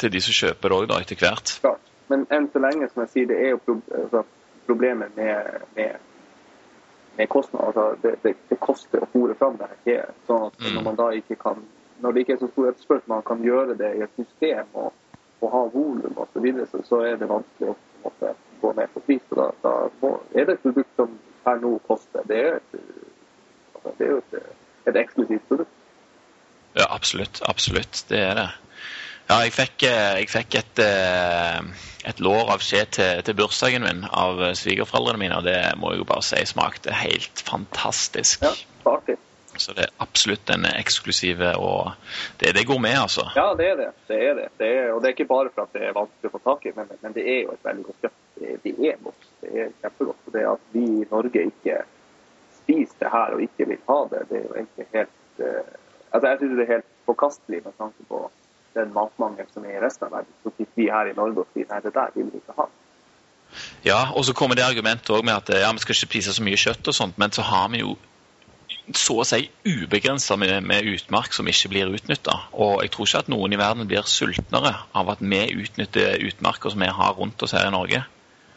til, 0.02 0.14
de 0.14 0.22
som 0.26 0.38
kjøper 0.42 0.70
det 0.70 0.78
òg, 0.80 0.94
etter 1.00 1.24
hvert. 1.24 1.56
Klart. 1.62 1.90
Men 2.10 2.26
enn 2.34 2.48
så 2.50 2.62
lenge, 2.64 2.90
som 2.90 3.04
jeg 3.06 3.12
sier, 3.14 3.28
det 3.30 3.42
er 3.46 3.52
jo 3.54 3.60
pro 3.66 3.76
altså, 3.94 4.24
problemet 4.66 5.18
med, 5.18 5.66
med, 5.76 7.28
kostnader. 7.30 7.68
Altså, 7.68 7.86
det, 8.02 8.16
det, 8.24 8.34
det, 8.50 8.58
koster 8.64 9.04
å 9.06 9.10
fòre 9.14 9.36
fram 9.38 9.60
det 9.60 9.70
her. 9.86 10.10
Sånn 10.26 10.48
at 10.48 10.58
mm. 10.58 10.72
når 10.78 10.88
man 10.88 10.98
da 10.98 11.12
ikke 11.18 11.38
kan 11.42 11.62
når 12.00 12.12
det 12.12 12.20
ikke 12.24 12.34
er 12.34 12.40
så 12.40 12.48
stor 12.48 12.70
etterspørsel, 12.70 13.12
man 13.12 13.26
kan 13.28 13.42
gjøre 13.44 13.76
det 13.78 13.90
i 13.98 14.04
et 14.06 14.14
system 14.16 14.68
og, 14.74 14.94
og 15.42 15.50
ha 15.52 15.64
volum 15.74 16.16
osv., 16.16 16.34
så, 16.34 16.44
videre, 16.44 16.68
så, 16.72 16.84
så 16.88 17.02
er 17.08 17.18
det 17.20 17.28
vanskelig 17.30 17.74
å 17.74 17.76
måtte, 18.06 18.34
gå 18.62 18.72
ned 18.78 18.94
på 18.94 19.04
pris. 19.08 19.26
Da, 19.36 19.50
da 19.64 19.74
må, 20.02 20.14
er 20.32 20.48
det 20.48 20.56
et 20.56 20.64
produkt 20.64 20.96
som 21.00 21.18
per 21.44 21.60
nå 21.64 21.74
koster. 21.88 22.24
Det 22.28 22.40
er, 22.40 22.56
et, 22.60 22.80
altså, 23.76 23.94
det 23.98 24.08
er 24.08 24.14
jo 24.14 24.22
et, 24.22 24.56
et 24.92 25.02
eksklusivt 25.04 25.52
produkt. 25.52 25.79
Ja, 26.78 26.88
absolutt. 26.90 27.42
Absolutt. 27.46 28.04
Det 28.10 28.20
er 28.24 28.36
det. 28.38 28.50
Ja, 29.30 29.44
jeg 29.46 29.54
fikk, 29.54 29.84
eh, 29.86 30.20
jeg 30.24 30.30
fikk 30.32 30.56
et, 30.58 30.80
eh, 30.82 31.60
et, 32.10 32.20
lår 32.20 32.50
av 32.56 32.64
skje 32.66 32.82
til, 32.90 33.22
til, 33.22 33.36
bursdagen 33.38 33.86
min 33.86 34.06
av 34.10 34.42
svigerforeldrene 34.58 35.22
mine, 35.22 35.38
og 35.38 35.46
det 35.46 35.60
må 35.78 35.94
jeg 35.94 36.02
jo 36.02 36.08
bare 36.10 36.26
si 36.26 36.42
smakte 36.50 36.96
helt 36.98 37.44
fantastisk. 37.46 38.42
Ja, 38.42 38.56
artig. 38.90 39.20
Så 39.60 39.76
det 39.78 39.86
er 39.86 39.94
absolutt 40.02 40.50
en 40.50 40.66
eksklusiv 40.70 41.42
og 41.58 41.92
det, 42.40 42.54
det 42.56 42.66
går 42.66 42.80
med, 42.82 42.96
altså. 43.02 43.26
Ja, 43.36 43.52
det 43.58 43.68
er 43.68 43.76
det. 43.76 43.90
det, 44.08 44.20
er 44.30 44.34
det. 44.38 44.48
det 44.58 44.70
er, 44.78 44.92
og 44.94 45.02
det 45.02 45.10
er 45.10 45.16
ikke 45.18 45.30
bare 45.30 45.52
for 45.54 45.68
at 45.68 45.76
det 45.76 45.84
er 45.86 45.98
vanskelig 45.98 46.32
å 46.32 46.34
få 46.38 46.42
tak 46.46 46.66
i, 46.66 46.74
men, 46.78 46.90
men 47.02 47.16
det 47.18 47.26
er 47.28 47.40
jo 47.44 47.54
et 47.54 47.68
veldig 47.68 47.86
godt 47.90 48.06
kjøtt. 48.06 48.20
Det, 48.40 48.56
det, 48.64 48.74
er 48.88 49.02
godt. 49.04 49.28
Det 49.42 49.52
er 49.52 49.74
kjempegodt. 49.84 50.24
Og 50.26 50.38
det 50.38 50.46
at 50.54 50.66
vi 50.74 50.86
i 50.88 51.08
Norge 51.12 51.46
ikke 51.52 51.78
spiser 52.62 53.04
det 53.04 53.14
her 53.14 53.36
og 53.36 53.44
ikke 53.44 53.70
vil 53.74 53.86
ha 53.90 54.00
det, 54.14 54.24
det 54.30 54.40
er 54.40 54.48
jo 54.48 54.58
egentlig 54.62 54.88
helt 54.96 55.44
uh, 55.44 55.78
Altså, 56.12 56.28
jeg 56.28 56.38
synes 56.42 56.58
det 56.58 56.66
er 56.66 56.74
helt 56.76 56.92
forkastelig 57.06 57.64
med 57.66 57.74
tanke 57.78 58.06
på 58.10 58.26
den 58.78 58.94
matmangelen 58.94 59.50
som 59.54 59.66
er 59.66 59.78
i 59.78 59.82
resten 59.84 60.08
av 60.08 60.20
verden. 60.20 60.36
Så 60.44 60.54
sitter 60.58 60.76
vi 60.76 60.92
her 60.94 61.10
i 61.10 61.16
Norge 61.18 61.44
og 61.44 61.50
sier 61.54 61.70
nei, 61.70 61.82
det 61.86 61.94
der 61.96 62.14
vil 62.16 62.30
vi 62.34 62.42
ikke 62.42 62.58
ha. 62.58 62.68
Ja, 63.86 64.02
og 64.14 64.26
så 64.26 64.36
kommer 64.38 64.58
det 64.58 64.68
argumentet 64.68 65.10
òg 65.10 65.26
med 65.26 65.34
at 65.34 65.50
ja, 65.64 65.72
vi 65.74 65.82
skal 65.82 65.96
ikke 65.96 66.08
spise 66.08 66.36
så 66.36 66.46
mye 66.46 66.60
kjøtt 66.60 66.92
og 66.92 66.96
sånt, 66.96 67.18
men 67.18 67.34
så 67.34 67.46
har 67.48 67.72
vi 67.74 67.82
jo 67.82 67.96
så 68.96 69.20
å 69.22 69.26
si 69.28 69.44
ubegrensa 69.66 70.38
med, 70.40 70.64
med, 70.66 70.88
utmark 70.96 71.34
som 71.34 71.48
ikke 71.50 71.70
blir 71.74 71.92
utnytta. 71.94 72.36
Og 72.54 72.82
jeg 72.84 72.94
tror 72.94 73.10
ikke 73.10 73.22
at 73.26 73.32
noen 73.34 73.54
i 73.54 73.60
verden 73.60 73.90
blir 73.90 74.08
sultnere 74.10 74.74
av 74.98 75.12
at 75.14 75.22
vi 75.22 75.44
utnytter 75.62 76.22
utmarker 76.30 76.74
som 76.74 76.86
vi 76.86 76.90
har 77.00 77.18
rundt 77.18 77.46
oss 77.46 77.54
her 77.58 77.68
i 77.70 77.74
Norge. 77.74 78.02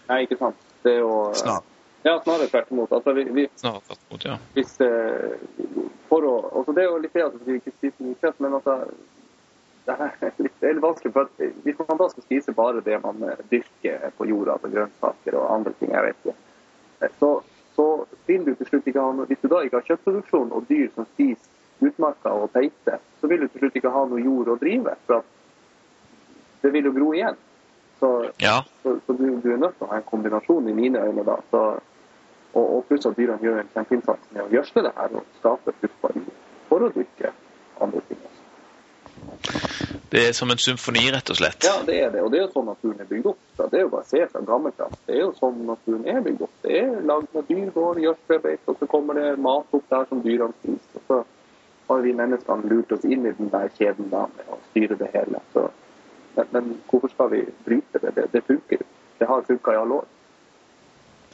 Nei, 0.09 0.23
ikke 0.27 0.41
sant. 0.41 0.65
Det 0.85 0.97
er 0.97 1.05
jo 1.05 1.13
Snart. 1.37 1.69
Ja, 2.03 2.21
snarere 2.23 2.47
tvert 2.47 2.71
imot. 2.71 2.93
Altså, 2.93 3.13
vi, 3.13 3.25
vi, 3.25 3.49
snarere 3.55 3.81
tvert 3.87 4.01
imot, 4.11 4.25
ja. 4.25 4.39
Hvis, 4.57 4.75
eh, 4.81 5.37
for 6.09 6.27
å, 6.27 6.35
altså, 6.51 6.75
det 6.75 6.83
er 6.83 6.91
jo 6.91 7.01
litt 7.03 7.15
det 7.15 7.27
at 7.29 7.37
vi 7.47 7.59
ikke 7.61 7.75
spiser 7.77 8.07
mye 8.09 8.19
kjøtt, 8.23 8.41
men 8.43 8.57
altså, 8.59 8.77
det 9.87 9.97
er 10.01 10.43
litt, 10.43 10.59
det 10.61 10.73
vanskelig. 10.83 11.13
for 11.15 11.31
at 11.31 11.63
Hvis 11.63 11.79
man 11.79 12.01
da 12.01 12.09
skal 12.11 12.27
spise 12.27 12.55
bare 12.59 12.83
det 12.83 12.99
man 13.05 13.23
eh, 13.29 13.45
dyrker 13.53 14.11
på 14.19 14.27
jorda, 14.31 14.59
altså 14.59 14.73
grønnsaker 14.75 15.39
og 15.39 15.49
andre 15.59 15.75
ting, 15.79 15.95
jeg 15.95 16.09
vet 16.09 16.25
ikke, 16.25 16.37
eh, 17.01 17.15
så, 17.21 17.31
så 17.77 17.87
vil 18.27 18.49
du 18.49 18.55
til 18.55 18.73
slutt 18.73 18.91
ikke 18.91 19.07
ha 19.07 19.15
noe 19.17 19.31
Hvis 19.31 19.45
du 19.45 19.49
da 19.53 19.63
ikke 19.63 19.79
har 19.79 19.89
kjøttproduksjon 19.93 20.53
og 20.53 20.67
dyr 20.71 20.91
som 20.97 21.07
spiser 21.15 21.51
utmarka 21.83 22.35
og 22.35 22.51
peite, 22.55 22.99
så 23.21 23.31
vil 23.31 23.43
du 23.43 23.49
til 23.51 23.63
slutt 23.65 23.79
ikke 23.79 23.91
ha 23.95 24.05
noe 24.07 24.23
jord 24.23 24.53
å 24.53 24.59
drive. 24.59 24.95
For 25.07 25.25
det 26.63 26.71
vil 26.75 26.91
jo 26.91 26.93
gro 26.95 27.09
igjen. 27.15 27.39
Så, 27.99 28.11
ja. 28.43 28.59
så, 28.83 28.97
så 29.07 29.15
du, 29.15 29.25
du, 29.43 29.49
er 29.55 29.63
nødt 29.63 29.77
til 29.79 29.87
å 29.87 29.91
ha 29.93 29.99
en 29.99 30.07
kombinasjon 30.07 30.69
i 30.71 30.75
mine 30.75 31.03
øyne 31.03 31.25
da. 31.27 31.37
Så 31.51 31.63
og, 32.53 32.65
og 32.65 32.85
pluss 32.89 33.07
at 33.09 33.17
dyrene 33.17 33.43
gjør 33.43 33.63
en 33.63 33.73
kjempeinnsats 33.75 34.33
med 34.35 34.45
å 34.45 34.51
gjødsle 34.53 34.87
det 34.87 34.93
her 34.97 35.19
og 35.19 35.39
skape 35.41 35.75
fruktbar 35.81 36.17
jord 36.19 36.39
for 36.69 36.87
å 36.87 36.93
dyrke 36.95 37.33
andre 37.81 38.05
ting. 38.09 38.23
også. 38.29 38.43
Det 40.13 40.29
er 40.29 40.33
som 40.37 40.51
en 40.53 40.61
symfoni, 40.61 41.07
rett 41.13 41.31
og 41.33 41.39
slett? 41.39 41.65
Ja, 41.65 41.79
det 41.87 41.95
er 42.05 42.11
det. 42.13 42.21
Og 42.21 42.33
det 42.33 42.39
er 42.39 42.43
jo 42.45 42.53
sånn 42.53 42.67
naturen 42.69 43.01
er 43.01 43.09
bygd 43.09 43.31
opp. 43.31 43.39
Det 43.57 43.79
er 43.79 43.87
jo 43.87 43.93
bare 43.95 44.05
å 44.05 44.11
se 44.11 44.27
fra 44.29 44.43
gammelt 44.45 44.83
av. 44.85 44.97
Det 45.07 45.15
er 45.17 45.23
jo 45.23 45.31
sånn 45.39 45.63
naturen 45.65 46.05
er 46.13 46.21
bygd 46.27 46.45
opp. 46.45 46.53
Det 46.67 46.75
er 46.83 46.91
lagd 47.09 47.31
med 47.33 47.49
dyr, 47.49 47.71
går, 47.77 48.01
gjødselbeite, 48.05 48.67
og 48.69 48.77
så 48.81 48.91
kommer 48.93 49.17
det 49.17 49.31
mat 49.41 49.79
opp 49.79 49.87
der 49.95 50.05
som 50.11 50.21
dyrene 50.27 50.59
spiser. 50.61 51.01
Og 51.01 51.07
så 51.09 51.23
har 51.89 52.05
vi 52.05 52.15
menneskene 52.21 52.69
lurt 52.75 52.93
oss 52.93 53.09
inn 53.09 53.25
i 53.25 53.35
den 53.39 53.53
der 53.53 53.73
kjeden 53.79 54.13
da 54.13 54.27
med 54.37 54.53
å 54.53 54.61
styre 54.71 55.01
det 55.01 55.09
hele. 55.17 55.41
Så, 55.57 55.67
men, 56.37 56.53
men, 56.53 56.73
hvorfor 56.91 57.13
skal 57.15 57.33
vi 57.33 57.45
bryte 57.65 58.05
det? 58.05 58.13
Det, 58.19 58.29
det 58.37 58.45
funker 58.51 58.85
jo. 58.85 58.91
Det 59.19 59.31
har 59.33 59.49
funka 59.49 59.73
i 59.73 59.81
alle 59.81 60.03
år. 60.03 60.11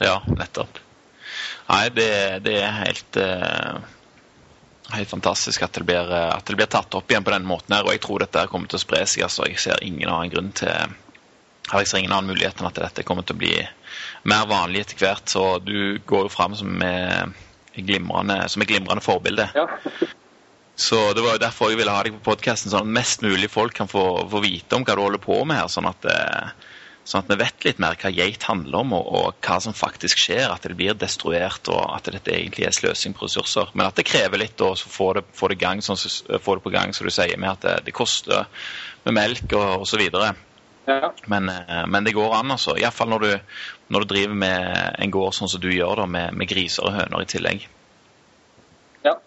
Ja, 0.07 0.21
nettopp. 0.39 0.79
Nei, 1.69 1.85
det, 1.93 2.11
det 2.45 2.55
er 2.63 2.77
helt, 2.79 3.19
uh, 3.21 3.77
helt 4.95 5.11
fantastisk 5.11 5.63
at 5.65 5.77
det, 5.77 5.85
blir, 5.85 6.09
eh, 6.09 6.31
at 6.33 6.47
det, 6.47 6.57
blir, 6.57 6.69
tatt 6.71 6.95
opp 6.97 7.11
igjen 7.11 7.25
på 7.25 7.35
den 7.35 7.45
måten 7.45 7.75
her. 7.77 7.85
Og 7.85 7.93
jeg 7.93 8.01
tror 8.05 8.25
dette 8.25 8.47
kommer 8.49 8.71
til 8.71 8.79
å 8.79 8.85
spre 8.85 9.03
seg. 9.05 9.27
altså 9.27 9.45
Jeg 9.49 9.61
ser 9.61 9.85
ingen 9.85 10.09
annen 10.09 10.33
grunn 10.33 10.51
til 10.57 10.97
jeg 11.69 11.85
ser 11.85 12.01
ingen 12.01 12.15
annen 12.15 12.31
mulighet 12.31 12.57
enn 12.57 12.69
at 12.71 12.79
dette 12.81 13.03
kommer 13.05 13.21
til 13.27 13.35
å 13.37 13.41
bli 13.43 13.53
mer 14.29 14.47
vanlig 14.49 14.87
etter 14.87 15.03
hvert. 15.03 15.29
Så 15.29 15.43
du 15.61 15.99
går 16.09 16.25
jo 16.25 16.31
fram 16.33 16.55
som 16.57 16.81
et 16.81 17.83
glimrende, 17.85 18.39
glimrende 18.65 19.05
forbilde. 19.05 19.45
Ja. 19.53 19.67
Så 20.79 20.97
det 21.13 21.21
var 21.21 21.35
jo 21.35 21.43
derfor 21.43 21.69
jeg 21.69 21.81
ville 21.81 21.93
ha 21.93 22.01
deg 22.07 22.15
på 22.15 22.31
podkasten, 22.31 22.71
sånn 22.71 22.87
at 22.87 22.97
mest 22.97 23.21
mulig 23.21 23.49
folk 23.51 23.75
kan 23.75 23.89
få, 23.91 24.03
få, 24.31 24.39
vite 24.41 24.77
om 24.77 24.85
hva 24.87 24.95
du 24.95 25.03
holder 25.03 25.21
på 25.21 25.41
med 25.43 25.59
her. 25.59 25.67
sånn 25.67 25.89
at 25.89 26.07
eh, 26.07 26.69
Sånn 27.09 27.23
at 27.23 27.31
vi 27.31 27.39
vet 27.39 27.65
litt 27.65 27.79
mer 27.81 27.95
hva 27.97 28.11
geit 28.13 28.43
handler 28.45 28.83
om, 28.83 28.91
og, 28.93 29.07
og, 29.17 29.37
hva 29.41 29.55
som 29.63 29.73
faktisk 29.73 30.19
skjer. 30.21 30.51
At 30.53 30.67
det 30.67 30.75
blir 30.77 30.97
destruert, 30.97 31.65
og 31.73 31.95
at 31.95 32.11
dette 32.13 32.35
egentlig 32.35 32.67
er 32.67 32.75
sløsing 32.75 33.15
på 33.17 33.25
ressurser. 33.25 33.71
Men 33.73 33.87
at 33.87 33.97
det 33.97 34.05
krever 34.05 34.37
litt 34.43 34.61
å 34.61 34.75
få 34.77 35.15
det, 35.17 35.23
få 35.33 35.49
det, 35.49 35.57
gang, 35.63 35.81
sånn, 35.81 35.97
få 35.97 36.59
det 36.59 36.65
på 36.67 36.75
gang, 36.75 36.93
som 36.93 37.09
du 37.09 37.13
sier, 37.13 37.33
med 37.41 37.55
at 37.55 37.65
det, 37.65 37.73
det 37.87 37.95
koster 37.97 38.45
med 39.07 39.17
melk 39.17 39.57
og 39.57 39.87
osv. 39.87 40.05
Ja. 40.11 41.09
Men, 41.25 41.49
eh, 41.49 41.81
men, 41.89 42.05
det 42.05 42.13
går 42.13 42.37
an, 42.43 42.53
altså. 42.53 42.77
Iallfall 42.77 43.09
når, 43.09 43.25
du, 43.25 43.57
når 43.93 44.05
du 44.05 44.13
driver 44.13 44.39
med 44.45 45.01
en 45.01 45.17
gård 45.17 45.33
sånn 45.37 45.49
som 45.49 45.65
du 45.65 45.69
gjør, 45.73 46.03
da, 46.03 46.07
med, 46.19 46.37
med 46.37 46.53
griser 46.53 46.85
og 46.85 46.93
høner 46.93 47.25
i 47.25 47.29
tillegg. 47.33 47.67
Ja, 49.09 49.17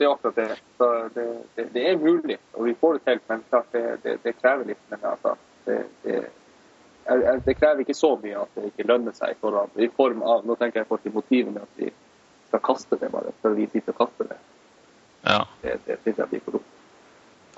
det 0.00 0.08
er 0.08 0.16
akkurat 0.16 0.40
det. 0.40 0.60
Så 0.80 0.92
det, 1.14 1.30
det, 1.56 1.70
det 1.76 1.86
er 1.92 2.00
mulig, 2.00 2.40
og 2.56 2.68
vi 2.68 2.76
får 2.80 2.96
det 2.96 3.06
til. 3.08 3.24
Men 3.28 3.48
klart 3.52 3.72
det, 3.76 4.20
det, 4.24 4.38
krever 4.40 4.72
litt. 4.72 4.84
Men 4.92 5.10
altså, 5.12 5.36
det, 5.68 5.82
det 7.18 7.34
det 7.44 7.56
krever 7.58 7.84
ikke 7.84 7.96
så 7.96 8.12
mye 8.22 8.38
at 8.38 8.54
det 8.54 8.70
ikke 8.70 8.86
lønner 8.88 9.14
seg. 9.16 9.36
For, 9.40 9.66
I 9.76 9.88
form 9.96 10.22
av, 10.22 10.44
Nå 10.46 10.56
tenker 10.60 10.82
jeg 10.82 10.88
på 10.90 10.98
til 11.02 11.14
motivet 11.14 11.52
med 11.54 11.62
at 11.62 11.80
vi 11.80 11.90
skal 12.48 12.62
kaste 12.64 12.98
det, 13.00 13.10
bare. 13.12 13.32
For 13.42 13.56
vi 13.58 13.66
sitter 13.72 13.94
og 13.94 14.04
kaster 14.04 14.30
det. 14.30 14.38
Ja. 15.24 15.40
Det, 15.62 15.78
det 15.86 15.98
synes 16.02 16.22
jeg 16.22 16.30
blir 16.32 16.44
for 16.44 16.58
dumt. 16.58 16.76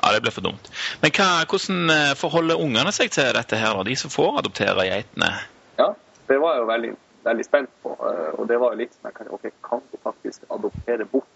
Ja, 0.03 0.13
det 0.15 0.21
blir 0.25 0.35
for 0.35 0.45
dumt. 0.45 0.71
Men 1.03 1.13
hva, 1.15 1.29
hvordan 1.51 1.93
eh, 1.95 2.15
forholder 2.19 2.61
ungene 2.61 2.93
seg 2.95 3.13
til 3.15 3.31
dette 3.37 3.61
her, 3.61 3.83
de 3.87 3.97
som 3.99 4.13
får 4.13 4.41
adoptere 4.43 4.89
geitene? 4.89 5.31
Ja, 5.79 5.93
det 6.29 6.41
var 6.43 6.57
jeg 6.57 6.65
jo 6.65 6.71
veldig, 6.73 6.91
veldig 7.29 7.47
spent 7.47 7.71
på. 7.85 7.95
Eh, 8.09 8.33
og 8.39 8.49
det 8.51 8.59
var 8.63 8.75
jo 8.75 8.83
litt 8.83 8.97
som 8.97 9.09
jeg 9.09 9.19
kan 9.21 9.31
ok, 9.37 9.47
kan 9.69 9.85
de 9.93 10.01
faktisk 10.03 10.49
adoptere 10.51 11.07
bort? 11.13 11.31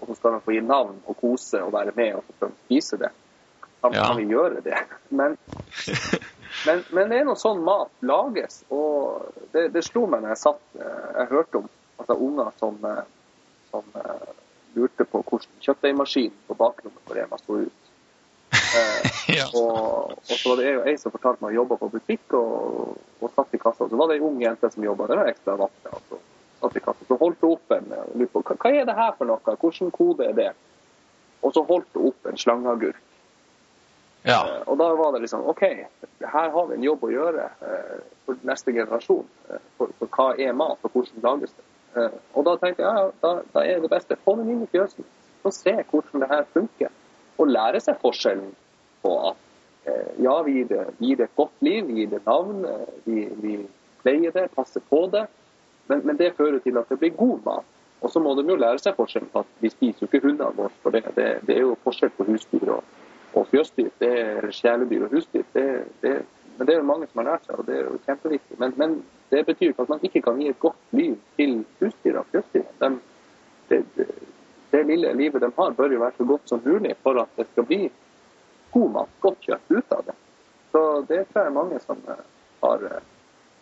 Og 0.00 0.10
så 0.10 0.18
skal 0.18 0.36
de 0.36 0.44
få 0.44 0.54
gi 0.56 0.62
navn 0.64 1.00
og 1.06 1.18
kose 1.20 1.60
og 1.62 1.74
være 1.76 1.92
med, 1.96 2.20
og 2.20 2.24
de 2.40 2.52
spise 2.66 3.00
det. 3.00 3.10
Kan, 3.80 3.96
ja. 3.96 4.10
vi 4.18 4.26
gjøre 4.28 4.60
det? 4.64 4.78
Men, 5.20 5.36
men, 6.66 6.82
men, 6.90 7.08
det 7.08 7.20
er 7.20 7.24
noe 7.28 7.38
sånn 7.40 7.62
mat 7.64 7.92
lages. 8.04 8.60
Og 8.74 9.30
det, 9.54 9.70
det 9.74 9.84
slo 9.86 10.04
meg 10.10 10.24
når 10.24 10.34
jeg 10.34 10.40
satt 10.42 10.62
eh, 10.76 11.06
Jeg 11.16 11.30
hørte 11.30 11.62
om 11.62 11.68
altså, 12.02 12.16
unger 12.16 12.50
som, 12.60 12.76
som 13.70 13.86
lurte 14.74 15.04
på 15.04 15.22
hvordan 15.22 15.62
kjøttdeigmaskinen 15.64 16.36
på 16.46 16.56
bakrommet 16.58 17.04
på 17.06 17.16
Rema 17.16 17.38
sto 17.40 17.62
ut. 17.64 17.76
Eh, 18.70 19.34
ja. 19.34 19.48
og, 19.58 20.12
og, 20.14 20.34
så 20.38 20.52
var 20.52 20.60
det 20.60 20.70
ei 20.86 20.92
som 20.98 21.10
fortalte 21.10 21.42
meg 21.42 21.56
å 21.56 21.62
jobbe 21.62 21.76
på 21.80 21.88
butikk 21.90 22.34
og, 22.38 22.92
og 23.18 23.32
satt 23.34 23.54
i 23.56 23.58
kassa. 23.58 23.88
Så 23.90 23.98
var 23.98 24.10
det 24.10 24.20
ei 24.20 24.22
ung 24.26 24.36
jente 24.42 24.70
som 24.70 24.84
jobba 24.84 25.08
der, 25.10 25.22
ekstra 25.30 25.56
vakter. 25.58 25.96
Altså, 25.96 26.18
satt 26.60 26.76
i 26.78 26.82
kassa. 26.84 27.06
Så 27.08 27.18
holdt 27.18 27.42
hun 27.42 27.56
opp 27.56 27.74
en 27.74 27.88
og 27.96 28.12
lurte 28.14 28.32
på 28.36 28.42
hva, 28.46 28.56
hva 28.62 28.72
er 28.74 28.86
det 28.86 28.96
her 28.98 29.16
for 29.18 29.30
noe, 29.30 29.56
hvilken 29.64 29.90
kode 29.94 30.28
er 30.28 30.36
det? 30.38 30.48
Og 31.42 31.54
så 31.56 31.64
holdt 31.66 31.98
hun 31.98 32.12
opp 32.12 32.30
en 32.30 32.38
slangeagurk. 32.38 33.02
Ja. 34.22 34.40
Eh, 34.48 34.62
og 34.68 34.78
da 34.78 34.88
var 34.94 35.12
det 35.12 35.22
liksom 35.24 35.46
OK, 35.48 35.62
her 36.20 36.50
har 36.50 36.66
vi 36.68 36.76
en 36.76 36.84
jobb 36.84 37.04
å 37.04 37.12
gjøre 37.12 37.46
eh, 37.66 37.98
for 38.26 38.40
neste 38.46 38.74
generasjon. 38.76 39.26
Eh, 39.48 39.62
for, 39.78 39.92
for, 39.98 40.12
hva 40.16 40.30
er 40.36 40.56
mat, 40.56 40.80
og 40.84 40.96
hvordan 40.96 41.24
lages 41.24 41.54
det? 41.56 41.66
Og 42.38 42.44
da 42.46 42.54
tenkte 42.60 42.84
jeg 42.84 42.86
ja, 42.86 43.06
da, 43.18 43.30
da 43.50 43.62
er 43.66 43.80
det 43.82 43.88
beste 43.90 44.18
få 44.22 44.36
den 44.38 44.52
inn 44.52 44.60
i 44.62 44.68
fjøsen 44.70 45.06
og 45.42 45.54
se 45.56 45.72
hvordan 45.74 46.22
det 46.22 46.28
her 46.30 46.44
funker. 46.54 46.92
Og 47.40 47.48
lære 47.50 47.80
seg 47.82 47.96
forskjellen 48.02 48.52
på 49.02 49.14
at 49.30 49.46
ja, 50.20 50.34
vi 50.46 50.58
gir, 50.58 50.68
det, 50.68 50.84
gir 51.00 51.16
det 51.18 51.26
et 51.26 51.38
godt 51.40 51.64
liv, 51.64 51.88
vi 51.88 52.02
gir 52.02 52.10
det 52.12 52.20
navn, 52.26 52.60
vi, 53.08 53.24
vi 53.40 53.54
pleier 54.04 54.30
det, 54.36 54.44
passer 54.54 54.84
på 54.86 55.00
det. 55.10 55.24
Men, 55.88 56.04
men, 56.04 56.20
det 56.20 56.36
fører 56.36 56.60
til 56.62 56.78
at 56.78 56.92
det 56.92 57.00
blir 57.00 57.16
god 57.16 57.40
mat. 57.48 57.72
Og 58.04 58.12
så 58.12 58.22
må 58.22 58.36
de 58.38 58.44
jo 58.46 58.60
lære 58.60 58.78
seg 58.84 58.94
forskjellen 59.00 59.32
på 59.32 59.42
at 59.42 59.50
vi 59.64 59.72
spiser 59.72 60.04
jo 60.04 60.10
ikke 60.10 60.28
hundene 60.28 60.52
våre 60.60 60.70
for 60.84 60.94
det. 60.94 61.02
det. 61.16 61.30
det. 61.48 61.56
er 61.56 61.64
jo 61.64 61.74
forskjell 61.82 62.12
på 62.14 62.28
husdyr 62.28 62.76
og, 62.76 62.84
og 63.34 63.46
fjøsdyr. 63.50 63.90
Det 64.00 64.10
er 64.20 64.50
kjæledyr 64.50 65.04
og 65.06 65.14
husdyr. 65.14 65.42
Det, 65.54 65.66
det, 66.02 66.14
men 66.58 66.66
det 66.66 66.74
er 66.74 66.78
jo 66.78 66.88
mange 66.88 67.06
som 67.10 67.22
har 67.22 67.30
lært 67.32 67.46
seg, 67.46 67.58
og 67.58 67.66
det 67.66 67.76
er 67.76 67.86
jo 67.86 68.00
kjempeviktig. 68.06 68.58
Men, 68.60 68.74
men 68.76 68.96
det 69.30 69.44
betyr 69.46 69.70
ikke 69.70 69.86
at 69.86 69.92
man 69.94 70.02
ikke 70.08 70.22
kan 70.26 70.40
gi 70.40 70.50
et 70.50 70.60
godt 70.60 70.96
liv 70.96 71.16
til 71.38 71.54
husdyra. 71.80 72.24
De, 72.32 72.42
det, 73.68 73.78
det, 73.96 74.06
det, 74.72 74.82
lille 74.86 75.14
livet 75.16 75.42
de 75.42 75.52
har, 75.56 75.76
bør 75.78 75.94
jo 75.94 76.02
være 76.02 76.18
så 76.18 76.26
godt 76.32 76.52
som 76.52 76.62
mulig 76.64 76.96
for 77.02 77.20
at 77.22 77.32
det 77.36 77.46
skal 77.52 77.66
bli 77.66 77.80
god 78.74 78.90
mat, 78.96 79.16
godt 79.20 79.40
kjøtt 79.46 79.72
ut 79.72 79.96
av 79.96 80.04
det. 80.06 80.16
Så 80.72 80.82
det 81.08 81.24
tror 81.30 81.42
jeg 81.42 81.50
er 81.50 81.58
mange 81.58 81.80
som 81.82 82.02
eh, 82.08 82.24
har 82.62 82.84
eh, 82.86 83.06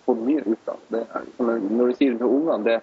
fått 0.04 0.24
mye 0.24 0.44
ut 0.44 0.72
av. 0.72 0.80
Det 0.92 1.04
når 1.38 1.92
du 1.92 1.94
sier 1.96 2.16
til 2.16 2.28
ungene 2.28 2.64
det 2.64 2.80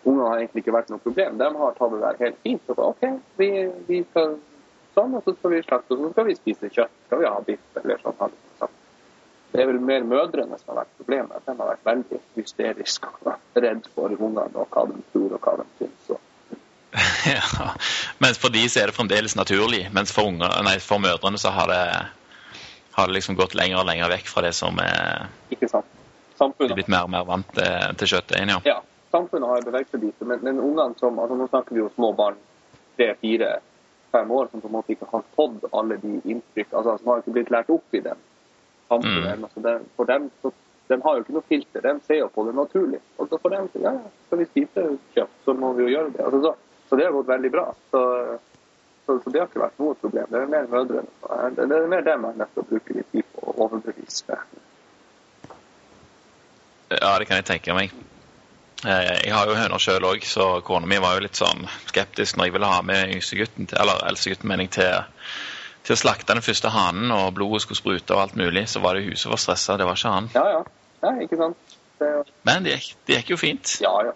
Ungene 0.00 0.30
har 0.30 0.38
egentlig 0.40 0.62
ikke 0.62 0.72
vært 0.72 0.88
noe 0.88 1.02
problem. 1.04 1.34
De 1.36 1.46
har 1.60 1.74
tatt 1.76 1.90
det 1.92 1.98
der 2.00 2.20
helt 2.22 2.38
fint. 2.40 2.70
Og 2.72 2.78
så, 2.78 2.84
OK, 2.88 3.02
vi, 3.36 3.48
vi 3.84 3.98
skal 4.08 4.38
sånn, 4.96 5.16
og 5.16 5.24
så 5.26 5.34
skal 5.36 5.54
vi 5.54 5.62
slakte, 5.64 5.96
og 5.96 6.04
så 6.04 6.12
skal 6.14 6.28
vi 6.28 6.36
spise 6.38 6.70
kjøtt. 6.70 6.94
Skal 7.06 7.22
vi 7.22 7.28
ha 7.28 7.42
biff 7.46 7.80
eller 7.82 8.00
sånn. 8.02 8.34
sånn. 8.60 8.78
Det 9.50 9.62
er 9.62 9.66
vel 9.66 9.80
mer 9.82 10.06
mødrene 10.06 10.58
som 10.60 10.72
har 10.72 10.84
vært 10.84 10.96
problemet. 11.00 11.42
De 11.46 11.54
har 11.58 11.70
vært 11.72 11.86
veldig 11.88 12.20
hysteriske 12.38 13.10
og 13.24 13.32
redd 13.64 13.88
for 13.94 14.14
ungene 14.14 14.50
og 14.54 14.68
hva 14.70 14.86
de 14.90 15.00
tror 15.12 15.36
og 15.36 15.46
hva 15.46 15.56
de 15.62 15.68
syns. 15.80 16.10
Ja, 17.30 17.74
mens 18.18 18.38
for 18.40 18.50
de 18.50 18.62
så 18.66 18.80
er 18.80 18.90
det 18.90 18.96
fremdeles 18.96 19.36
naturlig. 19.38 19.84
Mens 19.94 20.10
for, 20.14 20.26
unger, 20.30 20.54
nei, 20.66 20.78
for 20.82 21.02
mødrene 21.02 21.38
så 21.38 21.52
har 21.54 21.70
det, 21.70 21.82
har 22.96 23.10
det 23.10 23.14
liksom 23.14 23.36
gått 23.38 23.54
lenger 23.58 23.82
og 23.82 23.86
lenger 23.86 24.10
vekk 24.10 24.30
fra 24.30 24.42
det 24.46 24.54
som 24.58 24.78
er 24.82 25.28
Ikke 25.54 25.68
sant. 25.70 25.86
Samfunnet. 26.40 26.70
De 26.70 26.74
er 26.74 26.80
blitt 26.80 26.90
mer 26.90 27.06
og 27.06 27.12
mer 27.12 27.26
vant 27.28 27.50
til, 27.54 27.96
til 28.00 28.14
kjøttdeigen, 28.14 28.54
ja. 28.54 28.60
ja. 28.64 28.78
Samfunnet 29.12 29.50
har 29.50 29.66
beveget 29.66 29.90
seg 29.92 30.04
dit. 30.06 30.22
Men, 30.24 30.40
men 30.46 30.62
ungene 30.62 30.96
som 30.98 31.18
altså 31.20 31.36
Nå 31.36 31.48
snakker 31.50 31.76
vi 31.76 31.82
jo 31.82 31.90
små 31.96 32.12
barn, 32.16 32.38
tre, 32.96 33.10
fire, 33.20 33.58
fem 34.12 34.30
år, 34.30 34.48
som 34.50 34.62
på 34.62 34.68
en 34.68 34.76
måte 34.78 34.94
ikke 34.94 35.08
har 35.10 35.22
fått 35.36 35.68
alle 35.76 35.96
de 36.02 36.18
inntrykk 36.24 36.72
altså 36.72 36.96
Som 36.98 37.12
har 37.12 37.22
ikke 37.22 37.36
blitt 37.36 37.52
lært 37.54 37.70
opp 37.72 37.94
i 37.96 38.02
den 38.04 38.18
samfunnet. 38.90 39.38
Mm. 39.38 39.44
Altså 39.46 39.62
det, 39.64 39.76
for 39.96 40.10
dem 40.10 40.28
så, 40.42 40.52
de 40.90 40.98
har 41.04 41.16
jo 41.16 41.24
ikke 41.24 41.36
noe 41.36 41.46
filter, 41.46 41.84
de 41.86 42.06
ser 42.06 42.20
jo 42.24 42.28
på 42.34 42.44
det 42.48 42.54
naturlig. 42.58 43.00
Og 43.16 43.30
så 43.30 43.38
for 43.38 43.54
dem 43.54 43.68
så 43.72 43.82
ja, 43.84 43.94
skal 44.26 44.42
vi 44.42 44.48
spise 44.50 44.86
kjøtt, 45.14 45.36
så 45.44 45.54
må 45.54 45.72
vi 45.78 45.86
jo 45.86 45.92
gjøre 45.94 46.14
det. 46.16 46.24
Altså, 46.26 46.40
så, 46.42 46.88
så, 46.88 46.98
det 46.98 47.06
har 47.06 47.14
gått 47.14 47.30
veldig 47.30 47.52
bra. 47.54 47.66
Så, 47.92 48.02
så, 49.06 49.18
så, 49.22 49.30
det 49.30 49.42
har 49.42 49.50
ikke 49.50 49.62
vært 49.62 49.82
noe 49.82 49.98
problem. 50.02 50.26
Det 50.32 50.42
er 50.42 50.52
mer 50.56 50.70
mødrene. 50.74 51.16
Det 51.56 51.68
er 51.68 51.90
mer 51.94 52.06
dem 52.08 52.26
jeg 52.26 52.34
er 52.34 52.42
nødt 52.42 52.54
til 52.56 52.64
å 52.64 52.70
bruke 52.72 52.98
litt 52.98 53.12
tid 53.14 53.32
på 53.36 53.46
å 53.46 53.56
overbevise. 53.66 54.40
Ja, 56.90 57.14
det 57.14 57.30
kan 57.30 57.38
jeg 57.38 57.46
tenke 57.52 57.76
meg. 57.78 57.94
Eh, 58.86 59.26
jeg 59.26 59.34
har 59.34 59.48
jo 59.48 59.58
høner 59.58 59.82
sjøl 59.82 60.06
òg, 60.08 60.24
så 60.24 60.50
kona 60.64 60.88
mi 60.88 60.98
var 61.02 61.18
jo 61.18 61.24
litt 61.26 61.36
sånn 61.36 61.66
skeptisk 61.90 62.38
når 62.38 62.48
jeg 62.48 62.56
ville 62.56 62.70
ha 62.72 62.82
med 62.86 63.14
yngstegutten, 63.16 63.68
eller 63.76 64.04
eldstegutten, 64.08 64.48
mening, 64.48 64.72
til 64.72 64.94
til 65.80 65.96
å 65.96 66.00
slakte 66.00 66.34
den 66.34 66.44
første 66.44 66.70
hanen, 66.74 67.12
og 67.14 67.32
blodet 67.36 67.62
skulle 67.64 67.80
sprute 67.80 68.16
og 68.16 68.24
alt 68.24 68.36
mulig, 68.38 68.66
så 68.68 68.82
var 68.84 68.96
det 68.96 69.06
hun 69.06 69.16
som 69.16 69.32
var 69.32 69.40
stressa, 69.40 69.78
det 69.80 69.86
var 69.88 69.96
ikke 69.96 70.12
han. 70.12 70.28
Ja, 70.34 70.42
ja. 70.52 70.58
ja 71.06 71.12
ikke 71.24 71.38
sant. 71.40 71.76
Det... 72.00 72.10
Men 72.48 72.66
det 72.66 72.76
gikk, 72.76 72.90
det 73.08 73.16
gikk, 73.20 73.30
jo 73.32 73.38
fint. 73.40 73.72
Ja, 73.82 73.94
ja. 74.04 74.12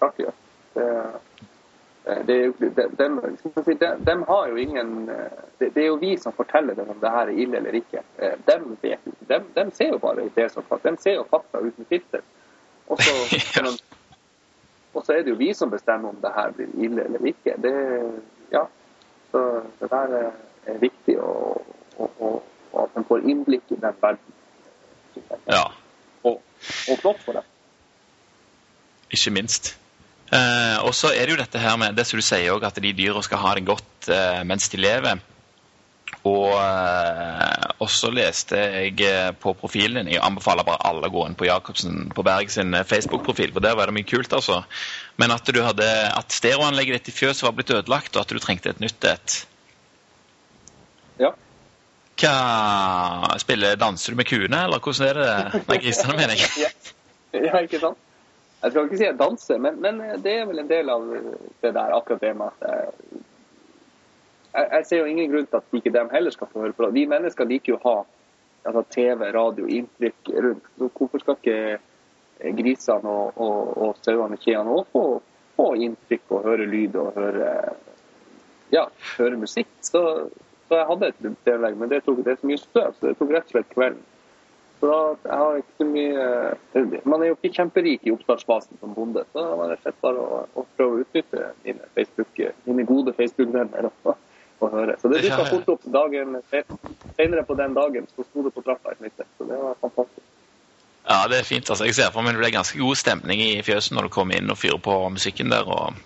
Klart 0.00 0.16
det 0.16 0.26
gjør. 0.26 0.38
Det, 0.72 2.16
de, 2.26 2.36
de, 2.74 3.90
de, 4.08 4.14
har 4.26 4.48
jo 4.48 4.56
ingen 4.58 5.04
det, 5.06 5.68
det, 5.68 5.82
er 5.84 5.86
jo 5.86 5.98
vi 6.00 6.16
som 6.18 6.34
forteller 6.34 6.74
dem 6.74 6.88
om 6.90 6.98
det 6.98 7.12
her 7.14 7.28
er 7.30 7.42
ille 7.44 7.60
eller 7.60 7.76
ikke. 7.78 8.02
Eh, 8.18 8.34
de, 8.48 8.56
vet, 8.82 9.04
de, 9.28 9.38
de 9.54 9.66
ser 9.76 9.92
jo 9.92 10.00
bare 10.02 10.24
det 10.34 10.48
som 10.50 10.66
De 10.82 10.96
ser 10.98 11.20
jo 11.20 11.26
fakta 11.30 11.60
uten 11.62 11.86
filter. 11.92 12.24
Og 12.88 12.98
så. 12.98 13.76
og 14.94 15.04
så 15.06 15.12
er 15.12 15.24
det 15.24 15.32
jo 15.32 15.40
vi 15.40 15.52
som 15.56 15.70
bestemmer 15.72 16.12
om 16.12 16.18
det 16.22 16.32
her 16.36 16.52
blir 16.56 16.72
ille 16.84 17.04
eller 17.04 17.26
ikke. 17.32 17.56
Det, 17.64 17.74
ja. 18.52 18.64
Så 19.32 19.42
det 19.80 19.90
der 19.90 20.16
er 20.66 20.78
viktig, 20.80 21.18
og, 21.20 21.64
og, 21.96 22.10
og, 22.20 22.42
og 22.72 22.82
at 22.82 22.96
man 22.96 23.06
får 23.08 23.24
innblikk 23.28 23.72
i 23.72 23.78
den 23.80 24.00
verden. 24.02 24.36
Ja. 25.48 25.64
Og, 26.22 26.42
og 26.88 26.98
flott 27.00 27.22
for 27.24 27.38
det. 27.38 27.44
Ikke 29.12 29.32
minst. 29.34 29.74
Eh, 30.32 30.78
og 30.84 30.94
så 30.96 31.10
er 31.12 31.26
det 31.26 31.34
jo 31.34 31.42
dette 31.42 31.60
her 31.60 31.76
med 31.76 31.96
det 31.96 32.06
som 32.08 32.20
du 32.20 32.24
sier 32.24 32.54
òg, 32.54 32.64
at 32.64 32.78
de 32.80 32.92
dyra 32.96 33.20
skal 33.24 33.42
ha 33.42 33.54
det 33.56 33.66
godt 33.68 34.08
eh, 34.08 34.40
mens 34.48 34.68
de 34.72 34.80
lever. 34.80 35.20
Og 36.28 36.52
og, 37.82 37.88
så 37.90 38.10
leste 38.14 38.58
jeg 38.58 38.94
eh, 39.06 39.30
på 39.42 39.54
profilen 39.58 40.04
din 40.04 40.14
Jeg 40.14 40.22
anbefaler 40.22 40.66
bare 40.66 40.82
alle 40.86 41.08
å 41.08 41.12
gå 41.12 41.24
inn 41.26 41.36
på 41.38 41.48
Jacobsen 41.48 42.12
på 42.14 42.24
Berg 42.26 42.50
sin 42.52 42.74
eh, 42.78 42.86
Facebook-profil, 42.86 43.52
for 43.54 43.64
der 43.64 43.74
var 43.78 43.90
det 43.90 43.96
mye 43.96 44.06
kult, 44.06 44.32
altså. 44.36 44.60
Men 45.18 45.34
at, 45.34 45.48
du 45.50 45.58
hadde, 45.64 45.88
at 46.12 46.34
stereoanlegget 46.34 47.00
ditt 47.00 47.10
i 47.10 47.16
fjøset 47.16 47.46
var 47.46 47.56
blitt 47.56 47.72
ødelagt, 47.74 48.14
og 48.14 48.22
at 48.22 48.34
du 48.34 48.38
trengte 48.42 48.70
et 48.70 48.82
nytt 48.82 49.08
et. 49.08 49.40
Ja. 51.22 51.32
Hva 52.22 52.36
spiller 53.42 53.80
Danser 53.80 54.14
du 54.14 54.20
med 54.22 54.30
kuene, 54.30 54.62
eller 54.68 54.82
hvordan 54.82 55.08
er 55.08 55.20
det 55.22 55.64
med 55.66 55.82
grisene, 55.82 56.16
mener 56.20 56.38
jeg? 56.38 56.70
ja, 57.48 57.64
ikke 57.64 57.82
sant? 57.82 57.98
Jeg 58.62 58.70
skal 58.70 58.84
ikke 58.86 58.98
si 59.00 59.06
jeg 59.08 59.18
danser, 59.18 59.58
men, 59.58 59.80
men, 59.82 59.96
det 60.22 60.36
er 60.38 60.44
vel 60.46 60.62
en 60.62 60.68
del 60.70 60.90
av 60.92 61.08
det 61.10 61.72
der, 61.74 61.96
akkurat 61.96 62.20
det 62.22 62.36
med 62.38 62.52
at 62.62 63.24
jeg, 64.52 64.66
jeg, 64.72 64.86
ser 64.88 65.00
jo 65.02 65.08
ingen 65.10 65.30
grunn 65.32 65.48
til 65.48 65.60
at 65.60 65.78
ikke 65.78 65.94
dem 65.94 66.10
heller 66.12 66.34
skal 66.34 66.50
få 66.52 66.64
høre 66.64 66.76
på. 66.76 66.86
det. 66.86 66.96
Vi 66.98 67.06
mennesker 67.10 67.48
liker 67.48 67.74
jo 67.74 67.80
å 67.80 67.86
ha 67.86 67.96
altså 68.68 68.84
TV, 68.94 69.26
radio, 69.34 69.66
inntrykk 69.78 70.32
rundt. 70.44 70.70
Så 70.78 70.90
hvorfor 70.98 71.22
skal 71.22 71.38
ikke 71.40 72.54
grisene 72.58 73.10
og, 73.10 73.40
og, 73.42 73.74
og 73.86 74.00
sauene 74.02 74.38
og 74.38 74.44
kjeene 74.46 74.76
òg 74.76 74.94
få, 74.94 75.04
få, 75.58 75.72
inntrykk 75.86 76.36
og 76.36 76.46
høre 76.46 76.68
lyd 76.70 76.96
og 77.00 77.18
høre, 77.18 77.50
ja, 78.74 78.86
høre 79.16 79.40
musikk? 79.40 79.70
Så 79.86 80.02
så 80.72 80.78
jeg 80.78 80.88
hadde 80.88 81.08
et 81.10 81.26
TV-legg, 81.44 81.74
men 81.76 81.90
det, 81.90 81.98
tok, 82.06 82.22
det 82.24 82.32
er 82.32 82.38
så 82.40 82.48
mye 82.48 82.60
støv, 82.62 82.94
så 82.96 83.04
det 83.04 83.18
tok 83.18 83.32
rett 83.34 83.50
og 83.50 83.52
slett 83.52 83.74
kvelden. 83.74 84.04
Så 84.80 84.88
da, 84.88 85.00
jeg 85.26 85.38
har 85.38 85.58
ikke 85.60 85.76
så 85.78 85.86
mye 85.86 86.22
eh, 86.80 86.94
Man 87.06 87.22
er 87.22 87.28
jo 87.28 87.34
ikke 87.36 87.50
kjemperik 87.58 88.06
i 88.08 88.14
oppstartsfasen 88.14 88.80
som 88.80 88.94
bonde, 88.96 89.22
så 89.34 89.44
var 89.58 89.68
det 89.68 89.76
rett 89.84 89.98
bare 90.02 90.22
å, 90.24 90.38
å, 90.48 90.64
prøve 90.78 90.96
å 90.96 91.02
utnytte 91.04 91.50
mine, 91.66 91.90
Facebook, 91.98 92.40
mine 92.64 92.86
gode 92.88 93.12
Facebook-venner 93.18 93.90
og, 93.90 94.14
og, 94.14 94.64
høre. 94.72 94.96
Så 94.98 95.01
det 95.12 95.22
dukka 95.26 95.48
fort 95.50 95.72
opp 95.76 95.88
dagen 95.94 96.36
senere 96.50 97.44
på 97.48 97.56
den 97.58 97.74
dagen, 97.76 98.06
så 98.16 98.26
sto 98.26 98.44
det 98.46 98.54
på 98.54 98.64
trappa 98.66 98.94
et 98.94 99.02
nytt 99.04 99.24
Så 99.38 99.48
det 99.48 99.58
var 99.58 99.74
fantastisk. 99.80 100.26
Ja, 101.08 101.26
det 101.28 101.40
er 101.40 101.48
fint. 101.48 101.70
altså. 101.70 101.84
Jeg 101.84 101.94
ser 101.98 102.12
for 102.14 102.22
meg 102.22 102.36
det 102.36 102.42
ble 102.44 102.52
ganske 102.54 102.78
god 102.78 102.98
stemning 102.98 103.42
i 103.42 103.62
fjøsen 103.66 103.98
når 103.98 104.06
du 104.06 104.14
kom 104.14 104.30
inn 104.34 104.50
og 104.52 104.58
fyrer 104.60 104.78
på 104.82 104.94
musikken 105.10 105.50
der 105.50 105.66
og, 105.66 105.98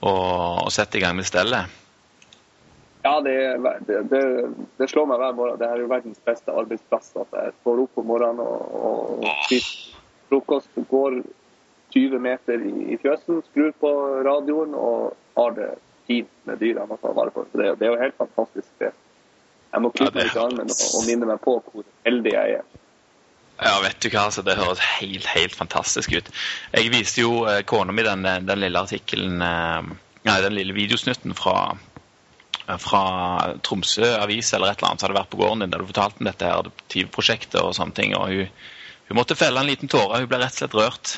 og, 0.00 0.64
og 0.64 0.72
setter 0.72 1.00
i 1.00 1.04
gang 1.04 1.18
med 1.18 1.28
stellet. 1.28 1.76
Ja, 3.04 3.14
det, 3.24 3.34
det, 3.88 4.22
det, 4.76 4.88
slår 4.90 5.06
meg 5.08 5.20
hver 5.22 5.36
morgen. 5.36 5.60
Det 5.60 5.68
er 5.68 5.80
jo 5.80 5.88
verdens 5.88 6.20
beste 6.24 6.52
arbeidsplass. 6.52 7.14
At 7.20 7.36
jeg 7.36 7.54
står 7.60 7.84
opp 7.84 8.00
om 8.00 8.10
morgenen 8.12 8.42
og, 8.44 9.20
og 9.20 9.30
spiser 9.46 9.96
frokost, 10.28 10.72
går 10.90 11.22
20 11.94 12.20
meter 12.22 12.60
i, 12.62 12.74
i 12.94 12.98
fjøsen, 13.02 13.40
skrur 13.50 13.72
på 13.82 13.92
radioen 14.26 14.76
og 14.78 15.16
har 15.36 15.56
det 15.56 15.70
fint 16.10 16.30
med 16.48 16.58
dyrene 16.62 16.98
å 16.98 17.00
ta 17.00 17.14
vare 17.14 17.32
på. 17.34 17.46
Så 17.50 17.62
det, 17.62 17.70
det 17.78 17.86
er 17.86 17.94
jo 17.94 18.02
helt 18.02 18.18
fantastisk. 18.18 18.68
Det. 18.82 18.90
Jeg 19.70 19.84
må 19.84 19.92
klippe 19.94 20.26
ja, 20.26 20.36
armen 20.42 20.70
og, 20.70 20.86
og 20.98 21.06
minne 21.06 21.28
meg 21.30 21.42
på 21.44 21.58
hvor 21.62 21.86
heldig 22.06 22.34
jeg 22.34 22.60
er. 22.60 22.68
Ja, 23.60 23.74
vet 23.84 24.00
du 24.00 24.08
hva, 24.08 24.24
altså, 24.30 24.42
Det 24.42 24.56
høres 24.56 24.80
helt 24.96 25.28
helt 25.34 25.54
fantastisk 25.56 26.14
ut. 26.16 26.30
Jeg 26.72 26.92
viste 26.94 27.22
jo 27.22 27.44
eh, 27.50 27.60
kona 27.68 27.92
mi 27.92 28.06
den, 28.06 28.24
den, 28.24 28.62
lille 28.62 28.82
artikkelen 28.86 29.44
eh, 29.44 29.90
Nei, 30.24 30.36
den 30.44 30.56
lille 30.56 30.74
videosnutten 30.76 31.32
fra, 31.32 31.54
fra 32.80 33.04
Tromsø 33.64 34.10
avis 34.18 34.50
eller 34.52 34.68
et 34.68 34.80
eller 34.80 34.90
annet 34.90 35.00
som 35.00 35.08
hadde 35.08 35.16
vært 35.16 35.30
på 35.32 35.38
gården 35.40 35.64
din, 35.64 35.72
der 35.72 35.80
du 35.80 35.88
fortalte 35.88 36.20
om 36.20 36.28
dette 36.28 36.44
her 36.44 36.60
adoptivprosjektet 36.60 37.56
og 37.62 37.72
sånne 37.78 37.96
ting. 37.96 38.12
og 38.18 38.28
hun, 38.28 38.50
hun 39.08 39.16
måtte 39.16 39.38
felle 39.40 39.62
en 39.62 39.70
liten 39.70 39.88
tåre. 39.88 40.20
Hun 40.20 40.28
ble 40.28 40.42
rett 40.42 40.52
og 40.52 40.60
slett 40.60 40.76
rørt. 40.76 41.14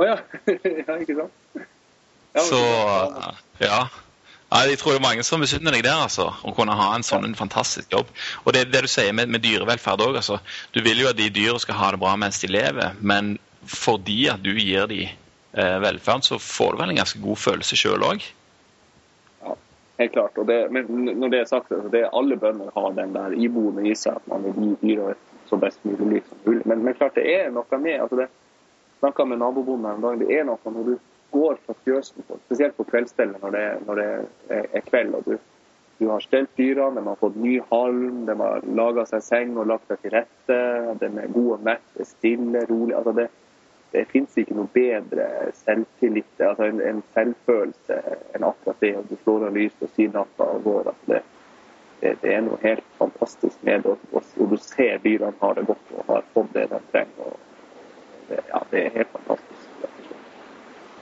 Å 0.00 0.04
oh, 0.04 0.08
ja. 0.08 0.16
ja. 0.86 0.96
Ikke 0.96 1.18
sant? 1.18 1.66
Ja, 2.30 2.46
så 2.46 2.62
ja. 3.60 3.82
Ja, 4.50 4.64
jeg 4.66 4.80
tror 4.80 4.96
det 4.96 4.98
er 4.98 5.04
mange 5.04 5.22
som 5.22 5.38
misunner 5.38 5.76
deg 5.76 5.84
der, 5.86 6.00
altså. 6.08 6.26
Å 6.42 6.52
kunne 6.56 6.74
ha 6.74 6.88
en 6.96 7.06
sånn 7.06 7.28
en 7.28 7.38
fantastisk 7.38 7.92
jobb. 7.94 8.08
Og 8.42 8.54
det 8.56 8.64
det 8.72 8.82
du 8.82 8.90
sier 8.90 9.14
med, 9.14 9.30
med 9.30 9.44
dyrevelferd 9.44 10.02
òg. 10.02 10.18
Altså. 10.18 10.40
Du 10.74 10.82
vil 10.82 11.04
jo 11.04 11.10
at 11.12 11.18
de 11.20 11.28
dyra 11.30 11.60
skal 11.62 11.78
ha 11.78 11.92
det 11.94 12.00
bra 12.02 12.16
mens 12.18 12.42
de 12.42 12.50
lever, 12.50 12.98
men 12.98 13.36
fordi 13.62 14.24
at 14.32 14.42
du 14.42 14.50
gir 14.56 14.90
dem 14.90 15.06
eh, 15.06 15.78
velferd, 15.84 16.26
så 16.26 16.40
får 16.42 16.72
du 16.72 16.82
vel 16.82 16.94
en 16.94 16.98
ganske 17.02 17.22
god 17.22 17.38
følelse 17.38 17.78
sjøl 17.78 18.06
òg? 18.08 18.26
Ja, 19.44 19.54
helt 20.02 20.16
klart. 20.16 20.42
Det, 20.50 20.58
men 20.74 20.90
når 21.20 21.34
det 21.36 21.42
er 21.44 21.50
sagt, 21.52 21.70
altså, 21.70 21.92
det 21.94 22.08
alle 22.10 22.38
bønder 22.40 22.74
har 22.74 22.90
den 22.98 23.14
der 23.14 23.36
iboende 23.38 23.86
i 23.86 23.94
seg 23.94 24.18
at 24.18 24.26
man 24.32 24.48
vil 24.48 24.58
gi 24.64 24.74
dyra 24.82 25.14
så 25.50 25.58
best 25.62 25.84
mulig 25.86 26.10
liv 26.16 26.26
som 26.26 26.42
mulig. 26.46 26.66
Men, 26.66 26.82
men, 26.82 26.98
klart 26.98 27.14
det 27.18 27.26
er 27.30 27.54
noe 27.54 27.78
med 27.82 28.00
altså 28.00 28.18
det 28.24 28.28
snakka 28.98 29.24
med 29.30 29.38
nabobonden 29.38 29.94
en 29.94 30.04
dag. 30.04 30.20
Det 30.22 30.34
er 30.34 30.46
noe 30.46 30.74
når 30.74 30.90
du 30.90 30.94
går 31.30 31.58
fra 31.66 31.74
fjøsen, 31.84 32.24
spesielt 32.46 32.76
på 32.76 32.86
kveldsstellet 32.90 33.42
når 33.42 33.56
det, 33.56 33.64
når 33.86 34.00
det 34.00 34.06
er, 34.48 34.66
er, 34.72 34.84
kveld. 34.86 35.14
og 35.14 35.26
du, 35.26 35.36
du 35.98 36.08
har 36.08 36.24
stelt 36.24 36.50
dyrene, 36.56 37.00
de 37.00 37.06
har 37.08 37.20
fått 37.20 37.36
ny 37.36 37.58
halm, 37.70 38.24
de 38.26 38.36
har 38.40 38.64
laga 38.76 39.04
seg 39.08 39.24
seng 39.24 39.56
og 39.58 39.68
lagt 39.68 39.90
seg 39.90 40.00
til 40.02 40.14
rette. 40.16 40.60
De 41.02 41.10
er 41.10 41.34
gode 41.34 41.58
og 41.58 41.66
mette, 41.66 42.06
stille, 42.08 42.64
rolig. 42.70 42.96
Altså 42.96 43.14
det, 43.18 43.26
det 43.92 44.06
fins 44.12 44.38
ikke 44.38 44.54
noe 44.54 44.70
bedre 44.72 45.26
selvtillit, 45.64 46.30
altså 46.38 46.70
en, 46.70 46.80
en 46.92 47.02
selvfølelse 47.16 48.00
enn 48.34 48.46
akkurat 48.46 48.80
det. 48.86 48.94
Og 49.00 49.10
Du 49.10 49.16
slår 49.24 49.48
av 49.48 49.58
lyset 49.58 49.86
og 49.86 49.94
sier 49.96 50.14
natta 50.14 50.48
og 50.54 50.64
går. 50.66 50.92
Altså 50.94 51.12
det, 51.12 51.22
det, 52.00 52.16
det, 52.22 52.34
er 52.34 52.44
noe 52.46 52.60
helt 52.62 52.86
fantastisk 52.98 53.66
med 53.66 53.84
det. 53.84 53.96
Og 54.14 54.54
du 54.54 54.56
ser 54.62 55.02
dyrene 55.04 55.36
har 55.42 55.58
det 55.58 55.66
godt 55.68 55.94
og 55.96 56.12
har 56.14 56.28
fått 56.36 56.54
det 56.56 56.68
de 56.70 56.82
trenger. 56.94 57.38
Det, 58.30 58.38
ja, 58.48 58.62
det 58.70 58.84
er 58.86 59.00
helt 59.00 59.16
fantastisk. 59.18 59.49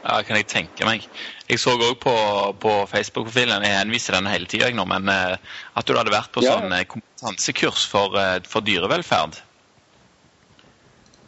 Ja, 0.03 0.21
kan 0.23 0.39
jeg 0.39 0.47
tenke 0.49 0.87
meg. 0.87 1.07
Jeg 1.49 1.61
så 1.63 1.75
òg 1.75 1.97
på, 2.03 2.15
på 2.63 2.75
Facebook-profilen, 2.91 3.65
jeg 3.67 3.81
henviser 3.81 4.19
den 4.19 4.31
hele 4.31 4.47
tida 4.51 4.71
men 4.79 5.11
uh, 5.11 5.35
at 5.75 5.89
du 5.89 5.97
hadde 5.97 6.15
vært 6.15 6.31
på 6.35 6.45
ja. 6.45 6.55
sånn 6.55 6.73
uh, 6.73 6.85
kompetansekurs 6.87 7.87
for, 7.91 8.15
uh, 8.15 8.39
for, 8.47 8.65
dyrevelferd. 8.65 9.41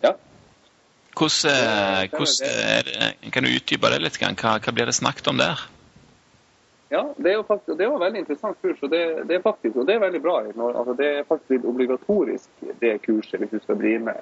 Ja. 0.05 0.14
Hvordan, 1.18 2.09
hvordan 2.14 3.31
Kan 3.35 3.45
du 3.45 3.51
utdype 3.51 3.91
det 3.93 4.01
litt? 4.05 4.21
Hva, 4.21 4.57
hva 4.62 4.73
blir 4.73 4.89
det 4.89 4.97
snakket 4.97 5.33
om 5.33 5.41
der? 5.41 5.66
Ja, 6.91 7.14
det, 7.16 7.33
er 7.33 7.43
faktisk, 7.47 7.79
det 7.79 7.87
var 7.87 8.01
veldig 8.03 8.18
interessant 8.18 8.62
kurs. 8.62 8.79
og 8.83 8.91
det, 8.91 9.03
det, 9.29 9.37
er 9.37 9.43
faktisk, 9.43 9.77
og 9.77 9.87
det 9.87 9.95
er 9.95 10.03
veldig 10.03 10.23
bra. 10.23 10.41
Altså, 10.43 10.95
det 10.99 11.07
er 11.07 11.29
faktisk 11.29 11.64
obligatorisk 11.64 12.64
det 12.81 12.97
kurset 13.05 13.39
hvis 13.39 13.53
du 13.53 13.61
skal 13.62 13.79
bli 13.79 13.93
med, 13.99 14.16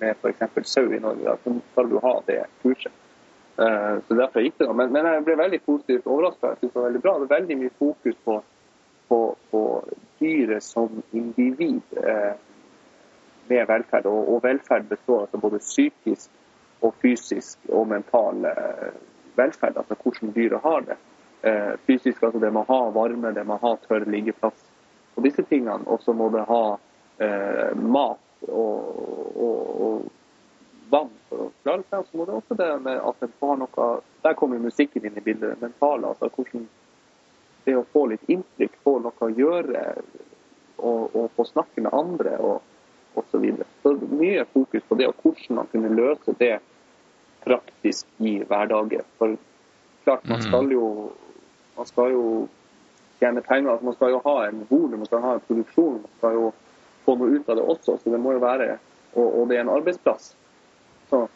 med 0.00 0.14
f.eks. 0.22 0.68
sau 0.68 0.86
i 0.92 1.00
Norge. 1.00 1.36
Så 1.44 1.52
skal 1.72 1.90
du 1.90 1.98
ha 2.00 2.14
det 2.28 2.38
kurset. 2.62 2.94
Uh, 3.60 4.00
så 4.08 4.16
derfor 4.16 4.44
gikk 4.44 4.56
det. 4.58 4.70
Men, 4.72 4.92
men 4.94 5.08
jeg 5.08 5.24
ble 5.26 5.36
veldig 5.40 5.60
positivt 5.66 6.06
overraska. 6.08 6.54
Det 6.60 6.70
var 6.74 6.88
veldig 6.88 7.02
bra. 7.04 7.18
Det 7.18 7.28
er 7.28 7.34
veldig 7.36 7.58
mye 7.60 7.74
fokus 7.78 8.16
på, 8.24 8.38
på, 9.08 9.20
på 9.50 9.64
dyret 10.20 10.64
som 10.64 11.02
individ 11.10 11.82
eh, 11.96 12.32
med 13.50 13.66
velferd. 13.68 14.06
Og, 14.06 14.34
og, 14.34 14.42
velferd 14.44 14.88
består 14.88 15.24
altså 15.26 15.40
både 15.42 15.58
psykisk 15.58 16.30
og 16.80 16.94
fysisk 17.02 17.58
og 17.68 17.88
mental 17.88 18.44
eh, 18.48 18.90
velferd. 19.36 19.76
Altså 19.76 19.96
hvordan 20.02 20.34
dyret 20.36 20.64
har 20.64 20.86
det 20.88 20.98
eh, 21.42 21.74
fysisk. 21.86 22.22
altså 22.22 22.38
Det 22.38 22.52
må 22.52 22.64
ha 22.68 22.80
varme, 22.94 23.34
det 23.34 23.46
må 23.46 23.58
ha 23.62 23.74
tørr 23.88 24.06
liggeplass 24.10 24.64
og 25.16 25.24
disse 25.24 25.42
tingene. 25.42 25.84
Og 25.86 26.02
så 26.04 26.12
må 26.12 26.30
det 26.34 26.46
ha 26.48 26.64
eh, 27.20 27.76
mat 27.76 28.48
og, 28.48 29.36
og, 29.36 29.80
og, 29.86 30.08
vann 30.90 31.12
for 31.28 31.46
å 31.46 31.50
klare 31.62 31.84
seg. 31.90 32.06
Så 32.06 32.18
må 32.18 32.26
det 32.28 32.36
også 32.38 32.56
det 32.58 32.70
med 32.84 33.00
at 33.10 33.24
en 33.24 33.36
får 33.42 33.60
noe 33.62 33.90
Der 34.24 34.36
kommer 34.36 34.58
musikken 34.60 35.06
inn 35.06 35.16
i 35.16 35.24
bildet. 35.24 35.54
Det 35.54 35.68
mentale. 35.68 36.08
altså 36.08 36.30
hvordan 36.34 36.66
Det 37.64 37.76
å 37.76 37.86
få 37.92 38.06
litt 38.10 38.28
inntrykk, 38.28 38.76
få 38.84 38.98
noe 39.04 39.26
å 39.26 39.30
gjøre 39.30 39.84
og, 40.80 41.16
og 41.16 41.30
få 41.36 41.44
snakke 41.44 41.84
med 41.84 41.92
andre 41.92 42.36
og 42.38 42.60
osv. 43.14 43.30
Så, 43.30 43.38
videre. 43.38 43.66
så 43.82 43.94
mye 44.10 44.44
fokus 44.52 44.82
på 44.88 44.94
det, 44.94 45.08
og 45.10 45.22
hvordan 45.22 45.56
man 45.58 45.68
kunne 45.72 45.90
løse 45.94 46.34
det 46.38 46.60
praktisk 47.44 48.06
i 48.18 48.38
hverdagen. 48.48 49.04
For 49.18 49.36
klart, 50.04 50.24
man 50.28 50.40
mm. 50.40 50.46
skal 50.46 50.72
jo 50.72 50.86
man 51.76 51.86
skal 51.86 52.12
jo 52.12 52.24
tjene 53.20 53.40
penger. 53.40 53.70
Altså 53.70 53.84
man 53.84 53.94
skal 53.94 54.10
jo 54.14 54.20
ha 54.24 54.36
en 54.46 54.66
volum, 54.68 54.98
man 55.00 55.08
skal 55.08 55.24
ha 55.24 55.34
en 55.36 55.46
produksjon. 55.48 56.02
Man 56.02 56.18
skal 56.18 56.36
jo 56.36 56.52
få 57.06 57.16
noe 57.16 57.36
ut 57.36 57.48
av 57.48 57.56
det 57.56 57.66
også. 57.74 57.96
Så 58.02 58.12
det 58.12 58.20
må 58.20 58.36
jo 58.36 58.44
være 58.44 58.78
Og, 59.10 59.26
og 59.40 59.48
det 59.50 59.56
er 59.56 59.64
en 59.64 59.72
arbeidsplass. 59.74 60.36
Så 61.10 61.26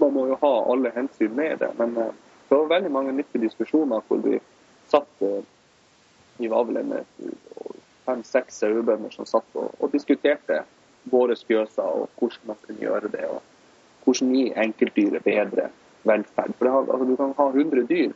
man 0.00 0.14
må 0.14 0.26
jo 0.30 0.38
ha 0.40 0.52
alle 0.72 0.92
hensyn 0.94 1.34
med 1.36 1.58
det. 1.62 1.70
Men 1.78 1.96
eh, 2.00 2.12
det 2.48 2.58
var 2.58 2.70
veldig 2.76 2.92
mange 2.92 3.14
nyttige 3.16 3.46
diskusjoner 3.46 4.04
hvor 4.08 4.22
vi 4.24 4.38
satt 4.90 5.26
eh, 5.26 5.42
Vi 6.36 6.48
var 6.50 6.64
vel 6.66 6.80
fem-seks 8.04 8.56
sauebønder 8.58 9.12
som 9.14 9.26
satt 9.26 9.52
og, 9.54 9.68
og, 9.78 9.92
diskuterte 9.92 10.64
våre 11.12 11.36
fjøser 11.38 11.86
og 11.86 12.08
hvordan 12.18 12.48
man 12.50 12.58
kunne 12.64 12.82
gjøre 12.82 13.10
det. 13.12 13.28
Og 13.30 13.42
hvordan 14.04 14.32
gi 14.34 14.48
enkeltdyret 14.64 15.22
bedre 15.22 15.68
velferd. 16.02 16.56
For 16.58 16.72
har, 16.74 16.90
altså, 16.90 17.06
Du 17.06 17.16
kan 17.16 17.36
ha 17.38 17.46
100 17.52 17.86
dyr, 17.86 18.10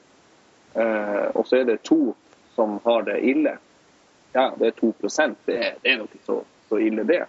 Eh, 0.74 1.26
og 1.34 1.46
så 1.46 1.56
er 1.56 1.64
det 1.64 1.82
to 1.82 2.14
som 2.54 2.78
har 2.84 3.02
det 3.02 3.18
ille. 3.24 3.56
Ja, 4.32 4.52
det 4.58 4.66
er 4.66 4.80
2% 4.80 5.36
det 5.46 5.56
er, 5.56 5.74
det 5.82 5.92
er 5.92 5.98
nok 6.02 6.14
ikke 6.14 6.26
så, 6.26 6.40
så, 6.68 6.78
ille, 6.78 7.04
det. 7.08 7.24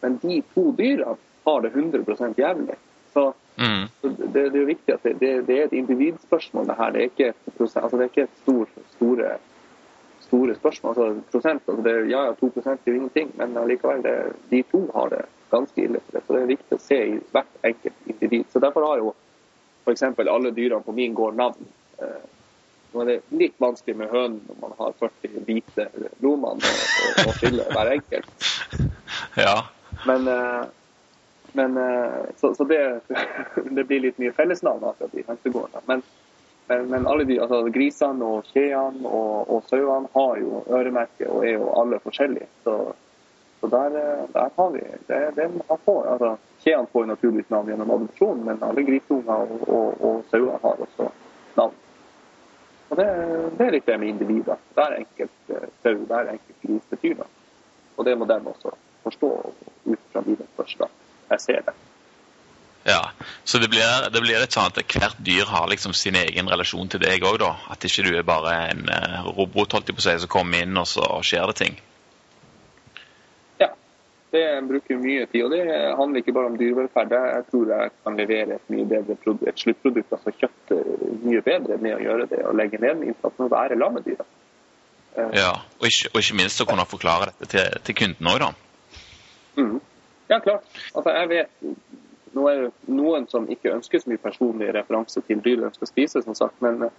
Men 0.00 0.16
de 0.22 0.40
to 0.54 0.70
dyra 0.78 1.14
har 1.44 1.60
det 1.60 1.72
100% 1.74 2.38
jævlig. 2.38 2.76
Så, 3.12 3.32
mm. 3.56 3.84
så 4.00 4.08
det, 4.08 4.44
det, 4.52 4.60
er 4.60 4.72
viktig 4.72 4.94
at 4.94 5.04
det, 5.04 5.32
det, 5.48 5.58
er 5.58 5.64
et 5.64 5.76
individspørsmål, 5.76 6.66
det 6.68 6.76
her. 6.78 6.92
Det 6.94 7.00
er 7.00 7.10
ikke, 7.12 7.32
altså 7.60 7.96
det 7.96 8.04
er 8.04 8.12
ikke 8.12 8.26
et 8.26 8.42
stor, 8.42 8.74
store, 8.96 9.32
store 10.26 10.54
spørsmål. 10.54 10.94
Altså, 10.94 11.30
prosent, 11.32 11.62
altså 11.68 11.82
det, 11.86 11.96
ja, 12.10 12.24
ja, 12.28 12.36
2 12.40 12.52
er 12.64 12.76
jo 12.86 12.94
ingenting, 12.94 13.32
men 13.40 13.56
allikevel, 13.56 14.06
de 14.50 14.62
to 14.72 14.84
har 14.94 15.12
det 15.14 15.24
ganske 15.50 15.84
ille. 15.84 16.00
For 16.06 16.18
det. 16.18 16.24
Så 16.26 16.36
det 16.36 16.42
er 16.42 16.52
viktig 16.54 16.76
å 16.76 16.82
se 16.82 16.98
i 17.14 17.18
hvert 17.32 17.70
enkelt 17.70 18.10
individ. 18.12 18.44
Så 18.52 18.62
Derfor 18.62 18.86
har 18.86 19.02
jo 19.02 19.14
f.eks. 19.86 20.02
alle 20.02 20.52
dyrene 20.52 20.84
på 20.84 20.92
min 20.92 21.14
gård 21.14 21.36
navn. 21.38 21.70
Eh, 21.98 22.26
nå 22.92 23.02
er 23.02 23.10
det 23.10 23.18
litt 23.36 23.56
vanskelig 23.60 23.96
med 24.00 24.12
hønen 24.12 24.38
når 24.48 24.60
man 24.62 24.74
har 24.78 24.94
40 25.00 25.42
hvite 25.44 25.88
lomann 26.24 26.62
å 26.64 27.34
fylle 27.40 27.68
hver 27.72 27.94
enkelt. 27.96 28.32
Ja. 29.38 29.68
Men, 30.06 30.26
eh, 30.30 30.64
men 31.58 31.76
eh, 31.76 32.24
så, 32.36 32.54
så 32.54 32.64
det, 32.64 33.00
det, 33.70 33.84
blir 33.84 34.00
litt 34.00 34.18
mye 34.22 34.32
fellesnavn 34.32 34.84
akkurat 34.84 35.14
i 35.14 35.24
hønsegården. 35.26 35.80
Men, 35.90 36.02
men, 36.68 37.06
alle 37.06 37.24
de, 37.24 37.40
altså 37.42 37.64
grisene 37.74 38.24
og 38.24 38.46
kjeene 38.52 39.02
og, 39.08 39.50
og 39.50 39.64
sauene 39.66 40.10
har 40.14 40.38
jo 40.38 40.62
øremerke 40.68 41.26
og 41.26 41.46
er 41.48 41.56
jo 41.56 41.72
alle 41.80 41.98
forskjellige. 42.04 42.46
Så, 42.62 42.76
så 43.60 43.70
der, 43.72 43.96
eh, 43.98 44.22
der, 44.36 44.52
har 44.56 44.70
vi 44.76 44.84
det, 45.08 45.18
det 45.40 45.48
man 45.56 45.82
får. 45.88 46.06
Altså, 46.12 46.36
Kjeene 46.62 46.90
får 46.92 47.10
naturligvis 47.10 47.50
navn 47.50 47.68
gjennom 47.70 47.90
adopsjon, 47.96 48.40
men 48.46 48.62
alle 48.66 48.82
grisunger 48.86 49.50
og, 49.56 49.66
og, 49.66 50.00
og 50.04 50.22
sauer 50.30 50.62
har 50.62 50.86
også 50.86 51.08
navn. 51.58 51.74
Og 52.88 52.96
det, 53.02 53.08
det, 53.58 53.66
er 53.66 53.74
litt 53.74 53.90
det 53.90 53.98
med 53.98 54.14
individer. 54.14 54.62
Hver 54.78 54.96
enkelt 55.00 55.52
eh, 55.58 55.66
sau, 55.82 55.98
hver 56.06 56.32
enkelt 56.36 56.62
gris 56.62 56.88
betyr 56.94 57.18
noe. 57.18 57.28
Og 57.98 58.06
det 58.06 58.14
må 58.14 58.30
de 58.30 58.38
også 58.46 58.76
forstå 59.02 59.34
ut 59.90 60.10
fra 60.12 60.22
mine 60.26 60.46
første. 60.56 60.86
Jeg 61.30 61.40
ser 61.44 61.62
det. 61.66 61.74
Ja, 62.88 63.10
Så 63.44 63.58
det 63.58 63.68
blir, 63.68 64.10
det 64.12 64.20
blir 64.20 64.38
litt 64.40 64.54
sånn 64.54 64.70
at 64.70 64.78
hvert 64.80 65.18
dyr 65.24 65.48
har 65.50 65.66
liksom 65.68 65.92
sin 65.96 66.16
egen 66.16 66.48
relasjon 66.48 66.88
til 66.88 67.02
deg 67.02 67.24
òg, 67.26 67.36
da? 67.42 67.50
At 67.74 67.84
ikke 67.84 68.06
du 68.06 68.14
er 68.16 68.24
bare 68.24 68.54
en 68.70 68.86
uh, 68.88 69.28
robot 69.36 69.76
holdt 69.76 69.92
på 69.92 70.04
seg, 70.04 70.22
som 70.22 70.30
kommer 70.32 70.64
inn, 70.64 70.76
og 70.80 70.88
så 70.88 71.04
skjer 71.26 71.50
det 71.50 71.56
ting? 71.58 71.76
Ja. 73.60 73.68
Det 74.32 74.44
bruker 74.70 75.02
mye 75.02 75.26
tid. 75.28 75.44
og 75.44 75.52
Det 75.52 75.66
handler 76.00 76.22
ikke 76.22 76.36
bare 76.38 76.52
om 76.52 76.56
dyrevelferd. 76.60 77.12
Jeg 77.34 77.44
tror 77.50 77.74
jeg 77.74 77.92
kan 78.06 78.18
levere 78.22 78.56
et 78.56 78.72
mye 78.72 78.88
bedre 78.94 79.18
produkt, 79.24 79.48
et 79.52 79.64
sluttprodukt, 79.66 80.16
altså 80.16 80.34
kjøtt, 80.38 80.74
mye 81.26 81.44
bedre 81.44 81.80
med 81.84 81.98
å 81.98 82.02
gjøre 82.06 82.30
det 82.32 82.40
og 82.46 82.56
legge 82.56 82.80
ned 82.80 83.04
innsatsen 83.10 83.48
og 83.50 83.52
være 83.52 83.76
sammen 83.76 84.00
med 84.00 84.08
dyra. 84.08 84.28
Eh. 85.18 85.30
Ja, 85.42 85.52
og 85.80 85.90
ikke, 85.90 86.14
og 86.14 86.20
ikke, 86.22 86.40
minst 86.40 86.64
å 86.64 86.68
kunne 86.68 86.88
forklare 86.88 87.32
dette 87.32 87.52
til, 87.52 87.80
til 87.84 88.00
kunden 88.00 88.32
òg, 88.32 88.44
da. 88.46 88.50
Mm. 89.58 89.78
Ja, 90.28 90.38
klart. 90.44 90.64
Altså, 90.94 91.10
jeg 91.10 91.28
vet 91.28 91.50
Nå 92.36 92.44
er 92.50 92.58
det 92.60 92.92
noen 92.92 93.24
som 93.30 93.46
ikke 93.48 93.72
ønsker 93.72 94.02
så 94.02 94.10
mye 94.10 94.20
personlig 94.20 94.68
referanse 94.76 95.22
til 95.24 95.40
dyr 95.42 95.62
de 95.62 95.70
skal 95.74 95.88
spise, 95.88 96.22
som 96.22 96.36
sagt, 96.36 96.60
men, 96.62 96.90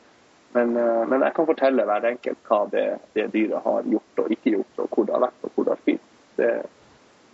Men, 0.53 0.77
eh, 0.77 1.07
men, 1.07 1.21
jeg 1.21 1.34
kan 1.36 1.45
fortelle 1.45 1.86
hver 1.86 2.05
enkelt 2.09 2.39
hva 2.49 2.63
det, 2.71 2.86
det, 3.13 3.27
dyret 3.34 3.61
har 3.61 3.84
gjort 3.86 4.21
og 4.23 4.32
ikke 4.34 4.55
gjort, 4.55 4.80
og 4.82 4.88
hvor 4.95 5.05
det 5.05 5.13
har 5.13 5.21
vært 5.27 5.43
og 5.45 5.51
hvor 5.53 5.67
det 5.67 5.75
har 5.75 5.82
spist. 5.84 6.07
Det 6.39 6.49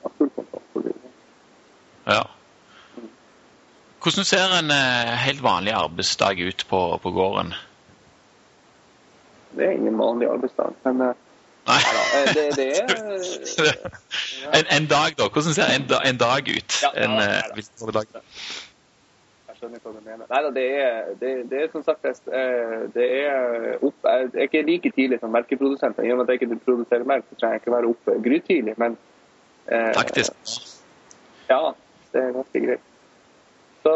har 0.01 0.15
full 0.17 0.31
kontroll 0.35 0.65
på 0.73 0.81
dyret. 0.83 1.13
Ja. 2.09 2.23
Hvordan 4.03 4.27
ser 4.27 4.57
en 4.57 4.73
eh, 4.75 5.13
helt 5.23 5.43
vanlig 5.43 5.73
arbeidsdag 5.73 6.43
ut 6.43 6.65
på, 6.69 6.81
på 7.03 7.13
gården? 7.15 7.55
Det 9.55 9.63
er 9.69 9.77
ingen 9.79 9.95
vanlig 9.97 10.27
arbeidsdag, 10.27 10.75
men 10.83 11.01
Nei. 11.65 11.81
Ja, 11.81 12.33
det, 12.33 12.43
det 12.57 12.65
er 12.77 12.83
en, 14.57 14.65
en, 14.77 14.87
dag, 14.87 15.09
da? 15.17 15.29
Hvordan 15.33 15.53
ser 15.57 15.69
en, 15.77 15.85
en 16.09 16.17
dag 16.17 16.43
ut? 16.57 16.71
Ja, 16.83 16.91
en, 17.03 17.11
ja, 17.11 17.91
dag? 17.97 18.11
Jeg 19.47 19.57
skjønner 19.57 19.81
hva 19.81 19.93
du 19.95 20.03
mener. 20.05 20.27
Nei 20.29 20.41
da, 20.45 20.51
det 20.53 20.65
er, 20.83 21.09
det, 21.21 21.31
det 21.49 21.63
er 21.63 21.73
som 21.73 21.85
sagt 21.87 22.05
det 22.93 23.07
er 23.07 23.81
opp, 23.81 23.97
Jeg 24.05 24.29
er 24.35 24.45
ikke 24.45 24.61
like 24.67 24.93
tidlig 24.93 25.19
som 25.23 25.33
melkeprodusent. 25.33 25.97
I 26.05 26.13
og 26.13 26.21
med 26.21 26.29
at 26.29 26.35
jeg 26.35 26.43
ikke 26.43 26.61
produserer 26.67 27.07
melk, 27.07 27.25
så 27.31 27.39
trenger 27.39 27.57
jeg 27.57 27.65
ikke 27.65 27.75
være 27.77 27.91
oppe 27.95 28.19
grytidlig, 28.29 28.77
men 28.77 28.97
eh, 29.65 29.91
Taktisk? 29.97 30.37
Ja, 31.49 31.73
det 32.13 32.21
er 32.21 32.31
ganske 32.37 32.65
greit. 32.67 32.87
Så 33.81 33.93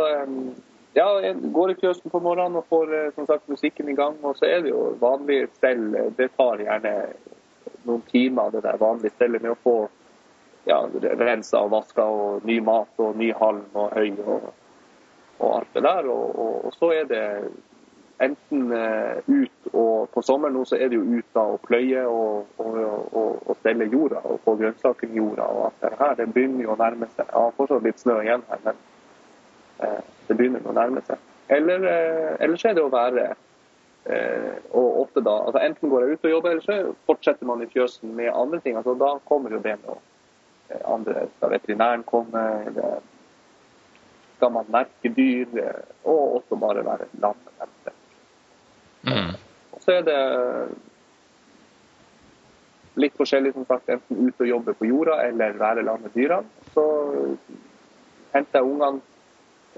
ja, 0.98 1.08
jeg 1.22 1.36
går 1.54 1.70
i 1.70 1.82
fjøsen 1.82 2.10
på 2.10 2.20
morgenen 2.22 2.58
og 2.58 2.66
får 2.70 2.98
som 3.14 3.30
sagt 3.30 3.50
musikken 3.50 3.90
i 3.90 3.98
gang. 3.98 4.18
Og 4.26 4.38
så 4.38 4.50
er 4.50 4.66
det 4.66 4.74
jo 4.74 4.96
vanlig 5.02 5.44
stell. 5.58 5.92
Det 6.18 6.32
tar 6.38 6.66
gjerne 6.66 6.94
noen 7.88 8.04
timer, 8.12 8.52
det 8.54 8.64
der 8.66 8.80
vanlige 8.82 9.16
stellet 9.16 9.44
med 9.44 9.54
å 9.56 9.62
få 9.64 9.76
ja, 10.68 10.82
rensa 11.20 11.64
og 11.64 11.74
vaska 11.74 12.06
og 12.06 12.48
ny 12.48 12.60
mat 12.62 13.02
og 13.02 13.18
ny 13.18 13.32
halm 13.38 13.68
og 13.74 13.94
høy 13.96 14.12
og 14.26 14.50
og 15.40 15.58
alt 15.58 15.74
det 15.74 15.84
der. 15.84 16.08
Og, 16.08 16.40
og, 16.40 16.66
og 16.66 16.74
så 16.74 16.92
er 16.92 17.04
det 17.10 17.24
enten 18.20 18.72
uh, 18.72 19.18
ut 19.28 19.74
og 19.74 20.10
På 20.14 20.22
sommeren 20.22 20.56
nå 20.58 20.66
så 20.68 20.76
er 20.76 20.90
det 20.90 20.98
jo 20.98 21.20
ut 21.20 21.28
da 21.36 21.44
og 21.54 21.60
pløye 21.68 22.02
og, 22.08 22.48
og, 22.58 23.56
stelle 23.60 23.86
jorda 23.92 24.20
og 24.24 24.40
få 24.44 24.56
grønnsaker 24.60 25.08
i 25.08 25.20
jorda 25.20 25.46
og 25.46 25.66
alt 25.68 25.84
det 25.84 26.00
her. 26.00 26.16
Det 26.18 26.26
begynner 26.34 26.64
jo 26.64 26.72
å 26.74 26.80
nærme 26.80 27.08
seg. 27.12 27.28
Jeg 27.28 27.36
har 27.36 27.56
fortsatt 27.58 27.86
litt 27.86 28.00
snø 28.02 28.16
igjen 28.24 28.44
her, 28.50 28.64
men 28.66 28.80
uh, 29.84 30.02
det 30.28 30.38
begynner 30.40 30.66
å 30.66 30.76
nærme 30.76 31.04
seg. 31.08 31.22
Eller, 31.54 31.86
uh, 31.86 32.56
så 32.58 32.72
er 32.72 32.80
det 32.80 32.86
å 32.86 32.94
være 32.94 33.30
og 34.10 34.59
ofte 35.10 35.26
da, 35.26 35.36
altså 35.46 35.62
Enten 35.66 35.90
går 35.90 36.06
jeg 36.06 36.18
ut 36.18 36.26
og 36.26 36.32
jobber, 36.32 36.56
eller 36.56 36.66
så 36.66 36.96
fortsetter 37.10 37.46
man 37.50 37.64
i 37.64 37.70
fjøsen 37.70 38.16
med 38.16 38.32
andre 38.34 38.60
ting. 38.62 38.78
altså 38.78 38.94
Da 38.94 39.18
kommer 39.26 39.52
jo 39.52 39.62
det 39.64 39.78
med 39.82 40.84
andre, 40.86 41.28
skal 41.38 41.56
veterinæren 41.56 42.04
komme, 42.04 42.44
eller 42.70 43.00
skal 44.38 44.52
man 44.52 44.70
merke 44.72 45.12
dyr, 45.16 45.48
eh, 45.58 45.82
og 46.06 46.36
også 46.40 46.56
bare 46.56 46.86
være 46.86 47.10
dem. 47.12 47.34
Mm. 49.04 49.34
Og 49.72 49.82
så 49.82 49.98
er 49.98 50.06
det 50.08 50.20
litt 53.00 53.16
forskjellig, 53.18 53.54
som 53.56 53.66
sagt, 53.68 53.90
enten 53.90 54.28
ut 54.28 54.42
og 54.42 54.48
jobbe 54.48 54.76
på 54.76 54.88
jorda 54.90 55.22
eller 55.28 55.58
være 55.60 55.84
sammen 55.86 56.08
med 56.08 56.16
dyra. 56.16 56.42
Så 56.74 56.86
henter 58.34 58.60
jeg 58.60 58.70
ungene 58.70 59.02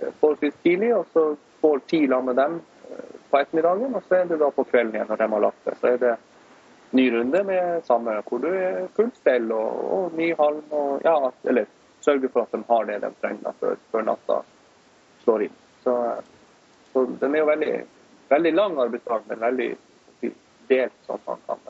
eh, 0.01 0.13
forholdsvis 0.19 0.61
tidlig, 0.63 0.95
og 0.95 1.07
så 1.13 1.25
får 1.61 1.84
ti 1.88 2.05
lam 2.09 2.29
med 2.29 2.39
dem 2.41 2.61
eh, 2.91 3.20
på 3.32 3.39
ettermiddagen. 3.39 3.95
Og 3.95 4.07
så 4.07 4.21
er 4.21 4.29
det 4.29 4.39
da 4.41 4.51
på 4.53 4.67
kvelden 4.69 4.97
igjen 4.97 5.09
når 5.11 5.21
de 5.21 5.29
har 5.34 5.45
lagt 5.47 5.67
seg. 5.67 5.79
Så 5.82 5.91
er 5.93 6.01
det 6.01 6.15
ny 6.91 7.05
runde 7.13 7.43
med 7.47 7.86
samme 7.88 8.17
hvor 8.27 8.41
du 8.43 8.49
er 8.51 8.89
fullt 8.97 9.15
stell 9.21 9.51
og, 9.55 9.84
og 9.95 10.17
ny 10.19 10.34
halm 10.39 10.75
og 10.75 11.05
ja, 11.07 11.15
eller 11.47 11.69
sørge 12.03 12.29
for 12.34 12.43
at 12.43 12.55
de 12.55 12.63
har 12.67 12.89
det 12.89 12.99
de 13.03 13.11
trenger 13.21 13.55
før, 13.59 13.77
før 13.93 14.07
natta 14.07 14.41
slår 15.23 15.45
inn. 15.47 15.57
Så, 15.84 15.93
så, 16.91 17.05
den 17.21 17.36
er 17.36 17.43
jo 17.43 17.49
veldig, 17.49 17.75
veldig 18.29 18.53
lang 18.57 18.77
arbeidsdag, 18.86 19.23
men 19.29 19.45
veldig 19.45 19.69
delt 20.71 21.07
sånn 21.07 21.23
man 21.27 21.41
kan. 21.47 21.63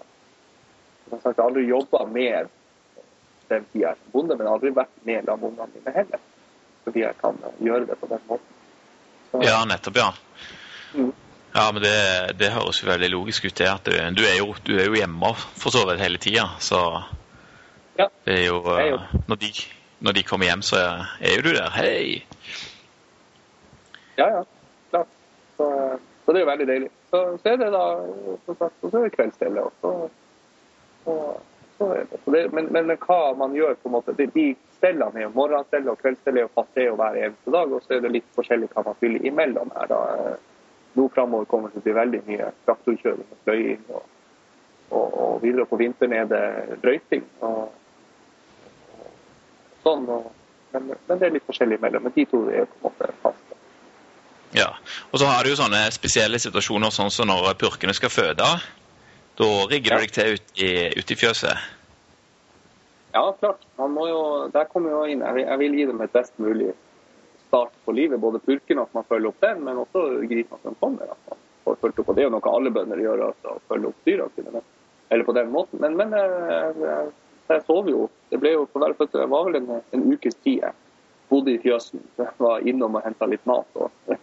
Som 1.10 1.20
sagt, 1.20 1.36
jeg 1.36 1.42
har 1.42 1.50
aldri 1.50 1.68
jobba 1.68 2.06
mer 2.08 2.50
den 3.52 3.66
tida 3.74 3.96
som 3.98 4.14
bonde, 4.14 4.38
men 4.40 4.48
aldri 4.48 4.72
vært 4.76 5.02
med 5.08 5.30
av 5.30 5.44
ungene 5.44 5.68
mine 5.76 5.96
heller. 5.96 6.24
Fordi 6.86 7.04
jeg 7.04 7.18
kan 7.20 7.38
gjøre 7.60 7.88
det 7.90 7.98
på 8.00 8.10
den 8.10 8.24
måten. 8.30 8.60
Så, 9.32 9.42
ja, 9.46 9.60
nettopp, 9.68 10.00
ja. 10.00 10.10
Mm. 10.96 11.12
Ja, 11.54 11.72
men 11.74 11.84
det, 11.84 11.96
det, 12.40 12.54
høres 12.56 12.80
jo 12.80 12.88
veldig 12.88 13.10
logisk 13.12 13.46
ut, 13.46 13.56
det. 13.58 13.68
at 13.68 13.86
Du, 13.86 13.92
du, 13.92 14.24
er, 14.24 14.38
jo, 14.40 14.54
du 14.64 14.78
er, 14.78 14.86
jo, 14.86 14.96
hjemme 14.96 15.34
for 15.36 15.74
så 15.76 15.84
vidt 15.90 16.00
hele 16.00 16.18
tida. 16.18 16.48
Så 16.64 16.80
ja. 18.00 18.08
det 18.26 18.38
er 18.40 18.46
jo, 18.46 18.62
er 18.72 18.88
jo. 18.94 19.00
Når, 19.28 19.40
de, 19.42 19.52
når, 20.00 20.16
de, 20.16 20.24
kommer 20.24 20.48
hjem, 20.48 20.62
så 20.64 20.80
er 21.20 21.36
jo 21.36 21.44
du 21.44 21.52
der. 21.52 21.68
Hei! 21.76 22.24
Ja, 24.18 24.30
ja. 24.30 24.44
Klart. 24.90 25.12
Så, 25.58 25.68
så, 26.26 26.32
det 26.32 26.40
er 26.40 26.46
jo 26.46 26.52
veldig 26.52 26.68
deilig. 26.68 26.90
Så, 27.12 27.22
så 27.44 27.52
er 27.52 27.60
det 27.60 27.72
da 27.74 27.86
så, 28.46 28.56
så 28.56 28.92
er 28.94 29.10
det 29.10 29.16
kveldsstille. 29.18 29.66
Og 29.66 29.74
så, 29.82 29.92
og, 31.12 31.42
så 31.78 31.90
er 31.98 32.08
det. 32.14 32.22
det 32.32 32.46
men, 32.56 32.72
men, 32.72 32.94
hva 33.04 33.34
man 33.36 33.58
gjør 33.58 33.76
på 33.82 33.92
en 33.92 33.98
måte 33.98 34.16
De, 34.16 34.30
de 34.32 34.54
stellene 34.78 35.20
er 35.20 35.28
jo 35.28 35.36
morgenstellet 35.36 35.92
og 35.92 36.00
kveldsstellet 36.00 36.48
og 36.48 36.80
jo 36.80 36.96
hver 36.96 37.20
eneste 37.26 37.52
dag. 37.58 37.76
Og 37.76 37.84
så 37.84 37.98
er 37.98 38.08
det 38.08 38.14
litt 38.16 38.32
forskjellig 38.40 38.72
hva 38.72 38.86
man 38.88 39.00
fyller 39.04 39.28
imellom 39.28 39.76
her. 39.76 39.92
da. 39.92 40.02
Nå 40.94 41.08
framover 41.16 41.46
kommer 41.46 41.70
det 41.72 41.80
til 41.80 41.82
å 41.82 41.86
bli 41.86 42.00
veldig 42.00 42.22
mye 42.28 42.50
traktorkjøring 42.66 43.28
og 43.28 43.46
pløying. 43.46 43.84
Og, 43.90 44.04
og, 44.90 45.06
og, 45.08 45.38
videre 45.44 45.68
på 45.70 45.80
vinteren 45.80 46.16
er 46.18 46.28
det 46.32 46.80
brøyting. 46.82 47.24
Og, 47.48 47.72
sånn, 49.86 50.10
men, 50.10 50.92
men, 50.92 51.16
det 51.16 51.30
er 51.30 51.38
litt 51.38 51.48
forskjellig 51.48 51.80
imellom. 51.80 52.08
Men 52.08 52.16
de 52.18 52.28
to 52.28 52.44
er 52.52 52.68
på 52.68 52.82
en 52.82 52.88
måte 52.90 53.12
faste. 53.24 53.60
Ja, 54.52 54.68
og 55.14 55.22
så 55.22 55.30
har 55.32 55.48
du 55.48 55.54
jo 55.54 55.60
sånne 55.62 55.86
spesielle 55.96 56.40
situasjoner 56.44 56.92
sånn 56.92 57.12
som 57.14 57.32
når 57.32 57.54
purkene 57.60 57.96
skal 57.96 58.12
føde. 58.12 58.50
Da 59.40 59.52
rigger 59.72 59.96
du 59.96 60.04
deg 60.04 60.12
til 60.12 60.36
ute 60.36 60.60
i, 60.60 60.72
ut 61.00 61.14
i 61.14 61.18
fjøset? 61.18 61.70
Ja, 63.16 63.24
klart. 63.40 63.64
Jo, 63.80 64.24
der 64.52 64.68
kommer 64.72 64.92
jo 64.92 65.02
inn, 65.08 65.24
jeg 65.24 65.36
vil, 65.36 65.46
jeg 65.48 65.60
vil 65.64 65.78
gi 65.80 65.86
dem 65.88 66.04
et 66.04 66.14
best 66.16 66.36
mulig 66.40 66.74
start 67.52 67.74
på 67.86 67.96
livet. 67.96 68.20
Både 68.24 68.40
purkene, 68.40 68.86
at 68.88 68.94
man 68.96 69.08
følger 69.10 69.32
opp 69.32 69.42
den, 69.44 69.64
men 69.68 69.82
også 69.84 70.06
grisen 70.32 70.64
som 70.64 70.78
kommer. 70.80 71.12
At 71.12 71.34
man 71.34 71.42
får 71.66 71.82
fulgt 71.82 72.00
opp. 72.00 72.14
Og 72.14 72.16
det 72.18 72.24
er 72.24 72.30
jo 72.30 72.36
noe 72.38 72.54
alle 72.56 72.72
bønder 72.78 73.04
gjør, 73.04 73.26
altså, 73.28 73.58
å 73.58 73.66
følge 73.68 73.92
opp 73.92 74.08
dyra 74.08 74.30
sine. 74.38 74.64
Eller 75.12 75.28
på 75.28 75.36
den 75.36 75.52
måten. 75.52 75.84
Men, 75.84 76.00
men 76.00 76.16
jeg, 76.16 76.40
eh, 76.48 76.82
jeg, 76.88 77.12
jeg 77.52 77.66
sov 77.68 77.92
jo. 77.92 78.08
Det 78.32 78.40
ble 78.40 78.56
jo 78.56 78.64
på 78.72 78.80
hver 78.80 78.96
fødsel, 78.96 79.26
det 79.26 79.32
var 79.34 79.50
vel 79.50 79.60
en, 79.60 79.72
en 79.84 80.08
ukes 80.14 80.40
tid 80.40 80.64
jeg 80.64 80.78
bodde 81.32 81.52
i 81.52 81.60
fjøsen. 81.64 82.04
Jeg 82.20 82.36
var 82.40 82.64
innom 82.68 82.96
og 83.00 83.04
henta 83.06 83.28
litt 83.28 83.44
mat. 83.50 83.68
og 83.76 83.92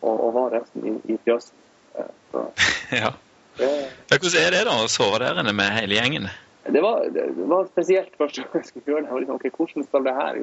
og, 0.00 0.20
og 0.26 0.34
var 0.34 0.52
resten 0.58 0.84
i, 0.86 0.96
i 1.14 1.16
fjøsen. 1.24 1.56
Eh, 1.98 2.12
så, 2.32 2.44
ja. 3.02 3.14
Det, 3.58 3.70
Hvordan 4.12 4.44
er 4.44 4.54
det 4.54 4.66
da 4.68 4.76
å 4.84 4.90
sove 4.90 5.18
der 5.22 5.40
inne 5.42 5.54
med 5.56 5.72
hele 5.74 5.98
gjengen? 5.98 6.28
Det 6.68 6.82
var, 6.84 7.06
det 7.10 7.24
var 7.48 7.66
spesielt 7.70 8.12
første 8.20 8.44
gang 8.44 8.60
jeg 8.60 8.68
skulle 8.68 8.92
gjøre 8.92 9.02
det. 9.02 9.08
Jeg 9.08 9.14
var 9.14 9.22
Liksom, 9.24 9.40
ok, 9.40 9.56
hvordan 9.56 9.86
skal 9.88 10.06
det 10.06 10.14
her 10.18 10.40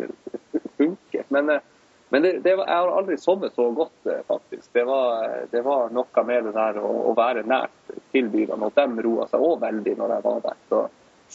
funke? 0.79 1.25
Men, 1.35 1.51
eh, 1.53 1.74
men 2.15 2.23
det, 2.23 2.31
det 2.45 2.53
var, 2.55 2.69
jeg 2.69 2.79
har 2.79 2.91
aldri 2.95 3.17
sovet 3.19 3.55
så 3.57 3.65
godt, 3.75 4.05
eh, 4.07 4.21
faktisk. 4.29 4.69
Det 4.71 4.85
var, 4.87 5.25
det 5.51 5.61
var 5.65 5.89
noe 5.91 6.23
med 6.29 6.45
det 6.47 6.53
der 6.55 6.79
å, 6.79 6.91
å 7.11 7.13
være 7.17 7.41
nært 7.43 7.95
til 8.13 8.29
dyrene. 8.31 8.69
Og 8.69 8.77
de 8.77 9.03
roa 9.03 9.27
seg 9.27 9.43
òg 9.43 9.57
veldig 9.65 9.95
når 9.99 10.13
jeg 10.15 10.25
var 10.29 10.39
der. 10.45 10.59
Så, 10.71 10.81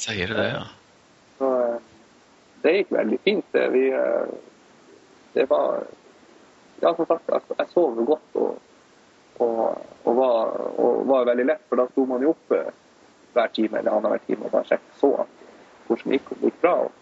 Sier 0.00 0.32
du 0.32 0.38
det, 0.38 0.46
ja? 0.54 0.62
Så, 1.36 1.50
det 2.64 2.74
gikk 2.78 2.94
veldig 2.96 3.18
fint. 3.26 3.60
Vi, 3.74 3.84
det 5.36 5.46
var 5.52 5.82
ja, 6.80 6.94
som 6.96 7.06
sagt, 7.06 7.28
jeg, 7.28 7.56
jeg 7.58 7.68
sov 7.74 7.98
godt 8.08 8.38
og, 8.40 8.56
og, 9.36 9.58
og, 10.04 10.14
var, 10.16 10.54
og, 10.80 11.02
var, 11.10 11.28
veldig 11.28 11.46
lett. 11.52 11.66
For 11.68 11.80
da 11.80 11.86
sto 11.90 12.06
man 12.08 12.24
jo 12.24 12.32
opp 12.32 12.56
eh, 12.56 12.72
hver 13.34 13.52
time 13.56 13.82
eller 13.82 13.98
annenhver 13.98 14.24
time 14.24 14.48
og 14.48 14.54
bare 14.54 14.72
sjekket 14.72 14.96
så 15.02 15.12
hvordan 15.90 16.14
det 16.14 16.20
gikk, 16.20 16.32
gikk 16.46 16.58
bra. 16.64 16.74
Og 16.86 16.99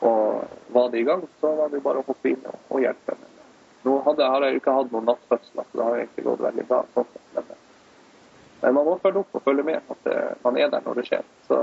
var 0.00 0.90
det 0.90 0.98
i 0.98 1.04
gang, 1.04 1.22
så 1.40 1.54
var 1.54 1.68
det 1.72 1.82
bare 1.82 2.02
å 2.02 2.06
hoppe 2.06 2.30
inn 2.30 2.44
og, 2.46 2.58
og 2.70 2.82
hjelpe. 2.82 3.16
Men 3.18 3.38
nå 3.86 3.96
hadde, 4.06 4.28
har 4.32 4.46
jeg 4.46 4.60
ikke 4.60 4.74
hatt 4.76 4.92
noen 4.94 5.08
nattfødsler, 5.08 5.66
så 5.70 5.80
det 5.80 5.86
har 5.86 5.98
egentlig 6.02 6.26
gått 6.26 6.44
veldig 6.44 6.66
bra. 6.68 6.80
Sånn. 6.94 7.10
Men, 7.34 7.50
men, 8.60 8.76
man 8.78 8.88
må 8.88 8.96
følge 9.02 9.22
opp 9.22 9.38
og 9.38 9.44
følge 9.46 9.66
med 9.66 9.92
at 9.94 10.06
det, 10.06 10.18
man 10.44 10.60
er 10.60 10.70
der 10.72 10.86
når 10.86 11.00
det 11.00 11.06
skjer. 11.08 11.26
Så 11.48 11.60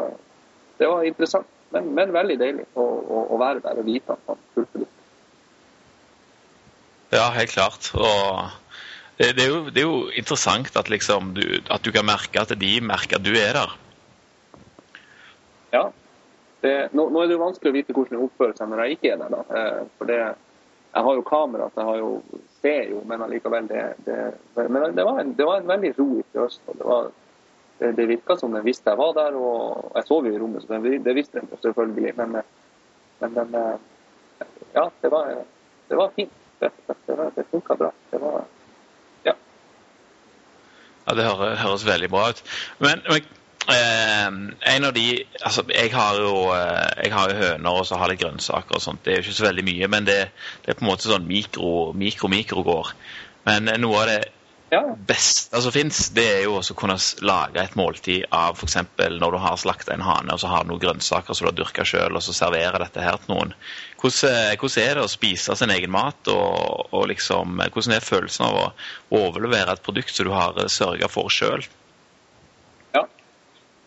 det 0.80 0.92
var 0.92 1.08
interessant, 1.08 1.50
men, 1.76 1.90
men 1.98 2.14
veldig 2.16 2.38
deilig 2.42 2.68
å, 2.74 2.84
å, 2.84 3.24
å, 3.36 3.40
være 3.42 3.64
der 3.66 3.82
og 3.82 3.88
vite 3.88 4.16
at 4.16 4.30
man 4.30 4.46
fulgte 4.56 4.84
opp. 4.86 5.02
ja, 7.16 7.26
helt 7.36 7.56
klart. 7.56 7.92
Og 7.96 8.46
det, 9.18 9.32
det, 9.38 9.46
er, 9.46 9.52
jo, 9.52 9.60
det 9.70 9.84
er, 9.84 9.88
jo, 9.88 10.00
interessant 10.12 10.76
at, 10.76 10.92
liksom, 10.92 11.36
du, 11.38 11.44
at, 11.70 11.84
du, 11.84 11.92
kan 11.96 12.08
merke 12.08 12.42
at 12.42 12.56
de 12.60 12.74
merker 12.84 13.20
at 13.20 13.28
du 13.28 13.32
er 13.40 13.56
der. 13.56 13.78
Ja. 15.76 15.86
Det, 16.66 16.74
nå, 16.98 17.04
nå, 17.14 17.22
er 17.22 17.30
det 17.30 17.36
jo 17.36 17.44
vanskelig 17.44 17.70
å 17.70 17.76
vite 17.76 17.94
hvordan 17.94 18.16
jeg 18.18 18.26
oppfører 18.26 18.56
seg 18.58 18.70
når 18.72 18.80
jeg 18.82 18.96
ikke 18.96 19.12
er 19.14 19.20
der. 19.22 19.34
Da. 19.36 19.42
Eh, 19.60 19.82
for 20.00 20.10
det, 20.10 20.22
jeg 20.96 21.08
har 21.08 21.18
jo 21.20 21.26
kamera, 21.28 21.68
så 21.70 21.84
jeg 21.84 21.90
har 21.92 22.00
jo, 22.00 22.40
ser 22.64 22.90
jo, 22.90 23.02
men 23.06 23.22
allikevel 23.22 23.68
det, 23.70 23.84
Men 24.56 24.96
det 24.96 25.06
var, 25.06 25.20
en, 25.22 25.36
det 25.38 25.46
var 25.46 25.60
en 25.62 25.70
veldig 25.70 25.92
ro 26.00 26.08
i 26.18 26.26
fjøsen. 26.34 26.64
Det, 26.72 26.88
var, 26.88 27.12
det, 27.82 27.92
det 28.00 28.08
virka 28.16 28.38
som 28.40 28.56
den 28.56 28.66
visste 28.66 28.90
jeg 28.90 29.02
var 29.04 29.14
der, 29.20 29.38
og 29.38 29.92
jeg 29.94 30.08
sov 30.08 30.26
jo 30.26 30.34
i 30.34 30.40
rommet, 30.42 30.64
så 30.64 30.80
det, 30.80 30.96
det 31.06 31.16
visste 31.20 31.44
den 31.44 31.62
selvfølgelig. 31.62 32.16
Men, 32.18 32.40
men, 33.20 33.38
men 33.38 33.56
ja, 34.74 34.90
det 35.04 35.14
var, 35.14 35.36
det 35.92 36.02
var 36.02 36.18
fint 36.18 36.34
det, 36.60 36.72
det, 36.88 37.32
det 37.36 37.50
funka 37.52 37.76
bra. 37.76 37.92
Det 38.10 38.24
var 38.24 38.44
Ja. 39.24 39.34
Ja, 41.06 41.14
Det 41.14 41.26
høres 41.62 41.86
veldig 41.86 42.10
bra 42.10 42.30
ut. 42.30 42.44
Men, 42.80 43.04
men 43.10 43.22
Eh, 43.66 44.28
en 44.76 44.86
av 44.86 44.94
de 44.94 45.26
altså 45.42 45.64
Jeg 45.74 45.90
har 45.90 46.20
jo, 46.22 46.54
eh, 46.54 47.06
jeg 47.08 47.14
har 47.16 47.32
jo 47.32 47.38
høner 47.40 47.80
og 47.80 47.88
så 47.90 47.98
har 47.98 48.12
litt 48.12 48.22
grønnsaker 48.22 48.78
og 48.78 48.84
sånt. 48.84 49.02
Det 49.04 49.14
er 49.14 49.20
jo 49.20 49.26
ikke 49.26 49.40
så 49.40 49.48
veldig 49.48 49.66
mye, 49.66 49.90
men 49.90 50.06
det, 50.06 50.20
det 50.66 50.74
er 50.74 50.78
på 50.78 50.86
en 50.86 50.92
måte 50.92 51.10
sånn 51.10 51.26
mikro-mikro-mikrogård. 51.30 52.94
Men 53.50 53.72
eh, 53.72 53.80
noe 53.82 54.04
av 54.04 54.12
det 54.12 54.20
ja. 54.70 54.82
beste 55.08 55.62
som 55.62 55.74
fins, 55.74 56.10
det 56.14 56.26
er 56.30 56.44
jo 56.46 56.60
å 56.60 56.78
kunne 56.78 56.98
lage 57.26 57.64
et 57.64 57.78
måltid 57.80 58.28
av 58.30 58.60
f.eks. 58.60 58.78
når 59.18 59.34
du 59.34 59.40
har 59.42 59.58
slakta 59.62 59.96
en 59.96 60.06
hane 60.06 60.34
og 60.34 60.42
så 60.42 60.52
har 60.52 60.66
du 60.66 60.74
noen 60.74 60.84
grønnsaker 60.84 61.38
som 61.38 61.48
du 61.48 61.52
har 61.52 61.58
dyrka 61.58 61.86
sjøl, 61.88 62.18
og 62.18 62.26
så 62.26 62.36
serverer 62.38 62.86
dette 62.86 63.02
her 63.02 63.18
til 63.22 63.34
noen. 63.34 63.56
Hvordan, 64.02 64.36
eh, 64.52 64.58
hvordan, 64.60 64.84
er 64.84 65.00
det 65.00 65.08
å 65.08 65.14
spise 65.16 65.58
sin 65.58 65.74
egen 65.74 65.94
mat, 65.96 66.22
og, 66.30 66.86
og 66.94 67.10
liksom, 67.14 67.58
hvordan 67.66 67.98
er 67.98 68.06
følelsen 68.12 68.46
av 68.46 68.62
å 68.62 68.70
overlevere 69.24 69.74
et 69.74 69.86
produkt 69.86 70.14
som 70.14 70.30
du 70.30 70.36
har 70.38 70.62
sørga 70.70 71.10
for 71.10 71.34
sjøl? 71.34 71.66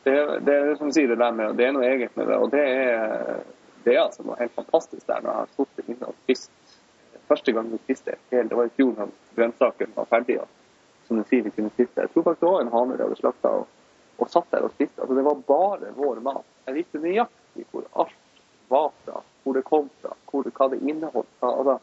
Det, 0.09 0.41
det 0.47 0.57
er 0.57 0.75
som 0.81 0.91
sier 0.95 1.11
det 1.11 1.19
der 1.21 1.35
med, 1.37 1.57
det 1.59 1.67
er 1.69 1.75
noe 1.77 1.87
eget 1.87 2.17
med 2.17 2.29
det. 2.31 2.37
Og 2.41 2.53
det 2.53 2.65
er, 2.65 3.41
det 3.85 3.95
er 3.95 4.05
altså 4.05 4.25
noe 4.27 4.39
helt 4.41 4.55
fantastisk 4.57 5.07
der 5.07 5.25
når 5.25 5.31
jeg 5.31 5.41
har 5.41 5.51
sittet 5.57 5.91
inne 5.95 6.11
og 6.11 6.21
spist. 6.25 6.77
Første 7.29 7.53
gang 7.53 7.69
vi 7.73 7.81
spiste 7.83 8.17
helt, 8.33 8.49
det 8.51 8.57
var 8.57 8.71
i 8.71 8.77
fjor 8.77 8.95
da 8.97 9.09
grønnsakene 9.37 9.97
var 9.97 10.09
ferdige. 10.09 10.47
Som 11.09 11.21
du 11.21 11.25
sier, 11.29 11.45
vi 11.45 11.53
kunne 11.57 11.73
spise. 11.73 11.93
Jeg 11.97 12.13
tror 12.13 12.25
faktisk 12.27 12.45
det 12.45 12.53
var 12.53 12.65
en 12.65 12.73
hane 12.73 12.97
de 12.97 13.05
hadde 13.05 13.21
slakta 13.21 13.53
og, 13.63 13.69
og, 14.19 14.31
satt 14.33 14.49
der 14.53 14.65
og 14.67 14.73
spiste. 14.75 15.01
Altså, 15.01 15.17
det 15.17 15.25
var 15.25 15.45
bare 15.49 15.93
vår 15.97 16.23
mat. 16.25 16.49
Jeg 16.69 16.81
visste 16.81 17.03
nøyaktig 17.05 17.67
hvor 17.73 17.87
alt 18.03 18.43
var 18.69 18.91
fra, 19.05 19.23
hvor 19.45 19.57
det 19.57 19.65
kom 19.65 19.89
fra, 20.03 20.13
hvor, 20.31 20.49
hva 20.59 20.69
det 20.73 20.83
inneholdt. 20.85 21.31
Altså, 21.41 21.79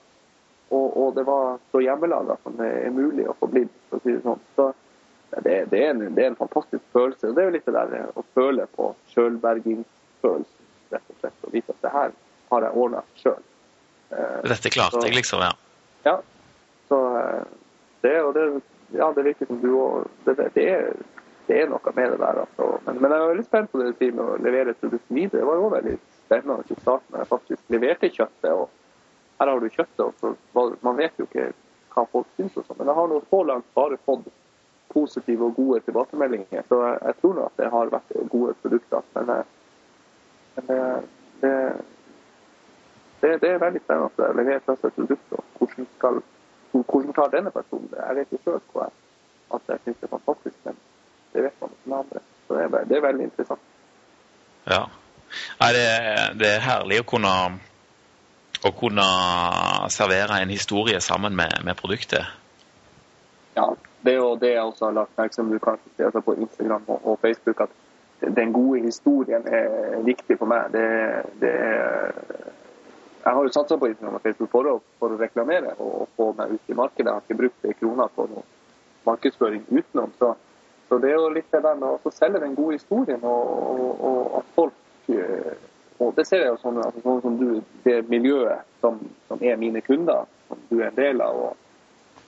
og, 0.69 0.97
og, 0.97 1.15
det 1.15 1.25
var 1.25 1.57
så 1.71 1.81
hjemmelaga 1.81 2.37
som 2.43 2.57
det 2.57 2.69
er 2.85 2.93
mulig 2.93 3.27
å 3.29 3.37
få 3.39 3.49
blitt, 3.49 3.73
for 3.89 4.01
å 4.01 4.05
si 4.05 4.13
det 4.13 4.23
sånn. 4.25 4.41
Så, 4.57 4.69
det, 5.29 5.65
det, 5.71 5.79
er 5.85 5.89
en, 5.89 6.03
det, 6.15 6.21
er 6.23 6.27
en, 6.27 6.35
fantastisk 6.35 6.83
følelse. 6.93 7.27
og 7.27 7.35
Det 7.35 7.43
er 7.43 7.49
jo 7.49 7.55
litt 7.55 7.65
det 7.65 7.73
der 7.75 8.13
å 8.15 8.23
føle 8.37 8.67
på 8.75 8.91
sjølbergingsfølelsen, 9.13 10.69
rett 10.93 11.11
og 11.11 11.19
slett. 11.19 11.41
Å 11.43 11.51
vite 11.53 11.75
at 11.75 11.83
det 11.83 11.91
her 11.95 12.15
har 12.51 12.67
jeg 12.67 12.81
ordna 12.83 13.01
sjøl. 13.19 13.41
Eh, 14.09 14.39
Dette 14.45 14.71
klarte 14.73 15.03
jeg, 15.05 15.17
liksom? 15.17 15.43
Ja. 15.43 15.51
ja. 16.05 16.15
Så 16.89 17.01
eh, 17.19 17.43
det, 18.05 18.15
og 18.21 18.33
det, 18.37 18.45
ja, 18.95 19.11
det 19.15 19.27
virker 19.27 19.49
som 19.49 19.59
du 19.63 19.71
òg 19.73 20.05
det, 20.27 20.37
det, 20.37 20.69
det, 21.47 21.57
er 21.57 21.69
noe 21.71 21.95
med 21.97 22.13
det 22.13 22.21
der. 22.21 22.41
Altså. 22.45 22.69
Men, 22.85 23.01
men, 23.01 23.11
jeg 23.11 23.19
er 23.19 23.33
veldig 23.33 23.47
spent 23.49 23.71
på 23.71 23.81
det 23.81 23.91
du 23.91 23.99
sier 23.99 24.15
med 24.15 24.25
å 24.25 24.39
levere 24.45 24.75
et 24.75 24.81
produkt 24.83 25.11
videre. 25.11 25.41
Det 25.41 25.49
var 25.49 25.61
jo 25.61 25.73
veldig 25.73 25.97
spennende 26.21 26.63
i 26.69 26.79
starten 26.79 27.17
da 27.17 27.23
jeg 27.23 27.31
faktisk 27.33 27.75
leverte 27.75 28.13
kjøttet. 28.13 28.51
og 28.53 29.39
Her 29.41 29.51
har 29.51 29.61
du 29.61 29.69
kjøttet, 29.69 30.05
og 30.05 30.13
så, 30.21 30.67
man 30.85 30.99
vet 31.01 31.19
jo 31.19 31.27
ikke 31.27 31.51
hva 31.95 32.07
folk 32.11 32.31
syns. 32.37 32.55
og 32.55 32.67
sånn. 32.67 32.79
Men 32.79 32.91
jeg 32.91 32.99
har 33.01 33.11
nå 33.11 33.21
så 33.29 33.43
langt 33.51 33.71
bare 33.77 33.99
fått 34.07 34.29
positive 34.95 35.49
og 35.49 35.55
gode 35.59 35.81
tilbakemeldinger. 35.85 36.63
Så 36.69 36.79
jeg, 36.87 37.15
tror 37.21 37.35
nå 37.35 37.45
at 37.49 37.59
det 37.59 37.71
har 37.73 37.91
vært 37.93 38.15
gode 38.31 38.55
produkter. 38.63 39.03
Men, 39.15 39.31
det 39.31 39.43
men 40.55 40.71
eh, 40.77 41.01
det, 41.41 41.53
det, 43.21 43.31
det, 43.41 43.49
er 43.49 43.63
veldig 43.63 43.81
spennende 43.83 44.29
å 44.29 44.37
levere 44.39 44.63
fra 44.65 44.77
seg 44.79 44.95
produkter. 44.95 45.43
hvordan, 45.59 45.87
skal, 45.97 46.21
hvordan 46.71 47.13
tar 47.17 47.33
denne 47.33 47.51
personen 47.51 47.89
det? 47.91 48.01
Jeg 48.01 48.19
vet 48.19 48.35
jo 48.35 48.41
sjøl 48.43 48.61
at 49.55 49.71
jeg 49.71 49.83
syns 49.83 49.99
det 50.01 50.07
er 50.07 50.13
fantastisk, 50.15 50.57
men 50.65 50.79
det 51.33 51.43
vet 51.47 51.61
man 51.61 51.75
ikke 51.75 51.89
med 51.91 51.97
andre. 52.03 52.23
Så 52.47 52.57
det 52.57 52.63
er, 52.63 52.87
det 52.89 52.97
er 52.97 53.07
veldig 53.07 53.27
interessant. 53.29 53.71
Ja. 54.65 54.83
Nei, 55.59 55.69
det, 55.75 55.85
det 56.39 56.49
er 56.53 56.63
herlig 56.63 57.01
å 57.01 57.07
kunne, 57.09 57.33
å 58.63 58.71
kunne 58.79 59.07
servere 59.93 60.39
en 60.41 60.53
historie 60.53 61.01
sammen 61.03 61.35
med, 61.35 61.59
med 61.67 61.77
produktet. 61.79 62.23
Ja, 63.55 63.67
det 64.05 64.13
er 64.13 64.21
jo 64.21 64.35
det 64.39 64.51
jeg 64.53 64.63
også 64.63 64.85
har 64.85 64.97
lagt 64.99 65.15
kanskje 65.17 65.43
ser 65.97 66.05
altså 66.05 66.21
på 66.21 66.35
Instagram 66.37 66.83
og, 66.87 67.19
Facebook, 67.21 67.61
at 67.61 68.35
den 68.37 68.53
gode 68.53 68.81
historien 68.81 69.47
er 69.47 70.01
viktig 70.05 70.37
for 70.37 70.49
meg. 70.49 70.71
Det, 70.73 70.85
det 71.41 71.51
er, 71.51 72.11
jeg 73.25 73.33
har 73.33 73.43
jo 73.43 73.53
satsa 73.53 73.77
på 73.77 73.89
Instagram 73.89 74.19
og 74.19 74.21
Facebook 74.21 74.51
for 74.51 74.69
å, 74.69 74.75
for 74.99 75.13
å 75.13 75.19
reklamere 75.19 75.73
og 75.79 76.07
få 76.17 76.31
meg 76.37 76.53
ut 76.53 76.69
i 76.69 76.77
markedet. 76.77 77.07
Jeg 77.07 77.13
har 77.13 77.25
ikke 77.25 77.41
brukt 77.41 77.79
kroner 77.79 78.11
på 78.15 78.27
noe 78.31 78.45
markedsføring 79.05 79.65
utenom. 79.71 80.13
Så, 80.19 80.33
så, 80.89 80.99
det 81.01 81.11
er 81.11 81.17
jo 81.19 81.33
litt 81.33 81.51
det 81.51 81.63
der 81.65 81.79
med 81.81 82.05
å 82.05 82.13
selge 82.13 82.41
den 82.43 82.55
gode 82.57 82.77
historien 82.77 83.25
og, 83.25 83.49
og, 83.73 84.05
og 84.09 84.37
at 84.41 84.53
folk 84.57 85.13
eh, 85.13 85.55
og 85.97 86.15
det 86.17 86.25
ser 86.27 86.43
jeg 86.43 86.51
jo 86.51 86.57
sånn, 86.59 86.79
altså, 86.83 87.01
sånn 87.03 87.21
som 87.23 87.35
du, 87.39 87.49
det 87.85 88.01
miljøet 88.11 88.65
som, 88.83 88.97
som, 89.29 89.39
er 89.39 89.55
mine 89.59 89.79
kunder, 89.85 90.25
som 90.49 90.59
du 90.67 90.81
er 90.81 90.89
en 90.89 90.97
del 90.97 91.23
av. 91.23 91.37
og 91.47 91.64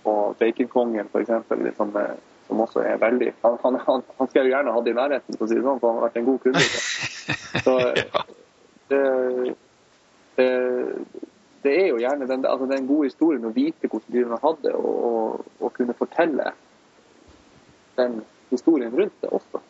og 0.04 0.36
Baconkongen 0.39 1.10
f.eks., 1.12 1.54
liksom, 1.64 1.95
eh, 1.98 2.18
som 2.48 2.60
også 2.64 2.80
er 2.80 3.00
veldig 3.02 3.34
Han, 3.43 3.58
han, 3.64 3.80
han, 3.88 4.28
skulle 4.30 4.45
jo 4.48 4.54
gjerne 4.54 4.74
hatt 4.74 4.88
i 4.88 4.95
nærheten, 4.95 5.38
for 5.38 5.45
å 5.45 5.50
si 5.50 5.58
det 5.58 5.66
sånn, 5.66 5.80
for 5.82 5.91
han 5.91 6.00
har 6.00 6.08
vært 6.08 6.20
en 6.22 6.28
god 6.28 6.39
kunde. 6.45 6.66
Så 7.66 7.74
det, 8.91 9.02
det, 10.38 10.52
det, 11.64 11.74
er 11.74 11.88
jo 11.89 12.00
gjerne 12.02 12.30
den, 12.30 12.45
altså 12.45 12.70
den 12.72 12.88
gode 12.88 13.10
historien 13.12 13.50
å 13.50 13.56
vite 13.56 13.91
hvordan 13.91 14.14
dyrene 14.16 14.39
hadde, 14.43 14.76
og, 14.78 15.02
og, 15.10 15.50
og, 15.60 15.74
kunne 15.76 15.98
fortelle 15.98 16.54
den 17.98 18.22
historien 18.52 18.93
rundt 18.95 19.20
det 19.24 19.34
også. 19.34 19.64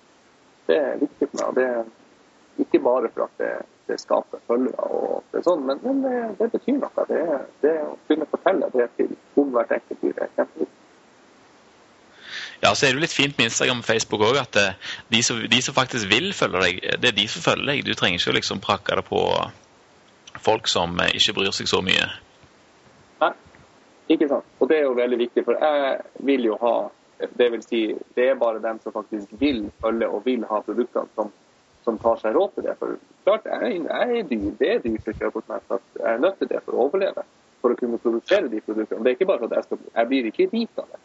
Det 0.67 0.78
er 0.78 1.01
viktig 1.01 1.32
for 1.32 1.39
meg. 1.39 1.47
og 1.47 1.55
det 1.55 1.67
er 1.71 2.61
Ikke 2.61 2.80
bare 2.84 3.09
for 3.13 3.28
at 3.28 3.41
det 3.41 3.51
det 3.88 3.99
skaper 4.01 4.41
følgere. 4.47 4.88
og 4.88 5.23
det 5.31 5.39
er 5.39 5.45
sånn, 5.45 5.63
Men, 5.67 5.79
men 5.83 6.01
det, 6.03 6.15
det, 6.39 6.49
betyr 6.55 6.79
noe. 6.81 7.05
Det, 7.09 7.21
det, 7.63 7.75
å 7.85 7.95
kunne 8.09 8.27
fortelle 8.31 8.69
det 8.73 8.89
til 8.97 9.13
om 9.38 9.53
hvert 9.55 9.71
enkelt 9.77 10.03
dyr 10.03 10.21
er 10.25 10.33
kjempeviktig. 10.35 10.73
Ja, 12.63 12.71
så 12.73 12.88
er 12.88 12.89
det 12.89 12.97
jo 12.97 13.03
litt 13.03 13.13
fint 13.13 13.38
med 13.38 13.51
Instagram 13.51 13.83
og 13.83 13.85
Facebook 13.85 14.23
òg 14.25 14.39
at 14.41 14.57
eh, 14.57 14.93
de 15.13 15.21
som, 15.23 15.39
de 15.39 15.59
som, 15.61 15.75
faktisk 15.77 16.09
vil 16.09 16.31
følge 16.33 16.63
deg, 16.63 16.79
det 17.03 17.11
er 17.11 17.17
de 17.19 17.27
som 17.29 17.43
følger 17.45 17.69
deg. 17.69 17.83
Du 17.85 17.93
trenger 17.93 18.17
ikke 18.17 18.33
å 18.33 18.38
liksom 18.39 18.61
prakke 18.63 18.97
det 18.97 19.03
på 19.07 19.21
folk 20.41 20.69
som 20.71 20.97
eh, 21.03 21.13
ikke 21.19 21.38
bryr 21.38 21.53
seg 21.55 21.69
så 21.69 21.83
mye. 21.85 22.07
Nei, 23.21 23.33
ikke 24.15 24.29
sant. 24.31 24.47
Og 24.57 24.71
det 24.71 24.79
er 24.79 24.88
jo 24.88 24.97
veldig 24.97 25.19
viktig, 25.21 25.45
for 25.45 25.59
jeg 25.61 25.99
vil 26.31 26.51
jo 26.51 26.61
ha 26.63 26.77
Det 27.17 27.47
vil 27.49 27.63
si, 27.65 27.79
det 28.13 28.27
er 28.29 28.35
bare 28.38 28.59
dem 28.61 28.77
som 28.83 28.93
faktisk 28.93 29.31
vil 29.39 29.71
følge 29.81 30.05
og 30.05 30.19
vil 30.25 30.43
ha 30.45 30.59
produktene, 30.61 31.09
som 31.15 31.31
som 31.88 31.97
tar 32.03 32.19
seg 32.19 32.35
råd 32.35 32.55
til 32.55 32.65
det. 32.67 32.75
For 32.81 32.95
klart, 33.23 33.45
jeg, 33.47 33.81
jeg 33.88 34.19
er 34.19 34.31
dyr. 34.31 34.47
Det 34.59 34.71
er 34.73 34.81
dyrt 34.83 35.07
å 35.07 35.17
kjøpe 35.21 35.39
hos 35.39 35.51
meg. 35.51 35.75
Jeg 35.95 36.09
er 36.13 36.23
nødt 36.23 36.41
til 36.41 36.49
det 36.51 36.63
for 36.65 36.75
å 36.75 36.88
overleve. 36.88 37.23
For 37.63 37.73
å 37.73 37.79
kunne 37.79 37.99
produsere 38.03 38.51
de 38.51 38.59
produktene. 38.65 39.05
Det 39.05 39.13
er 39.13 39.17
ikke 39.17 39.29
bare 39.29 39.47
at 39.47 39.55
jeg, 39.55 39.67
skal, 39.69 39.85
jeg 39.93 40.11
blir 40.11 40.27
ikke 40.31 40.49
rik 40.51 40.81
av 40.83 40.89
det. 40.91 40.99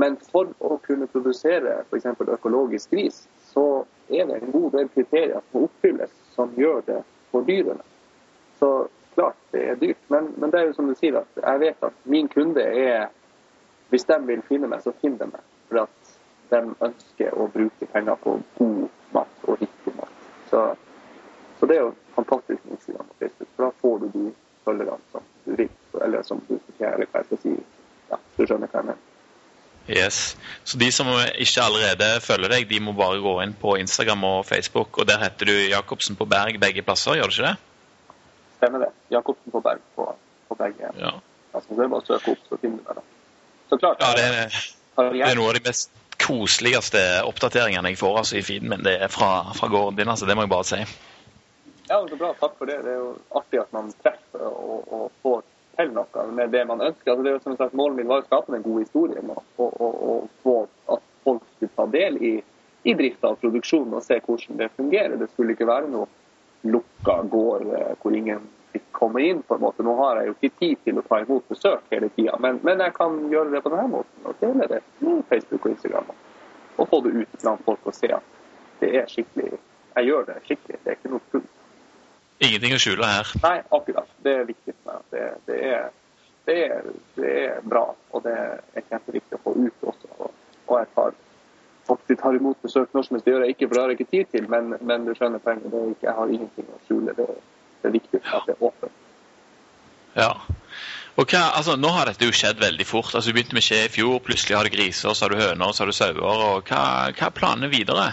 Men 0.00 0.16
for 0.32 0.50
å 0.64 0.78
kunne 0.86 1.06
produsere 1.12 1.76
f.eks. 1.84 2.08
økologisk 2.36 2.96
gris, 2.96 3.20
så 3.52 3.84
er 4.08 4.26
det 4.30 4.40
en 4.40 4.54
god 4.54 4.72
del 4.74 4.88
kriterier 4.96 5.44
som 5.50 5.68
oppfylles 5.68 6.16
som 6.34 6.56
gjør 6.58 6.80
det 6.88 6.98
for 7.30 7.46
dyrene. 7.46 7.84
Så 8.58 8.70
klart, 9.14 9.38
det 9.52 9.68
er 9.68 9.78
dyrt. 9.78 10.00
Men, 10.08 10.32
men, 10.36 10.50
det 10.50 10.60
er 10.60 10.66
jo 10.70 10.78
som 10.80 10.88
du 10.90 10.96
sier, 10.98 11.20
at 11.20 11.44
jeg 11.44 11.62
vet 11.62 11.86
at 11.86 12.08
min 12.10 12.30
kunde 12.32 12.64
er 12.64 13.12
Hvis 13.92 14.08
de 14.08 14.16
vil 14.26 14.40
finne 14.48 14.66
meg, 14.66 14.80
så 14.82 14.90
finner 14.98 15.20
de 15.20 15.26
meg. 15.36 15.42
For 15.68 15.84
at 15.84 16.14
de 16.50 16.60
ønsker 16.82 17.36
å 17.38 17.46
bruke 17.52 17.86
penger 17.92 18.16
på 18.24 18.38
god 18.58 18.88
mat 19.14 19.44
og 19.44 19.60
riktig. 19.60 19.73
Så, 20.54 20.76
så, 21.58 21.66
det 21.66 21.76
er 21.76 21.80
jo 21.80 21.94
fantastisk 22.14 22.64
med 22.64 22.76
Instagram 22.76 23.08
og 23.10 23.16
Facebook, 23.18 23.48
for 23.56 23.64
da 23.64 23.70
får 23.80 23.96
du 23.98 24.06
de 24.12 24.28
følgerne 24.64 24.98
som 25.12 25.24
du 25.46 25.56
vil, 25.58 25.70
eller 26.04 26.22
som 26.22 26.42
du 26.48 26.54
eller 26.78 27.08
hva 27.10 27.22
jeg 27.22 27.26
skal 27.30 27.40
si. 27.42 27.54
Ja, 28.12 28.18
du 28.36 28.42
skjønner 28.44 28.70
hva 28.70 28.82
jeg 28.82 28.88
mener. 28.92 29.00
Yes. 29.88 30.20
Så 30.64 30.78
de 30.78 30.92
som 30.94 31.10
ikke 31.10 31.64
allerede 31.64 32.20
følger 32.22 32.54
deg, 32.54 32.68
de 32.70 32.78
må 32.86 32.94
bare 32.96 33.18
gå 33.24 33.34
inn 33.42 33.56
på 33.64 33.74
Instagram 33.82 34.22
og 34.30 34.46
Facebook. 34.46 35.00
Og 35.02 35.08
der 35.10 35.18
heter 35.24 35.50
du 35.50 35.56
Jacobsen 35.72 36.16
på 36.16 36.28
Berg 36.30 36.60
begge 36.62 36.86
plasser, 36.86 37.18
gjør 37.18 37.32
du 37.32 37.34
ikke 37.34 37.50
det? 37.50 38.14
Stemmer 38.60 38.86
det. 38.86 38.92
Jacobsen 39.10 39.56
på 39.58 39.64
Berg 39.66 39.82
på, 39.98 40.06
på 40.48 40.60
begge. 40.62 40.94
Ja. 41.02 41.16
Altså, 41.50 41.74
det 41.74 41.82
er 41.82 41.92
bare 41.96 42.06
å 42.06 42.08
søke 42.12 42.36
opp, 42.36 42.46
så 42.46 42.62
finner 42.62 42.78
du 42.78 42.94
meg. 43.02 43.10
Så 43.72 43.82
klart. 43.82 44.06
Ja, 44.06 44.14
det 44.14 44.30
er, 44.30 44.62
det 45.18 45.26
er 45.32 45.42
noe 45.42 45.50
av 45.50 45.58
de 45.58 45.66
mest 45.66 45.90
koseligste 46.24 47.00
oppdateringene 47.28 47.92
jeg 47.92 48.00
får 48.00 48.20
altså, 48.22 48.38
i 48.38 48.44
feeden 48.46 48.70
min. 48.72 48.84
Det 48.86 48.96
er 49.04 49.12
fra, 49.12 49.52
fra 49.56 49.68
gården 49.72 49.98
din, 50.00 50.08
altså. 50.08 50.26
Det 50.26 50.36
må 50.36 50.46
jeg 50.46 50.54
bare 50.54 50.68
si. 50.68 50.80
Ja, 51.88 52.00
så 52.08 52.16
bra. 52.16 52.32
Takk 52.40 52.56
for 52.58 52.70
det. 52.70 52.80
Det 52.86 52.94
er 52.94 53.02
jo 53.02 53.10
artig 53.40 53.60
at 53.60 53.76
man 53.76 53.92
treffer 54.04 54.46
og, 54.48 54.86
og 54.88 55.04
får 55.22 55.44
til 55.76 55.92
noe 55.94 56.26
med 56.32 56.52
det 56.54 56.64
man 56.70 56.82
ønsker. 56.82 57.12
Altså, 57.12 57.22
det 57.22 57.30
er 57.30 57.36
jo 57.36 57.44
som 57.44 57.56
sagt 57.60 57.76
Målet 57.76 58.00
mitt 58.00 58.10
var 58.10 58.24
å 58.24 58.26
skape 58.28 58.54
en 58.56 58.64
god 58.64 58.82
historie 58.84 59.22
og, 59.24 59.44
og, 59.58 59.94
og, 60.08 60.28
få 60.42 60.56
at 60.94 61.06
folk 61.26 61.46
skulle 61.54 61.76
ta 61.76 61.86
del 61.92 62.18
i, 62.22 62.34
i 62.84 62.94
drifta 62.96 63.32
av 63.32 63.40
produksjonen 63.42 63.96
og 63.98 64.04
se 64.06 64.20
hvordan 64.24 64.60
det 64.60 64.72
fungerer. 64.78 65.16
Det 65.20 65.30
skulle 65.32 65.56
ikke 65.56 65.68
være 65.68 65.90
noe 65.92 66.08
lukka 66.64 67.18
gård 67.28 67.66
eh, 67.76 67.90
hvor 68.00 68.16
ingen 68.16 68.46
fikk 68.74 68.86
komme 68.92 69.22
inn. 69.22 69.42
på 69.42 69.54
en 69.54 69.60
måte. 69.60 69.82
Nå 69.86 69.94
har 70.00 70.20
jeg 70.20 70.30
jo 70.30 70.36
ikke 70.36 70.58
tid 70.58 70.84
til 70.84 71.00
å 71.00 71.06
ta 71.08 71.20
imot 71.22 71.48
besøk 71.48 71.90
hele 71.94 72.10
tida, 72.16 72.36
men, 72.42 72.60
men, 72.66 72.82
jeg 72.84 72.94
kan 72.98 73.18
gjøre 73.32 73.54
det 73.54 73.62
på 73.64 73.72
denne 73.74 73.88
måten. 73.96 74.28
og 74.28 74.38
dele 74.40 74.68
det 74.70 74.80
på 75.00 75.16
Facebook 75.30 75.66
og 75.66 75.74
Instagram. 75.74 76.14
Og 76.76 76.88
få 76.90 77.00
det 77.06 77.14
ut 77.14 77.40
blant 77.42 77.64
folk 77.64 77.90
og 77.90 77.94
se 77.94 78.10
at 78.14 78.30
det 78.80 78.96
er 78.98 79.06
skikkelig 79.06 79.52
Jeg 79.94 80.06
gjør 80.08 80.24
det 80.26 80.40
skikkelig. 80.44 80.78
Det 80.84 80.90
er 80.90 80.96
ikke 80.98 81.10
noe 81.12 81.26
tull. 81.30 81.44
Ingenting 82.42 82.72
å 82.74 82.78
skjule 82.82 83.06
her. 83.06 83.28
Nei, 83.44 83.58
akkurat. 83.76 84.08
Det 84.26 84.32
er 84.40 84.48
viktig 84.48 84.74
for 84.74 84.88
meg. 84.90 85.04
Det, 85.12 85.26
det, 85.46 85.58
er, 85.68 85.84
det, 86.48 86.56
er, 86.64 86.88
det 87.14 87.34
er, 87.44 87.60
bra, 87.62 87.84
og 88.10 88.24
det 88.24 88.34
er 88.34 88.88
kjempeviktig 88.88 89.38
å 89.38 89.44
få 89.44 89.54
ut 89.54 89.86
også. 89.92 90.10
Og, 90.18 90.32
og 90.66 90.74
jeg 90.80 90.90
tar 90.96 91.14
faktisk 91.86 92.20
tar 92.20 92.34
imot 92.34 92.58
besøk 92.62 92.92
når 92.92 93.06
som 93.06 93.16
helst. 93.16 93.26
Det 93.26 93.32
gjør 93.34 93.44
jeg 93.44 93.54
ikke, 93.54 93.68
for 93.68 93.74
det 93.74 93.82
har 93.82 93.92
jeg 93.92 94.00
ikke 94.00 94.10
tid 94.10 94.30
til. 94.34 94.50
Men, 94.50 94.74
men 94.80 95.06
du 95.06 95.12
skjønner 95.14 95.42
poenget. 95.44 95.74
Er 95.74 95.92
jeg 96.08 96.16
har 96.18 96.34
ingenting 96.36 96.70
å 96.74 96.80
skjule. 96.88 97.14
Det, 97.16 97.28
det 97.84 97.90
er 97.90 97.98
viktig 98.00 98.20
at 98.24 98.46
det 98.48 98.56
er 98.56 98.62
åpent. 98.64 99.00
Ja. 100.16 100.30
Og 101.14 101.30
hva, 101.30 101.42
altså, 101.54 101.76
Nå 101.78 101.90
har 101.94 102.08
dette 102.08 102.26
jo 102.26 102.34
skjedd 102.34 102.62
veldig 102.62 102.86
fort. 102.88 103.12
altså 103.14 103.30
Du 103.30 103.36
begynte 103.36 103.54
med 103.54 103.66
skje 103.66 103.84
i 103.84 103.90
fjor, 103.92 104.18
plutselig 104.24 104.56
har 104.56 104.66
du 104.66 104.74
griser, 104.74 105.12
så 105.12 105.26
har 105.26 105.34
du 105.34 105.42
høner, 105.42 105.72
så 105.72 105.84
har 105.84 105.92
du 105.92 105.96
sauer. 105.96 106.22
og 106.24 106.70
Hva, 106.70 106.84
hva 107.12 107.28
er 107.28 107.36
planene 107.36 107.70
videre? 107.70 108.08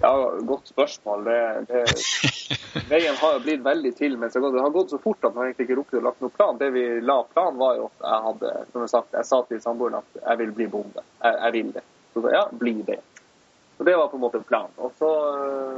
Ja, 0.00 0.12
Godt 0.48 0.68
spørsmål. 0.68 1.24
Det, 1.24 1.40
det, 1.72 1.82
veien 2.92 3.18
har 3.20 3.34
jo 3.36 3.42
blitt 3.44 3.64
veldig 3.64 3.94
til. 3.96 4.16
mens 4.18 4.36
det 4.36 4.44
har 4.44 4.76
gått 4.76 4.94
så 4.94 5.00
fort 5.02 5.24
at 5.24 5.34
man 5.34 5.48
egentlig 5.48 5.68
ikke 5.68 5.80
rukket 5.80 6.00
å 6.00 6.04
lagt 6.08 6.22
noen 6.24 6.36
plan. 6.36 6.60
Det 6.60 6.70
vi 6.76 6.84
la 7.00 7.22
plan, 7.32 7.58
var 7.60 7.80
jo 7.80 7.88
at 7.90 8.06
jeg 8.06 8.26
hadde 8.28 8.54
som 8.72 8.84
jeg, 8.84 8.92
sagt, 8.94 9.16
jeg 9.16 9.28
sa 9.32 9.42
til 9.48 9.64
samboeren 9.64 10.00
at 10.00 10.22
jeg 10.22 10.42
vil 10.44 10.54
bli 10.60 10.68
bonde. 10.72 11.04
Jeg, 11.24 11.40
jeg 11.40 11.56
vil 11.58 11.72
det. 11.78 11.84
Så 12.14 12.24
ja, 12.32 12.44
bli 12.62 12.76
det. 12.86 13.00
Så 13.80 13.84
Det 13.84 13.96
var 13.96 14.08
på 14.08 14.16
en 14.16 14.20
måte 14.20 14.40
planen. 14.40 14.72
Og, 14.76 14.92
så, 14.98 15.08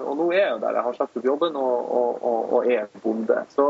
og 0.03 0.17
nå 0.19 0.25
er 0.33 0.41
jeg 0.41 0.51
jo 0.51 0.57
der. 0.59 0.75
Jeg 0.75 0.83
har 0.83 0.95
sagt 0.97 1.19
opp 1.21 1.27
jobben 1.29 1.55
og, 1.55 1.91
og, 1.95 2.55
og, 2.57 2.65
er 2.67 2.89
bonde. 3.05 3.37
Så 3.55 3.67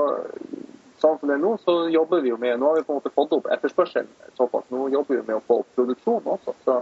sånn 1.02 1.18
som 1.20 1.28
det 1.28 1.34
er 1.34 1.42
nå, 1.42 1.50
så 1.60 1.74
jobber 1.92 2.22
vi 2.24 2.30
jo 2.30 2.38
med 2.40 2.56
Nå 2.56 2.70
har 2.70 2.78
vi 2.78 2.84
på 2.86 2.94
en 2.94 3.00
måte 3.02 3.12
fått 3.12 3.34
opp 3.36 3.50
etterspørselen 3.52 4.08
såpass. 4.40 4.64
Nå 4.72 4.86
jobber 4.88 5.18
vi 5.18 5.26
med 5.26 5.36
å 5.36 5.42
få 5.44 5.58
opp 5.60 5.76
produksjonen 5.76 6.30
også. 6.32 6.54
Så 6.64 6.78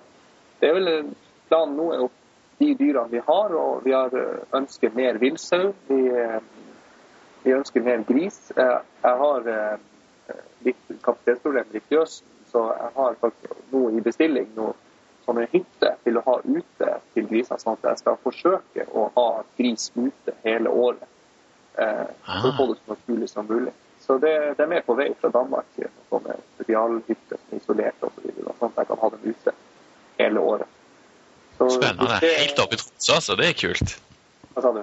det 0.61 0.69
er 0.69 0.77
vel 0.77 0.91
planen 1.49 1.75
nå 1.75 1.89
er 1.91 2.05
jo 2.05 2.07
de 2.61 2.69
dyrene 2.85 3.17
vi 3.17 3.23
har, 3.33 3.57
og 3.65 3.83
vi 3.83 3.97
har 3.97 4.15
eh, 4.21 4.45
ønsker 4.61 4.95
mer 4.95 5.19
villsau. 5.19 5.73
Vi, 5.89 5.99
eh, 6.07 6.37
vi, 7.43 7.57
ønsker 7.57 7.83
mer 7.83 8.05
gris. 8.07 8.39
Jeg 8.55 9.17
har 9.25 9.51
litt 10.69 10.95
kapasitetsproblemer 11.03 11.83
i 11.83 11.83
fjøsen, 11.89 12.31
så 12.55 12.69
jeg 12.79 12.95
har 13.01 13.19
faktisk 13.27 13.75
noe 13.75 13.91
i 13.91 14.07
bestilling 14.07 14.55
nå 14.55 14.71
som 15.25 15.39
en 15.39 15.49
hytte 15.53 15.93
til 16.05 16.19
å 16.19 16.25
ha 16.27 16.37
ute 16.45 16.91
til 17.15 17.29
grisene, 17.31 17.61
sånn 17.61 17.79
at 17.79 17.89
jeg 17.91 18.03
skal 18.03 18.19
forsøke 18.25 18.87
å 18.97 19.07
ha 19.17 19.29
gris 19.59 19.91
ute 19.97 20.35
hele 20.45 20.73
året. 20.73 21.07
Eh, 21.79 22.07
for 22.27 22.51
å 22.51 22.57
få 22.57 22.67
det 22.71 22.79
så 22.81 22.95
naturlig 22.95 23.31
som 23.31 23.49
mulig. 23.49 23.73
Så 24.01 24.19
det, 24.19 24.33
det, 24.57 24.65
er 24.65 24.71
med 24.73 24.87
på 24.87 24.97
vei 24.99 25.11
fra 25.21 25.31
Danmark. 25.33 25.81
Sånne 26.11 26.37
spesialhytter 26.57 27.39
som 27.39 27.57
er 27.57 27.61
isolert 27.61 28.07
osv. 28.09 28.31
Så 28.33 28.55
sånn 28.59 28.73
at 28.73 28.81
jeg 28.83 28.91
kan 28.91 29.03
ha 29.03 29.11
dem 29.15 29.27
ute 29.29 29.57
hele 30.19 30.47
året. 30.55 30.79
Spennende. 31.61 32.17
Det, 32.23 32.33
Helt 32.41 32.63
oppi 32.65 32.79
i 32.79 32.81
Tromsø, 32.81 33.15
altså. 33.19 33.37
Det 33.37 33.51
er 33.51 33.59
kult. 33.61 33.95
Hva 34.55 34.65
sa 34.65 34.73
du? 34.75 34.83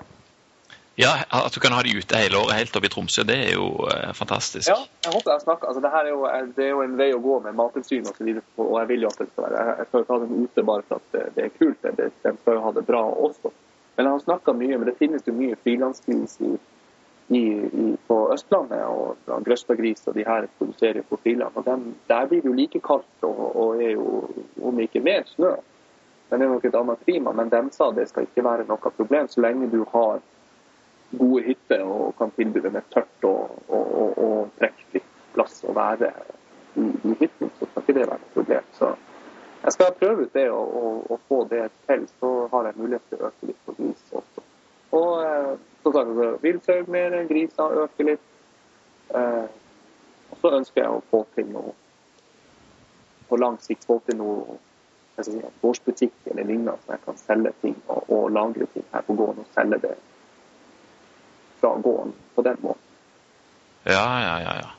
Ja, 1.00 1.12
At 1.30 1.54
du 1.54 1.60
kan 1.60 1.76
ha 1.78 1.84
de 1.86 1.92
ute 1.94 2.18
hele 2.18 2.40
året 2.42 2.58
helt 2.58 2.76
oppe 2.76 2.90
i 2.90 2.90
Tromsø, 2.90 3.22
det 3.30 3.36
er 3.38 3.52
jo 3.54 3.68
eh, 3.86 4.14
fantastisk. 4.18 4.66
Ja, 4.72 4.80
jeg 5.06 5.14
håper 5.14 5.36
jeg 5.36 5.44
snakker, 5.44 5.70
altså 5.70 5.82
det, 5.84 5.92
er 5.94 6.08
jo, 6.10 6.24
det 6.58 6.64
er 6.66 6.72
jo 6.72 6.80
en 6.82 6.96
vei 6.98 7.12
å 7.14 7.20
gå 7.22 7.36
med 7.46 7.54
Mattilsynet 7.60 8.10
osv. 8.10 8.32
Og, 8.58 8.64
og 8.64 8.80
jeg 8.82 8.90
vil 8.90 9.06
jo 9.06 9.12
at 9.12 9.20
det 9.22 9.28
skal 9.30 9.46
være 9.46 9.66
Jeg 9.78 9.90
skal 9.90 10.02
jo 10.02 10.08
ta 10.08 10.18
dem 10.24 10.32
ute 10.42 10.64
bare 10.72 10.86
for 10.88 10.98
at 10.98 11.12
det, 11.14 11.26
det 11.36 11.44
er 11.44 11.52
kult. 11.60 11.86
Det, 11.86 12.08
de 12.24 12.32
skal 12.40 12.58
jo 12.58 12.64
ha 12.64 12.72
det 12.74 12.84
bra 12.88 13.04
også. 13.28 13.52
Men 13.98 14.10
jeg 14.10 14.16
har 14.16 14.24
snakka 14.26 14.56
mye, 14.58 14.80
men 14.80 14.90
det 14.90 14.96
finnes 14.98 15.30
jo 15.30 15.36
mye 15.38 15.54
i, 17.28 17.44
på 18.08 18.18
Østlandet. 18.34 18.82
og 18.88 19.46
Grøstadgris 19.46 20.08
og 20.08 20.18
de 20.18 20.26
her 20.26 20.48
produserer 20.58 21.06
på 21.10 21.20
friland. 21.22 21.52
og 21.56 21.66
dem, 21.66 21.96
Der 22.08 22.26
blir 22.26 22.42
det 22.42 22.50
jo 22.50 22.54
like 22.54 22.80
kaldt 22.80 23.22
og, 23.22 23.56
og 23.56 23.84
er 23.84 23.92
jo 23.92 24.30
om 24.64 24.80
ikke 24.80 25.04
mer 25.06 25.30
snø. 25.30 25.54
Men 26.30 26.40
det 26.40 26.48
er 26.48 26.52
nok 26.54 26.66
et 26.66 26.76
annet 26.76 27.06
klima. 27.06 27.32
Men 27.32 27.50
dem 27.50 27.70
sa 27.72 27.92
det 27.92 28.10
skal 28.10 28.26
ikke 28.26 28.44
være 28.50 28.66
noe 28.66 28.94
problem 28.98 29.28
så 29.28 29.42
lenge 29.46 29.70
du 29.70 29.84
har 29.94 30.22
gode 31.12 31.44
hytter 31.44 31.84
og 31.88 32.16
kan 32.18 32.32
tilby 32.36 32.62
dem 32.64 32.76
et 32.76 32.90
tørt 32.94 33.28
og, 33.28 33.54
og, 33.68 33.86
og, 34.02 34.18
og 34.24 34.50
trekkfritt 34.60 35.14
plass 35.36 35.62
å 35.64 35.76
være 35.78 36.12
i, 36.78 36.84
i 36.84 37.16
hytten, 37.22 37.52
så 37.60 37.70
skal 37.70 37.84
ikke 37.84 37.96
det 37.98 38.08
være 38.10 38.20
noe 38.24 38.34
problem. 38.34 38.68
Så 38.78 38.92
jeg 39.64 39.76
skal 39.76 39.96
prøve 40.00 40.28
ut 40.28 40.36
det 40.36 40.48
og, 40.52 41.16
få 41.28 41.44
det 41.52 41.64
til. 41.88 42.06
Så 42.20 42.34
har 42.52 42.70
jeg 42.70 42.80
mulighet 42.82 43.10
til 43.10 43.22
å 43.22 43.32
øke 43.32 43.50
litt 43.50 43.64
på 43.66 43.76
gris 43.80 44.14
også. 44.20 44.44
Og 44.98 45.10
eh, 45.24 45.54
som 45.84 45.96
sagt, 45.96 46.14
villsau 46.44 46.78
mer, 46.94 47.18
griser 47.30 47.82
øke 47.84 48.08
litt. 48.12 48.30
Eh, 49.16 49.48
og 50.32 50.40
så 50.42 50.54
ønsker 50.60 50.84
jeg 50.84 50.94
å 50.94 51.04
få 51.12 51.24
til 51.36 51.52
noe 51.52 51.76
på 53.28 53.36
lang 53.36 53.58
sikt 53.60 53.84
få 53.88 53.98
til 54.08 54.20
noe 54.22 54.58
si, 55.24 55.40
gårdsbutikk 55.62 56.30
eller 56.32 56.48
lignende, 56.48 56.78
så 56.86 56.96
jeg 56.96 57.04
kan 57.04 57.18
selge 57.20 57.52
ting 57.64 57.76
og, 57.88 58.06
og 58.08 58.30
lagre 58.32 58.68
ting 58.74 58.86
her 58.94 59.04
på 59.08 59.16
gården 59.20 59.44
og 59.44 59.56
selge 59.56 59.82
det 59.84 59.96
fra 61.62 61.76
gården 61.84 62.14
på 62.36 62.46
den 62.46 62.58
måten. 62.62 62.84
Ja, 63.88 64.08
ja, 64.22 64.36
ja. 64.42 64.56
ja. 64.62 64.74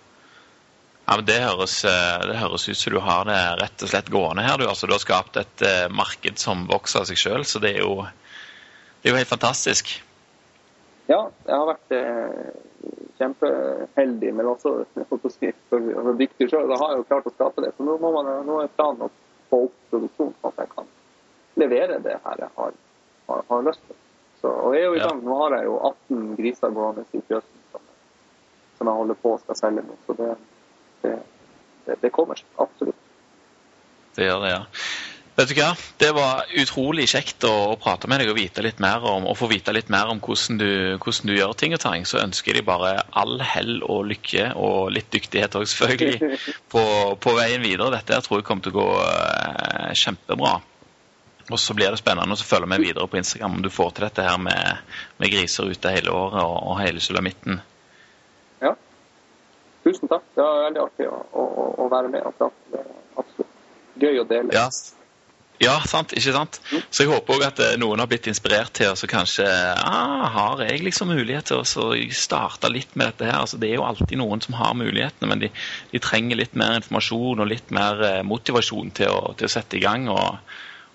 Ja, 1.09 1.17
men 1.17 1.25
det 1.25 1.39
høres, 1.41 1.85
eh, 1.89 2.27
det 2.29 2.37
høres, 2.37 2.69
ut 2.69 2.77
som 2.77 2.93
du 2.93 2.99
har 3.01 3.25
det 3.25 3.37
rett 3.63 3.83
og 3.83 3.89
slett 3.89 4.11
gående 4.13 4.43
her. 4.45 4.59
Du, 4.61 4.67
altså, 4.69 4.85
du 4.87 4.93
har 4.93 5.01
skapt 5.01 5.39
et 5.41 5.63
uh, 5.65 5.87
marked 5.89 6.37
som 6.37 6.67
vokser 6.69 7.01
av 7.01 7.07
seg 7.09 7.17
sjøl, 7.17 7.47
så 7.49 7.63
det 7.65 7.71
er, 7.71 7.81
jo, 7.81 8.03
det 8.05 9.09
er, 9.09 9.15
jo, 9.15 9.17
helt 9.17 9.31
fantastisk. 9.31 9.95
Ja, 11.09 11.23
jeg 11.49 11.55
har 11.55 11.71
vært 11.71 11.95
uh, 11.97 12.99
kjempeheldig, 13.23 14.35
men 14.37 14.51
også 14.53 14.75
for, 15.09 15.25
for 15.25 16.13
dyktig 16.21 16.51
sjøl. 16.51 16.69
Da 16.69 16.77
har 16.83 16.93
jeg 16.93 17.01
jo 17.01 17.09
klart 17.09 17.31
å 17.33 17.33
skape 17.39 17.65
det. 17.65 17.73
Så 17.79 17.89
nå, 17.89 17.97
må 18.05 18.13
man, 18.19 18.29
nå 18.45 18.61
er 18.67 18.77
planen 18.77 19.09
å 19.09 19.11
få 19.49 19.65
opp 19.71 19.81
produksjonen, 19.89 20.37
sånn 20.43 20.53
at 20.53 20.61
jeg 20.67 20.75
kan 20.77 20.93
levere 21.65 22.03
det 22.05 22.21
her 22.27 22.45
jeg 22.45 22.53
har, 22.61 22.77
har, 23.33 23.49
har 23.49 23.65
lyst 23.71 23.89
til. 23.89 23.97
Så, 24.41 24.51
og 24.51 24.75
jeg 24.75 24.85
er 24.85 24.87
jo 24.87 24.95
i 24.99 25.03
gang. 25.03 25.21
Nå 25.27 25.41
har 25.43 25.59
jeg 25.59 25.67
jo 25.67 25.77
18 25.91 26.25
griser 26.39 26.75
gående 26.75 27.05
i 27.11 27.21
fjøsen 27.27 27.67
som, 27.73 27.85
som, 28.79 28.91
jeg 28.91 29.01
holder 29.01 29.21
på 29.23 29.35
og 29.35 29.43
skal 29.43 29.59
selge 29.59 29.85
nå. 29.87 29.99
Så 30.07 30.17
det, 30.19 30.31
det, 31.03 31.15
det, 31.87 32.01
det 32.05 32.15
kommer 32.15 32.43
absolutt. 32.59 33.07
Det 34.17 34.27
gjør 34.27 34.43
det, 34.45 34.55
ja. 34.55 34.63
Vet 35.39 35.53
du 35.53 35.55
hva? 35.55 35.69
Det 36.03 36.09
var 36.17 36.49
utrolig 36.59 37.05
kjekt 37.13 37.45
å, 37.47 37.77
prate 37.79 38.09
med 38.11 38.19
deg 38.19 38.33
og 38.33 38.39
vite 38.41 38.63
litt 38.65 38.81
mer 38.83 39.05
om, 39.07 39.29
og 39.31 39.37
få 39.39 39.47
vite 39.53 39.71
litt 39.75 39.91
mer 39.95 40.11
om 40.11 40.19
hvordan 40.19 40.59
du, 40.59 40.71
hvordan 40.99 41.31
du 41.31 41.35
gjør 41.37 41.53
ting 41.55 41.77
og 41.77 41.83
tang. 41.85 42.07
Så 42.11 42.19
ønsker 42.19 42.51
jeg 42.51 42.65
deg 42.65 42.67
bare 42.67 43.05
all 43.15 43.39
hell 43.47 43.77
og 43.87 44.09
lykke, 44.11 44.49
og 44.59 44.91
litt 44.97 45.13
dyktighet 45.15 45.55
òg, 45.61 45.69
selvfølgelig, 45.71 46.41
på, 46.75 46.83
på, 47.23 47.37
veien 47.39 47.63
videre. 47.63 47.93
Dette 47.95 48.19
jeg 48.19 48.27
tror 48.27 48.43
jeg 48.43 48.49
kommer 48.49 48.67
til 48.67 48.75
å 48.75 48.81
gå 48.81 48.89
eh, 49.05 49.95
kjempebra. 50.03 50.57
Og 51.49 51.61
så 51.61 51.75
blir 51.75 51.89
det 51.93 52.01
spennende 52.01 52.37
å 52.37 52.49
følge 52.51 52.69
med 52.69 52.85
videre 52.85 53.09
på 53.09 53.21
Instagram 53.21 53.57
om 53.57 53.65
du 53.65 53.71
får 53.73 53.95
til 53.97 54.09
dette 54.09 54.27
her 54.27 54.37
med, 54.43 54.83
med 55.17 55.33
griser 55.33 55.71
ute 55.73 55.95
hele 55.95 56.13
året 56.13 56.43
og, 56.43 56.59
og 56.73 56.81
hele 56.83 57.01
sulamitten. 57.01 57.63
Ja. 58.61 58.75
Tusen 59.87 60.11
takk. 60.11 60.27
Det 60.35 60.45
var 60.45 60.63
veldig 60.67 60.85
artig 60.85 61.09
å, 61.09 61.23
å, 61.33 61.49
å 61.87 61.89
være 61.93 62.13
med 62.13 62.29
og 62.29 62.37
prate. 62.37 62.85
Absolutt. 63.17 63.59
Gøy 63.99 64.21
å 64.21 64.29
dele. 64.29 64.55
Ja. 64.55 64.69
Ja, 65.59 65.73
sant, 65.91 66.13
ikke 66.15 66.33
sant? 66.37 66.61
Så 66.95 67.03
jeg 67.03 67.11
håper 67.11 67.35
òg 67.35 67.45
at 67.49 67.61
eh, 67.65 67.73
noen 67.83 67.99
har 67.99 68.07
blitt 68.07 68.29
inspirert 68.31 68.71
til 68.79 68.93
å 68.93 69.09
kanskje 69.11 69.43
ah, 69.43 70.29
Har 70.31 70.63
jeg 70.63 70.85
liksom 70.87 71.11
mulighet 71.11 71.51
til 71.51 71.65
å 71.65 71.97
starte 72.15 72.71
litt 72.71 72.95
med 72.95 73.09
dette 73.09 73.27
her? 73.27 73.41
Altså, 73.41 73.59
det 73.59 73.73
er 73.73 73.81
jo 73.81 73.89
alltid 73.89 74.21
noen 74.21 74.45
som 74.45 74.55
har 74.55 74.77
mulighetene, 74.79 75.33
men 75.33 75.43
de, 75.43 75.51
de 75.91 76.03
trenger 76.03 76.39
litt 76.39 76.55
mer 76.55 76.79
informasjon 76.79 77.43
og 77.43 77.51
litt 77.51 77.75
mer 77.75 78.05
eh, 78.07 78.23
motivasjon 78.23 78.95
til 79.01 79.11
å, 79.11 79.35
til 79.35 79.51
å 79.51 79.55
sette 79.57 79.81
i 79.81 79.83
gang. 79.83 80.07
Og, 80.15 80.39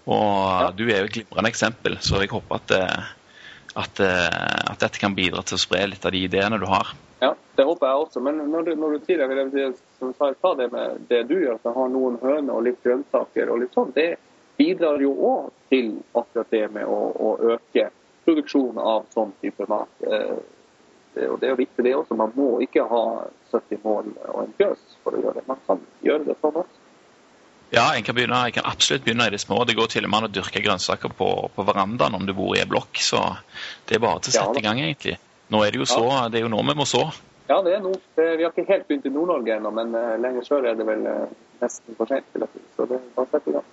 og 0.05 0.73
du 0.77 0.87
er 0.89 1.03
jo 1.03 1.09
et 1.09 1.17
glimrende 1.17 1.51
eksempel, 1.53 1.97
så 2.03 2.19
jeg 2.23 2.31
håper 2.33 2.59
at, 2.59 2.75
eh, 2.75 3.11
at, 3.83 4.03
at, 4.03 4.79
dette 4.81 4.99
kan 5.01 5.15
bidra 5.15 5.43
til 5.47 5.55
å 5.57 5.63
spre 5.63 5.85
litt 5.87 6.05
av 6.05 6.11
de 6.15 6.25
ideene 6.27 6.59
du 6.59 6.67
har. 6.69 6.91
Ja, 7.23 7.31
det 7.55 7.63
håper 7.63 7.87
jeg 7.87 8.03
også. 8.03 8.21
Men 8.25 8.41
når 8.51 8.67
du, 8.67 8.75
når 8.75 8.97
du 8.97 9.05
det, 9.07 9.27
vil 9.27 9.39
jeg 9.63 10.35
ta 10.41 10.53
det 10.59 10.67
med 10.73 11.05
det 11.09 11.23
du 11.29 11.37
gjør, 11.37 11.55
at 11.55 11.67
jeg 11.69 11.77
har 11.77 11.93
noen 11.93 12.19
høner 12.21 12.57
og 12.57 12.65
litt 12.67 12.81
grønnsaker 12.83 13.51
og 13.53 13.63
litt 13.63 13.77
sånn. 13.77 13.93
det 13.95 14.15
bidrar 14.57 15.01
jo 15.01 15.13
òg 15.29 15.51
til 15.71 15.95
akkurat 16.13 16.51
det 16.51 16.65
med 16.75 16.89
å, 16.89 16.99
å, 17.15 17.29
øke 17.55 17.89
produksjonen 18.25 18.79
av 18.79 19.07
sånn 19.15 19.31
type 19.41 19.67
mat. 19.71 20.03
Eh, 20.03 20.35
og 21.29 21.39
Det 21.39 21.47
er 21.47 21.53
jo 21.53 21.61
viktig 21.61 21.85
det 21.85 21.95
også. 21.95 22.17
Man 22.17 22.33
må 22.35 22.57
ikke 22.65 22.85
ha 22.89 23.03
70 23.51 23.81
mål 23.83 24.11
og 24.33 24.39
en 24.43 24.55
fjøs 24.57 24.83
for 25.03 25.15
å 25.15 25.21
gjøre 25.21 25.39
det. 25.39 25.47
Man 25.47 25.61
kan 25.67 25.81
gjøre 26.01 26.27
det 26.29 26.37
sånn 26.41 26.59
også. 26.63 26.82
Ja, 27.73 27.87
en 27.97 28.05
kan, 28.05 28.15
begynne, 28.15 28.37
en 28.45 28.53
kan 28.53 28.67
absolutt 28.69 29.05
begynne 29.05 29.27
i 29.27 29.33
det 29.33 29.41
små. 29.41 29.63
Det 29.65 29.75
går 29.77 29.89
til 29.89 30.05
og 30.05 30.11
med 30.13 30.19
an 30.19 30.29
å 30.29 30.33
dyrke 30.33 30.61
grønnsaker 30.61 31.13
på, 31.17 31.29
på 31.55 31.65
verandaen 31.65 32.13
om 32.13 32.25
du 32.27 32.33
bor 32.37 32.53
i 32.53 32.61
en 32.61 32.69
blokk. 32.69 33.01
Så 33.01 33.21
det 33.89 33.97
er 33.97 34.03
bare 34.03 34.21
til 34.21 34.33
å 34.33 34.37
sette 34.37 34.59
ja, 34.59 34.61
i 34.61 34.67
gang, 34.67 34.81
egentlig. 34.83 35.17
Nå 35.53 35.63
er 35.65 35.73
det 35.73 35.81
jo 35.81 35.87
så, 35.89 36.03
ja. 36.05 36.27
det 36.29 36.39
er 36.39 36.45
jo 36.45 36.51
nå 36.53 36.61
vi 36.69 36.77
må 36.77 36.85
så. 36.89 37.07
Ja, 37.49 37.59
det 37.65 37.73
er 37.75 37.81
nå. 37.83 37.91
Vi 38.15 38.45
har 38.45 38.51
ikke 38.53 38.69
helt 38.69 38.85
begynt 38.87 39.09
i 39.09 39.13
Nord-Norge 39.13 39.57
ennå, 39.57 39.73
men 39.75 39.97
uh, 39.97 40.13
lenger 40.21 40.45
sør 40.47 40.69
er 40.69 40.77
det 40.79 40.85
vel 40.87 41.03
uh, 41.09 41.25
nesten 41.63 41.97
for 41.97 42.09
sent. 42.09 42.29
Så 42.77 42.87
det 42.87 43.01
er 43.01 43.09
bare 43.17 43.27
å 43.27 43.33
sette 43.33 43.51
i 43.51 43.57
gang. 43.57 43.71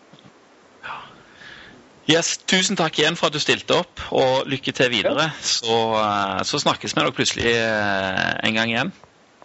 Yes, 2.10 2.38
Tusen 2.48 2.78
takk 2.78 2.96
igjen 2.98 3.14
for 3.18 3.28
at 3.28 3.36
du 3.36 3.42
stilte 3.42 3.76
opp, 3.84 4.00
og 4.10 4.48
lykke 4.50 4.72
til 4.74 4.90
videre. 4.90 5.28
Så, 5.46 5.76
eh, 6.00 6.40
så 6.48 6.58
snakkes 6.58 6.96
vi 6.96 7.04
nok 7.04 7.14
plutselig 7.14 7.52
eh, 7.52 8.32
en 8.48 8.56
gang 8.56 8.72
igjen. 8.72 8.90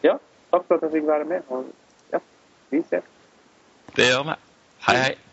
Ja, 0.05 0.15
takk 0.55 0.65
for 0.65 0.79
at 0.79 0.87
jeg 0.87 0.95
fikk 0.95 1.05
være 1.11 1.27
med. 1.29 1.45
Og 1.53 1.67
ja, 2.15 2.23
vi 2.73 2.81
ses. 2.89 3.05
Det 3.95 4.09
gjør 4.09 4.25
vi. 4.31 4.39
Hei, 4.87 4.97
hei. 5.01 5.24